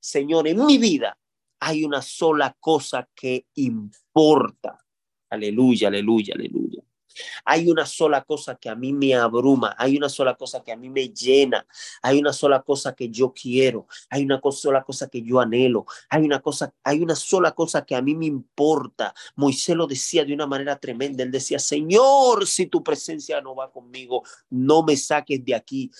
Señor, 0.00 0.46
en 0.46 0.64
mi 0.64 0.78
vida 0.78 1.18
hay 1.60 1.84
una 1.84 2.02
sola 2.02 2.56
cosa 2.60 3.08
que 3.14 3.46
importa. 3.54 4.78
Aleluya, 5.30 5.88
aleluya, 5.88 6.34
aleluya. 6.34 6.82
Hay 7.44 7.70
una 7.70 7.86
sola 7.86 8.22
cosa 8.22 8.56
que 8.56 8.68
a 8.68 8.74
mí 8.74 8.92
me 8.92 9.14
abruma, 9.14 9.74
hay 9.78 9.96
una 9.96 10.08
sola 10.08 10.34
cosa 10.34 10.62
que 10.62 10.72
a 10.72 10.76
mí 10.76 10.88
me 10.90 11.08
llena, 11.08 11.66
hay 12.02 12.18
una 12.18 12.32
sola 12.32 12.62
cosa 12.62 12.94
que 12.94 13.08
yo 13.08 13.32
quiero, 13.32 13.86
hay 14.10 14.24
una 14.24 14.40
sola 14.50 14.82
cosa 14.82 15.08
que 15.08 15.22
yo 15.22 15.40
anhelo, 15.40 15.86
hay 16.08 16.24
una 16.24 16.40
cosa, 16.40 16.72
hay 16.82 17.00
una 17.00 17.14
sola 17.16 17.52
cosa 17.52 17.84
que 17.84 17.94
a 17.94 18.02
mí 18.02 18.14
me 18.14 18.26
importa. 18.26 19.14
Moisés 19.36 19.76
lo 19.76 19.86
decía 19.86 20.24
de 20.24 20.34
una 20.34 20.46
manera 20.46 20.78
tremenda, 20.78 21.22
él 21.22 21.30
decía, 21.30 21.58
"Señor, 21.58 22.46
si 22.46 22.66
tu 22.66 22.82
presencia 22.82 23.40
no 23.40 23.54
va 23.54 23.70
conmigo, 23.70 24.22
no 24.50 24.82
me 24.82 24.96
saques 24.96 25.44
de 25.44 25.54
aquí." 25.54 25.90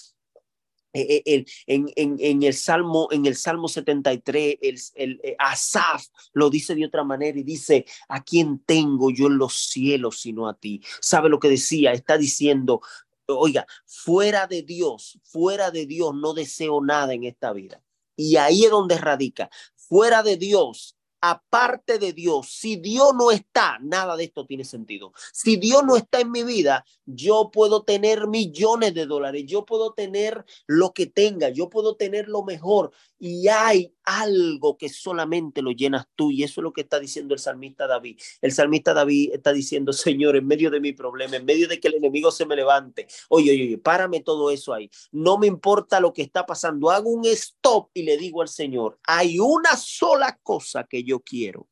Eh, 1.01 1.23
eh, 1.25 1.45
en, 1.67 2.43
el 2.43 2.55
Salmo, 2.55 3.09
en 3.11 3.27
el 3.27 3.37
Salmo 3.37 3.69
73, 3.69 4.59
el, 4.61 4.79
el, 4.95 5.21
eh, 5.23 5.37
Asaf 5.39 6.07
lo 6.33 6.51
dice 6.51 6.75
de 6.75 6.87
otra 6.87 7.05
manera 7.05 7.39
y 7.39 7.43
dice, 7.43 7.87
¿a 8.09 8.23
quién 8.23 8.61
tengo 8.61 9.11
yo 9.11 9.27
en 9.27 9.39
los 9.39 9.55
cielos 9.55 10.21
sino 10.21 10.49
a 10.49 10.55
ti? 10.55 10.83
¿Sabe 11.01 11.29
lo 11.29 11.39
que 11.39 11.49
decía? 11.49 11.93
Está 11.93 12.19
diciendo, 12.19 12.81
oiga, 13.27 13.67
fuera 13.87 14.47
de 14.47 14.63
Dios, 14.63 15.19
fuera 15.25 15.71
de 15.71 15.87
Dios 15.87 16.15
no 16.15 16.35
deseo 16.35 16.83
nada 16.83 17.15
en 17.15 17.25
esta 17.25 17.53
vida. 17.53 17.83
Y 18.17 18.37
ahí 18.37 18.65
es 18.65 18.71
donde 18.71 18.99
radica. 18.99 19.49
Fuera 19.77 20.23
de 20.23 20.37
Dios 20.37 20.98
aparte 21.21 21.99
de 21.99 22.13
Dios, 22.13 22.49
si 22.51 22.77
Dios 22.77 23.13
no 23.15 23.31
está, 23.31 23.79
nada 23.81 24.17
de 24.17 24.25
esto 24.25 24.47
tiene 24.47 24.65
sentido. 24.65 25.13
Si 25.33 25.57
Dios 25.57 25.83
no 25.85 25.97
está 25.97 26.21
en 26.21 26.31
mi 26.31 26.43
vida, 26.43 26.85
yo 27.07 27.51
puedo 27.53 27.83
tener 27.83 28.27
millones 28.27 28.95
de 28.95 29.07
dólares, 29.07 29.45
yo 29.47 29.65
puedo 29.65 29.93
tener 29.93 30.45
lo 30.67 30.93
que 30.93 31.07
tenga, 31.07 31.49
yo 31.51 31.69
puedo 31.69 31.97
tener 31.97 32.29
lo 32.29 32.43
mejor 32.43 32.93
y 33.19 33.49
hay 33.49 33.93
algo 34.05 34.79
que 34.79 34.89
solamente 34.89 35.61
lo 35.61 35.73
llenas 35.73 36.07
tú 36.15 36.31
y 36.31 36.45
eso 36.45 36.61
es 36.61 36.63
lo 36.63 36.73
que 36.73 36.83
está 36.83 37.01
diciendo 37.01 37.35
el 37.35 37.41
salmista 37.41 37.87
David. 37.87 38.19
El 38.41 38.53
salmista 38.53 38.95
David 38.95 39.33
está 39.35 39.53
diciendo, 39.53 39.93
Señor, 39.93 40.37
en 40.37 40.47
medio 40.47 40.71
de 40.71 40.81
mi 40.81 40.93
problema, 40.93 41.37
en 41.37 41.45
medio 41.45 41.69
de 41.69 41.81
que 41.81 41.89
el 41.89 41.95
enemigo 41.95 42.31
se 42.31 42.47
me 42.47 42.57
levante, 42.57 43.07
oye, 43.29 43.51
oye, 43.51 43.65
oye, 43.65 43.79
párame 43.79 44.21
todo 44.21 44.51
eso 44.51 44.73
ahí. 44.73 44.91
No 45.11 45.39
me 45.39 45.47
importa 45.47 46.01
lo 46.01 46.13
que 46.13 46.23
está 46.23 46.47
pasando, 46.47 46.91
hago 46.91 47.11
un 47.11 47.25
stop 47.27 47.91
y 47.95 48.03
le 48.03 48.17
digo 48.17 48.43
al 48.43 48.49
Señor, 48.49 48.99
hay 49.05 49.39
una 49.39 49.77
sola 49.77 50.39
cosa 50.43 50.85
que 50.85 51.03
yo 51.03 51.21
quiero. 51.21 51.69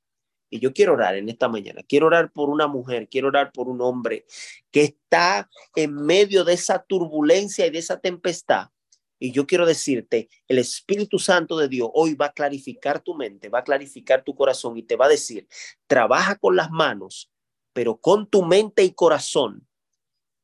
Y 0.49 0.61
yo 0.61 0.73
quiero 0.73 0.93
orar 0.93 1.17
en 1.17 1.29
esta 1.29 1.49
mañana. 1.49 1.83
Quiero 1.83 2.07
orar 2.07 2.33
por 2.33 2.51
una 2.51 2.69
mujer, 2.69 3.09
quiero 3.09 3.29
orar 3.29 3.51
por 3.51 3.69
un 3.69 3.81
hombre 3.81 4.27
que 4.71 4.85
está 4.85 5.51
en 5.75 5.95
medio 5.95 6.45
de 6.45 6.53
esa 6.53 6.85
turbulencia 6.85 7.67
y 7.67 7.71
de 7.71 7.79
esa 7.79 7.99
tempestad 7.99 8.69
y 9.19 9.33
yo 9.33 9.47
quiero 9.47 9.67
decirte, 9.67 10.29
el 10.49 10.59
Espíritu 10.59 11.19
Santo 11.19 11.57
de 11.57 11.69
Dios 11.69 11.89
hoy 11.95 12.15
va 12.15 12.27
a 12.27 12.33
clarificar 12.33 13.01
tu 13.01 13.15
mente, 13.15 13.49
va 13.49 13.61
a 13.61 13.65
clarificar 13.65 14.23
tu 14.23 14.35
corazón 14.35 14.77
y 14.77 14.83
te 14.83 14.97
va 14.97 15.07
a 15.07 15.11
decir, 15.11 15.49
trabaja 15.87 16.37
con 16.37 16.57
las 16.57 16.71
manos, 16.71 17.31
pero 17.73 17.97
con 17.97 18.29
tu 18.29 18.43
mente 18.43 18.85
y 18.85 18.93
corazón, 18.93 19.67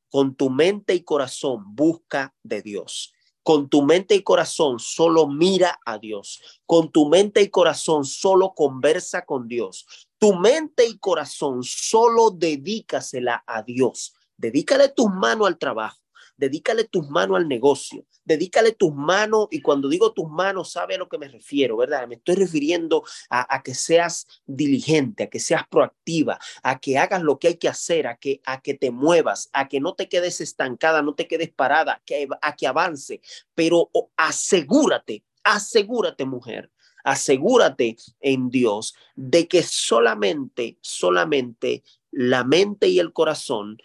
con 0.09 0.35
tu 0.35 0.49
mente 0.49 0.93
y 0.93 1.03
corazón 1.03 1.75
busca 1.75 2.35
de 2.43 2.61
Dios. 2.61 3.13
Con 3.43 3.67
tu 3.67 3.81
mente 3.81 4.15
y 4.15 4.23
corazón 4.23 4.79
solo 4.79 5.27
mira 5.27 5.77
a 5.85 5.97
Dios. 5.97 6.41
Con 6.65 6.91
tu 6.91 7.09
mente 7.09 7.41
y 7.41 7.49
corazón 7.49 8.05
solo 8.05 8.53
conversa 8.53 9.25
con 9.25 9.49
Dios. 9.49 9.85
Tu 10.17 10.33
mente 10.35 10.87
y 10.87 10.97
corazón 10.97 11.61
solo 11.63 12.31
dedícasela 12.31 13.43
a 13.45 13.61
Dios. 13.63 14.13
Dedícale 14.37 14.89
tus 14.89 15.09
manos 15.09 15.47
al 15.47 15.57
trabajo 15.57 16.02
dedícale 16.37 16.85
tus 16.85 17.07
manos 17.09 17.37
al 17.37 17.47
negocio, 17.47 18.05
dedícale 18.25 18.71
tus 18.71 18.93
manos, 18.93 19.47
y 19.51 19.61
cuando 19.61 19.89
digo 19.89 20.13
tus 20.13 20.29
manos, 20.29 20.71
sabe 20.71 20.95
a 20.95 20.97
lo 20.97 21.09
que 21.09 21.17
me 21.17 21.27
refiero, 21.27 21.77
¿verdad? 21.77 22.07
Me 22.07 22.15
estoy 22.15 22.35
refiriendo 22.35 23.03
a, 23.29 23.61
que 23.63 23.73
seas 23.73 24.27
diligente, 24.45 25.23
a 25.23 25.29
que 25.29 25.39
seas 25.39 25.67
proactiva, 25.67 26.39
a 26.63 26.79
que 26.79 26.97
hagas 26.97 27.21
lo 27.21 27.39
que 27.39 27.49
hay 27.49 27.55
que 27.55 27.69
hacer, 27.69 28.07
a 28.07 28.17
que, 28.17 28.41
a 28.45 28.61
que 28.61 28.73
te 28.73 28.91
muevas, 28.91 29.49
a 29.53 29.67
que 29.67 29.79
no 29.79 29.93
te 29.95 30.09
quedes 30.09 30.41
estancada, 30.41 31.01
no 31.01 31.15
te 31.15 31.27
quedes 31.27 31.51
parada, 31.51 32.01
que, 32.05 32.27
a 32.41 32.55
que 32.55 32.67
avance, 32.67 33.21
pero 33.55 33.89
asegúrate, 34.17 35.23
asegúrate 35.43 36.25
mujer, 36.25 36.71
asegúrate 37.03 37.97
en 38.21 38.49
Dios 38.49 38.95
de 39.15 39.47
que 39.47 39.63
solamente, 39.63 40.77
solamente 40.81 41.83
la 42.11 42.43
mente 42.43 42.87
y 42.87 42.99
el 42.99 43.11
corazón 43.11 43.77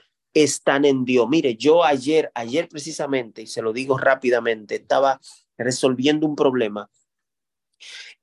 están 0.42 0.84
en 0.84 1.04
Dios. 1.04 1.28
Mire, 1.28 1.56
yo 1.56 1.84
ayer, 1.84 2.30
ayer 2.34 2.68
precisamente, 2.68 3.42
y 3.42 3.46
se 3.46 3.62
lo 3.62 3.72
digo 3.72 3.98
rápidamente, 3.98 4.76
estaba 4.76 5.20
resolviendo 5.56 6.26
un 6.26 6.36
problema 6.36 6.88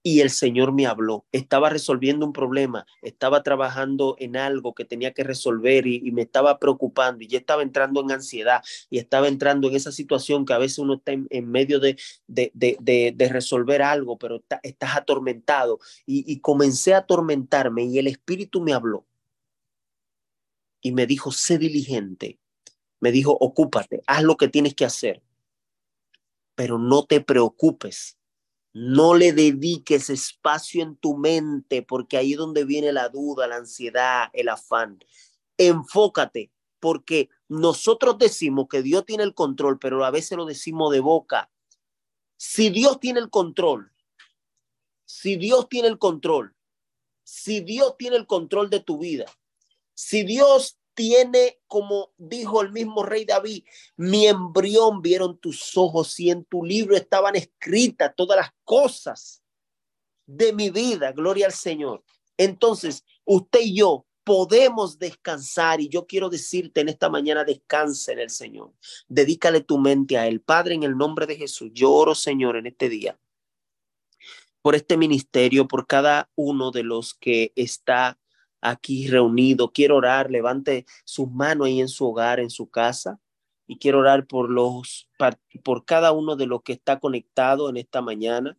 y 0.06 0.22
el 0.22 0.30
Señor 0.30 0.72
me 0.72 0.86
habló. 0.86 1.26
Estaba 1.32 1.70
resolviendo 1.72 2.28
un 2.28 2.32
problema, 2.32 2.86
estaba 3.02 3.42
trabajando 3.42 4.16
en 4.20 4.38
algo 4.38 4.76
que 4.76 4.86
tenía 4.86 5.14
que 5.14 5.24
resolver 5.24 5.88
y, 5.88 6.12
me 6.12 6.22
estaba 6.22 6.60
preocupando 6.60 7.24
y 7.24 7.28
ya 7.28 7.40
estaba 7.40 7.64
entrando 7.64 8.02
en 8.02 8.12
ansiedad 8.12 8.62
y 8.92 9.00
estaba 9.00 9.28
entrando 9.28 9.68
en 9.68 9.76
esa 9.76 9.92
situación 9.92 10.46
que 10.46 10.54
a 10.54 10.60
veces 10.60 10.78
uno 10.78 10.94
está 10.96 11.14
en, 11.14 11.50
medio 11.50 11.80
de, 11.80 11.98
de, 12.28 12.52
de, 12.54 13.14
de, 13.16 13.30
resolver 13.30 13.82
algo, 13.82 14.18
pero 14.20 14.44
estás 14.62 14.96
atormentado 14.96 15.80
y 16.06 16.40
comencé 16.40 16.94
a 16.94 17.00
atormentarme 17.00 17.86
y 17.86 17.98
el 17.98 18.06
Espíritu 18.06 18.62
me 18.62 18.74
habló 18.74 19.06
y 20.86 20.92
me 20.92 21.08
dijo, 21.08 21.32
sé 21.32 21.58
diligente. 21.58 22.40
Me 23.00 23.12
dijo, 23.12 23.36
ocúpate, 23.40 24.04
haz 24.06 24.22
lo 24.22 24.38
que 24.38 24.50
tienes 24.50 24.76
que 24.76 24.86
hacer, 24.86 25.24
pero 26.54 26.78
no 26.78 27.08
te 27.08 27.22
preocupes. 27.22 28.20
No 28.72 29.16
le 29.16 29.34
dediques 29.34 30.12
espacio 30.12 30.84
en 30.84 30.96
tu 30.96 31.18
mente, 31.18 31.82
porque 31.82 32.18
ahí 32.18 32.34
es 32.34 32.38
donde 32.38 32.66
viene 32.66 32.94
la 32.94 33.10
duda, 33.10 33.48
la 33.48 33.56
ansiedad, 33.56 34.30
el 34.34 34.48
afán. 34.48 35.00
Enfócate, 35.58 36.52
porque 36.80 37.30
nosotros 37.48 38.20
decimos 38.20 38.68
que 38.70 38.84
Dios 38.84 39.08
tiene 39.08 39.24
el 39.24 39.34
control, 39.34 39.80
pero 39.80 40.06
a 40.06 40.12
veces 40.12 40.38
lo 40.38 40.46
decimos 40.46 40.92
de 40.92 41.00
boca. 41.00 41.50
Si 42.38 42.70
Dios 42.70 43.00
tiene 43.00 43.22
el 43.22 43.32
control, 43.32 43.92
si 45.06 45.36
Dios 45.36 45.68
tiene 45.68 45.88
el 45.88 45.98
control, 45.98 46.56
si 47.24 47.62
Dios 47.62 47.96
tiene 47.98 48.18
el 48.18 48.28
control 48.28 48.70
de 48.70 48.82
tu 48.82 49.00
vida, 49.00 49.26
si 49.96 50.24
Dios 50.24 50.78
tiene, 50.94 51.60
como 51.68 52.14
dijo 52.18 52.62
el 52.62 52.72
mismo 52.72 53.04
rey 53.04 53.26
David, 53.26 53.64
mi 53.98 54.28
embrión 54.28 55.02
vieron 55.02 55.38
tus 55.40 55.76
ojos 55.78 56.20
y 56.20 56.30
en 56.30 56.46
tu 56.46 56.64
libro 56.64 56.96
estaban 56.96 57.36
escritas 57.36 58.14
todas 58.16 58.38
las 58.38 58.52
cosas 58.64 59.42
de 60.28 60.54
mi 60.54 60.70
vida, 60.70 61.12
gloria 61.12 61.48
al 61.48 61.54
Señor. 61.54 62.04
Entonces, 62.38 63.04
usted 63.26 63.62
y 63.62 63.76
yo 63.78 64.06
podemos 64.24 64.98
descansar 64.98 65.82
y 65.82 65.90
yo 65.90 66.06
quiero 66.08 66.30
decirte 66.30 66.82
en 66.82 66.90
esta 66.90 67.10
mañana, 67.10 67.44
descansa 67.44 68.12
en 68.12 68.20
el 68.20 68.30
Señor. 68.30 68.74
Dedícale 69.08 69.62
tu 69.62 69.78
mente 69.78 70.18
a 70.18 70.28
Él. 70.28 70.42
Padre, 70.42 70.76
en 70.76 70.84
el 70.84 70.98
nombre 70.98 71.26
de 71.26 71.36
Jesús, 71.36 71.72
yo 71.74 71.92
oro, 71.92 72.16
Señor, 72.16 72.58
en 72.58 72.68
este 72.68 72.90
día 72.90 73.20
por 74.66 74.74
este 74.74 74.98
ministerio, 74.98 75.68
por 75.68 75.86
cada 75.86 76.32
uno 76.34 76.72
de 76.72 76.82
los 76.82 77.14
que 77.14 77.54
está 77.56 78.18
aquí 78.66 79.08
reunido. 79.08 79.72
Quiero 79.72 79.98
orar, 79.98 80.32
levante 80.32 80.86
sus 81.04 81.30
manos 81.30 81.68
ahí 81.68 81.80
en 81.80 81.88
su 81.88 82.06
hogar, 82.06 82.40
en 82.40 82.50
su 82.50 82.70
casa. 82.70 83.20
Y 83.68 83.78
quiero 83.78 84.00
orar 84.00 84.28
por 84.28 84.50
los, 84.50 85.10
por 85.64 85.86
cada 85.86 86.12
uno 86.12 86.36
de 86.36 86.48
los 86.48 86.62
que 86.64 86.74
está 86.74 87.00
conectado 87.00 87.70
en 87.70 87.78
esta 87.78 88.02
mañana. 88.02 88.58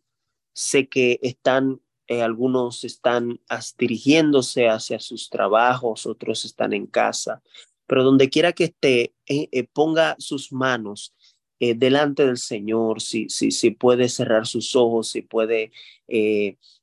Sé 0.53 0.87
que 0.87 1.19
están, 1.21 1.81
eh, 2.07 2.21
algunos 2.21 2.83
están 2.83 3.39
dirigiéndose 3.77 4.67
hacia 4.67 4.99
sus 4.99 5.29
trabajos, 5.29 6.05
otros 6.05 6.45
están 6.45 6.73
en 6.73 6.87
casa, 6.87 7.41
pero 7.85 8.03
donde 8.03 8.29
quiera 8.29 8.53
que 8.53 8.65
esté, 8.65 9.13
eh, 9.27 9.49
eh, 9.51 9.63
ponga 9.71 10.15
sus 10.19 10.51
manos 10.51 11.13
delante 11.59 12.23
del 12.23 12.37
Señor, 12.37 13.01
si, 13.01 13.29
si, 13.29 13.49
si 13.49 13.71
puede 13.71 14.09
cerrar 14.09 14.45
sus 14.45 14.75
ojos, 14.75 15.07
si 15.07 15.23
puede 15.23 15.71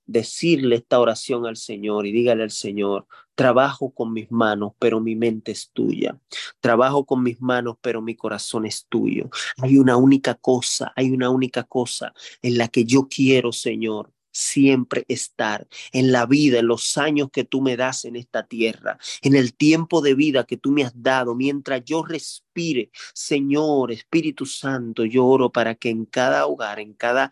decirle 0.07 0.77
esta 0.77 1.01
oración 1.01 1.47
al 1.47 1.57
Señor 1.57 2.07
y 2.07 2.13
dígale 2.13 2.43
al 2.43 2.51
Señor, 2.51 3.07
trabajo 3.35 3.91
con 3.91 4.13
mis 4.13 4.31
manos, 4.31 4.73
pero 4.79 5.01
mi 5.01 5.17
mente 5.17 5.53
es 5.53 5.71
tuya. 5.73 6.19
Trabajo 6.61 7.05
con 7.05 7.23
mis 7.23 7.41
manos, 7.41 7.77
pero 7.81 8.03
mi 8.03 8.15
corazón 8.15 8.67
es 8.67 8.87
tuyo. 8.89 9.31
Hay 9.59 9.79
una 9.79 9.97
única 9.97 10.35
cosa, 10.35 10.93
hay 10.97 11.11
una 11.11 11.31
única 11.31 11.65
cosa 11.65 12.13
en 12.43 12.59
la 12.59 12.69
que 12.69 12.85
yo 12.85 13.09
quiero, 13.09 13.53
Señor, 13.53 14.15
siempre 14.35 15.05
estar 15.09 15.67
en 15.93 16.11
la 16.13 16.27
vida, 16.27 16.59
en 16.59 16.67
los 16.67 16.99
años 16.99 17.29
que 17.33 17.45
tú 17.45 17.63
me 17.63 17.77
das 17.77 18.05
en 18.05 18.17
esta 18.17 18.47
tierra, 18.47 18.99
en 19.23 19.37
el 19.37 19.55
tiempo 19.55 20.03
de 20.03 20.15
vida 20.15 20.45
que 20.45 20.57
tú 20.57 20.73
me 20.73 20.83
has 20.83 20.93
dado, 20.95 21.37
mientras 21.37 21.83
yo 21.85 22.03
respire, 22.03 22.91
Señor, 23.15 23.93
Espíritu 23.93 24.45
Santo, 24.45 25.05
yo 25.05 25.25
oro 25.25 25.53
para 25.53 25.77
que 25.77 25.91
en 25.91 26.05
cada 26.05 26.47
hogar, 26.47 26.81
en 26.81 26.95
cada 26.95 27.31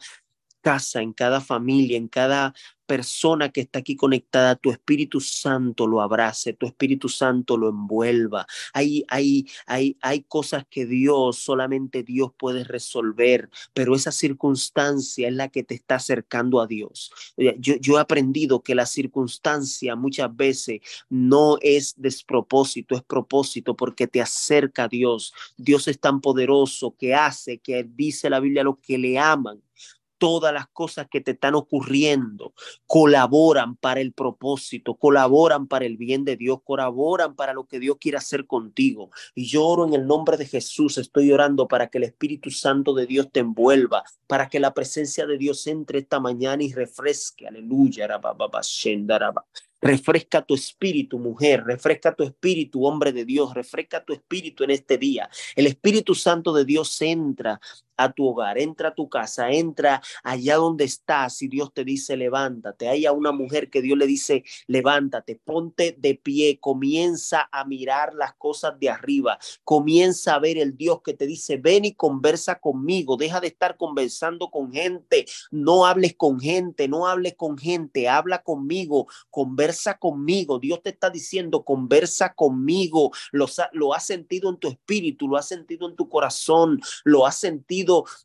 casa, 0.63 1.03
en 1.03 1.13
cada 1.13 1.41
familia, 1.41 1.99
en 1.99 2.09
cada 2.09 2.55
persona 2.93 3.51
que 3.51 3.63
está 3.63 3.79
aquí 3.79 3.97
conectada, 3.97 4.55
tu 4.55 4.71
Espíritu 4.71 5.19
Santo 5.19 5.87
lo 5.87 6.03
abrace, 6.03 6.53
tu 6.53 6.67
Espíritu 6.67 7.09
Santo 7.09 7.57
lo 7.57 7.71
envuelva. 7.71 8.47
Hay, 8.75 9.05
hay, 9.09 9.47
hay, 9.67 9.97
hay 10.03 10.23
cosas 10.25 10.67
que 10.69 10.85
Dios, 10.85 11.39
solamente 11.39 12.03
Dios 12.03 12.33
puede 12.37 12.65
resolver, 12.65 13.49
pero 13.73 13.95
esa 13.95 14.13
circunstancia 14.13 15.29
es 15.29 15.35
la 15.35 15.49
que 15.49 15.63
te 15.63 15.75
está 15.75 15.95
acercando 15.95 16.61
a 16.61 16.67
Dios. 16.67 17.11
Yo, 17.37 17.77
yo 17.77 17.97
he 17.97 18.01
aprendido 18.01 18.63
que 18.63 18.75
la 18.75 18.85
circunstancia 18.85 19.97
muchas 19.97 20.37
veces 20.37 20.81
no 21.09 21.57
es 21.63 21.95
despropósito, 21.97 22.95
es 22.95 23.03
propósito 23.03 23.75
porque 23.75 24.07
te 24.07 24.21
acerca 24.21 24.85
a 24.85 24.89
Dios. 24.89 25.33
Dios 25.57 25.89
es 25.89 25.99
tan 25.99 26.21
poderoso 26.21 26.95
que 26.99 27.15
hace, 27.15 27.59
que 27.59 27.85
dice 27.85 28.29
la 28.29 28.41
Biblia, 28.41 28.61
a 28.61 28.65
los 28.67 28.79
que 28.81 28.99
le 28.99 29.19
aman 29.19 29.63
todas 30.23 30.55
las 30.55 30.69
cosas 30.69 31.09
que 31.11 31.21
te 31.21 31.33
están 31.33 31.57
ocurriendo 31.57 32.55
colaboran 32.87 33.75
para 33.75 34.01
el 34.01 34.13
propósito, 34.13 34.95
colaboran 34.95 35.67
para 35.67 35.85
el 35.85 35.97
bien 35.97 36.25
de 36.25 36.37
Dios, 36.37 36.61
colaboran 36.63 37.35
para 37.35 37.53
lo 37.53 37.65
que 37.65 37.81
Dios 37.81 37.97
quiere 37.99 38.19
hacer 38.19 38.47
contigo. 38.47 39.11
Y 39.35 39.47
yo 39.47 39.67
oro 39.67 39.85
en 39.85 39.95
el 39.95 40.07
nombre 40.07 40.37
de 40.37 40.47
Jesús, 40.47 40.97
estoy 40.97 41.33
orando 41.33 41.67
para 41.67 41.89
que 41.89 41.99
el 41.99 42.05
Espíritu 42.05 42.53
Santo 42.53 42.95
de 42.95 43.07
Dios 43.07 43.33
te 43.33 43.41
envuelva, 43.41 44.05
para 44.29 44.49
que 44.49 44.61
la 44.61 44.73
presencia 44.73 45.27
de 45.27 45.39
Dios 45.39 45.67
entre 45.67 45.99
esta 45.99 46.21
mañana 46.21 46.63
y 46.63 46.73
refresque. 46.73 47.49
Aleluya. 47.49 48.07
Refresca 49.81 50.43
tu 50.43 50.55
espíritu, 50.55 51.19
mujer, 51.19 51.65
refresca 51.65 52.15
tu 52.15 52.23
espíritu, 52.23 52.87
hombre 52.87 53.11
de 53.13 53.25
Dios, 53.25 53.53
refresca 53.53 54.05
tu 54.05 54.13
espíritu 54.13 54.63
en 54.63 54.71
este 54.71 54.97
día. 54.97 55.29
El 55.57 55.67
Espíritu 55.67 56.15
Santo 56.15 56.53
de 56.53 56.65
Dios 56.65 57.03
entra 57.03 57.61
a 57.97 58.13
tu 58.13 58.27
hogar, 58.27 58.59
entra 58.59 58.91
a 58.91 58.95
tu 58.95 59.09
casa, 59.09 59.51
entra 59.51 60.03
allá 60.23 60.57
donde 60.57 60.85
estás 60.85 61.43
y 61.43 61.49
Dios 61.49 61.73
te 61.73 61.85
dice 61.85 62.17
levántate. 62.17 62.89
Hay 62.89 63.07
a 63.07 63.13
una 63.13 63.33
mujer 63.33 63.71
que 63.71 63.83
Dios 63.83 63.99
le 63.99 64.07
dice 64.07 64.45
levántate, 64.67 65.37
ponte 65.37 65.97
de 65.99 66.15
pie, 66.15 66.59
comienza 66.61 67.49
a 67.53 67.65
mirar 67.65 68.15
las 68.15 68.35
cosas 68.35 68.79
de 68.79 68.91
arriba, 68.91 69.39
comienza 69.65 70.35
a 70.35 70.39
ver 70.39 70.59
el 70.59 70.77
Dios 70.77 71.01
que 71.03 71.15
te 71.15 71.27
dice 71.27 71.57
ven 71.57 71.85
y 71.85 71.95
conversa 71.95 72.59
conmigo, 72.59 73.17
deja 73.17 73.41
de 73.41 73.49
estar 73.49 73.77
conversando 73.77 74.51
con 74.51 74.73
gente, 74.73 75.27
no 75.51 75.87
hables 75.87 76.15
con 76.17 76.41
gente, 76.41 76.89
no 76.89 77.07
hables 77.07 77.35
con 77.37 77.59
gente, 77.59 78.09
habla 78.09 78.43
conmigo, 78.43 79.07
conversa 79.31 79.99
conmigo. 79.99 80.59
Dios 80.59 80.83
te 80.83 80.91
está 80.91 81.11
diciendo 81.11 81.65
conversa 81.65 82.35
conmigo, 82.35 83.13
lo, 83.31 83.47
lo 83.73 83.95
has 83.95 84.07
sentido 84.07 84.51
en 84.51 84.57
tu 84.57 84.69
espíritu, 84.69 85.29
lo 85.29 85.37
has 85.37 85.49
sentido 85.49 85.89
en 85.89 85.97
tu 85.97 86.09
corazón, 86.09 86.81
lo 87.05 87.27
has 87.27 87.37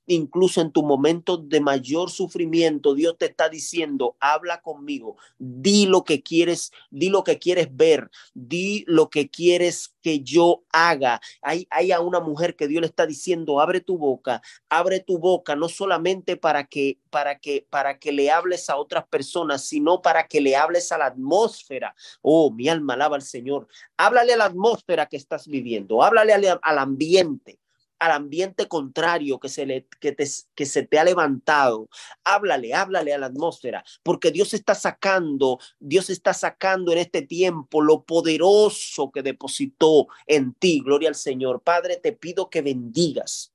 incluso 0.05 0.61
en 0.61 0.71
tu 0.71 0.83
momento 0.83 1.37
de 1.37 1.61
mayor 1.61 2.09
sufrimiento, 2.09 2.93
Dios 2.93 3.17
te 3.17 3.25
está 3.25 3.49
diciendo, 3.49 4.15
habla 4.19 4.61
conmigo, 4.61 5.17
di 5.37 5.85
lo 5.85 6.03
que 6.03 6.21
quieres, 6.21 6.71
di 6.89 7.09
lo 7.09 7.23
que 7.23 7.39
quieres 7.39 7.69
ver, 7.71 8.09
di 8.33 8.83
lo 8.87 9.09
que 9.09 9.29
quieres 9.29 9.93
que 10.01 10.21
yo 10.21 10.63
haga. 10.71 11.19
Hay, 11.41 11.67
hay 11.69 11.91
a 11.91 11.99
una 11.99 12.19
mujer 12.19 12.55
que 12.55 12.67
Dios 12.67 12.81
le 12.81 12.87
está 12.87 13.05
diciendo, 13.05 13.59
abre 13.59 13.81
tu 13.81 13.97
boca, 13.97 14.41
abre 14.69 14.99
tu 14.99 15.19
boca, 15.19 15.55
no 15.55 15.69
solamente 15.69 16.37
para 16.37 16.65
que, 16.65 16.99
para 17.09 17.39
que, 17.39 17.67
para 17.69 17.99
que 17.99 18.11
le 18.11 18.31
hables 18.31 18.69
a 18.69 18.77
otras 18.77 19.07
personas, 19.07 19.65
sino 19.65 20.01
para 20.01 20.27
que 20.27 20.41
le 20.41 20.55
hables 20.55 20.91
a 20.91 20.97
la 20.97 21.07
atmósfera. 21.07 21.95
Oh, 22.21 22.51
mi 22.51 22.69
alma 22.69 22.93
alaba 22.93 23.15
al 23.15 23.21
Señor. 23.21 23.67
Háblale 23.97 24.33
a 24.33 24.37
la 24.37 24.45
atmósfera 24.45 25.07
que 25.07 25.17
estás 25.17 25.47
viviendo, 25.47 26.03
háblale 26.03 26.33
al, 26.33 26.59
al 26.61 26.77
ambiente 26.77 27.59
al 27.99 28.11
ambiente 28.11 28.67
contrario 28.67 29.39
que 29.39 29.49
se, 29.49 29.65
le, 29.65 29.87
que, 29.99 30.11
te, 30.11 30.25
que 30.55 30.65
se 30.65 30.83
te 30.83 30.99
ha 30.99 31.03
levantado. 31.03 31.89
Háblale, 32.23 32.73
háblale 32.73 33.13
a 33.13 33.17
la 33.17 33.27
atmósfera, 33.27 33.83
porque 34.03 34.31
Dios 34.31 34.53
está 34.53 34.75
sacando, 34.75 35.59
Dios 35.79 36.09
está 36.09 36.33
sacando 36.33 36.91
en 36.91 36.99
este 36.99 37.21
tiempo 37.21 37.81
lo 37.81 38.03
poderoso 38.03 39.11
que 39.11 39.23
depositó 39.23 40.07
en 40.25 40.53
ti. 40.53 40.81
Gloria 40.83 41.09
al 41.09 41.15
Señor. 41.15 41.61
Padre, 41.61 41.97
te 41.97 42.13
pido 42.13 42.49
que 42.49 42.61
bendigas. 42.61 43.53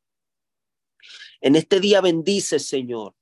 En 1.40 1.56
este 1.56 1.80
día 1.80 2.00
bendice, 2.00 2.58
Señor, 2.60 3.14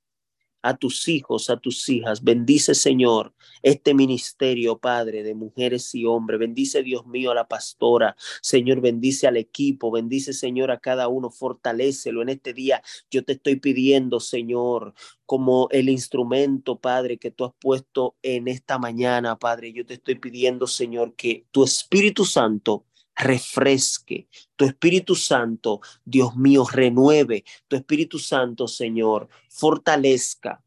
a 0.62 0.76
tus 0.76 1.08
hijos, 1.08 1.50
a 1.50 1.56
tus 1.56 1.88
hijas. 1.88 2.22
Bendice, 2.22 2.74
Señor, 2.74 3.34
este 3.62 3.94
ministerio, 3.94 4.78
Padre, 4.78 5.22
de 5.22 5.34
mujeres 5.34 5.94
y 5.94 6.04
hombres. 6.04 6.40
Bendice, 6.40 6.82
Dios 6.82 7.06
mío, 7.06 7.30
a 7.30 7.34
la 7.34 7.48
pastora. 7.48 8.16
Señor, 8.42 8.80
bendice 8.80 9.26
al 9.26 9.36
equipo. 9.36 9.90
Bendice, 9.90 10.32
Señor, 10.32 10.70
a 10.70 10.80
cada 10.80 11.08
uno. 11.08 11.30
Fortalécelo 11.30 12.22
en 12.22 12.30
este 12.30 12.52
día. 12.52 12.82
Yo 13.10 13.24
te 13.24 13.32
estoy 13.32 13.56
pidiendo, 13.56 14.20
Señor, 14.20 14.94
como 15.26 15.68
el 15.70 15.88
instrumento, 15.88 16.80
Padre, 16.80 17.18
que 17.18 17.30
tú 17.30 17.44
has 17.44 17.52
puesto 17.60 18.16
en 18.22 18.48
esta 18.48 18.78
mañana, 18.78 19.38
Padre. 19.38 19.72
Yo 19.72 19.86
te 19.86 19.94
estoy 19.94 20.16
pidiendo, 20.16 20.66
Señor, 20.66 21.14
que 21.14 21.46
tu 21.50 21.64
Espíritu 21.64 22.24
Santo 22.24 22.84
refresque. 23.20 24.28
Tu 24.56 24.64
Espíritu 24.64 25.14
Santo, 25.14 25.80
Dios 26.04 26.34
mío, 26.36 26.64
renueve. 26.70 27.44
Tu 27.68 27.76
Espíritu 27.76 28.18
Santo, 28.18 28.66
Señor, 28.66 29.28
fortalezca. 29.48 30.62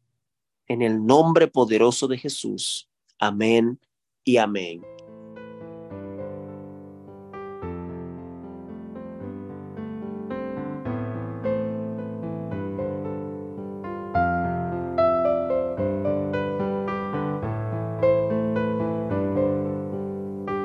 En 0.66 0.80
el 0.80 1.04
nombre 1.04 1.48
poderoso 1.48 2.08
de 2.08 2.18
Jesús. 2.18 2.88
Amén 3.18 3.78
y 4.24 4.38
amén. 4.38 4.93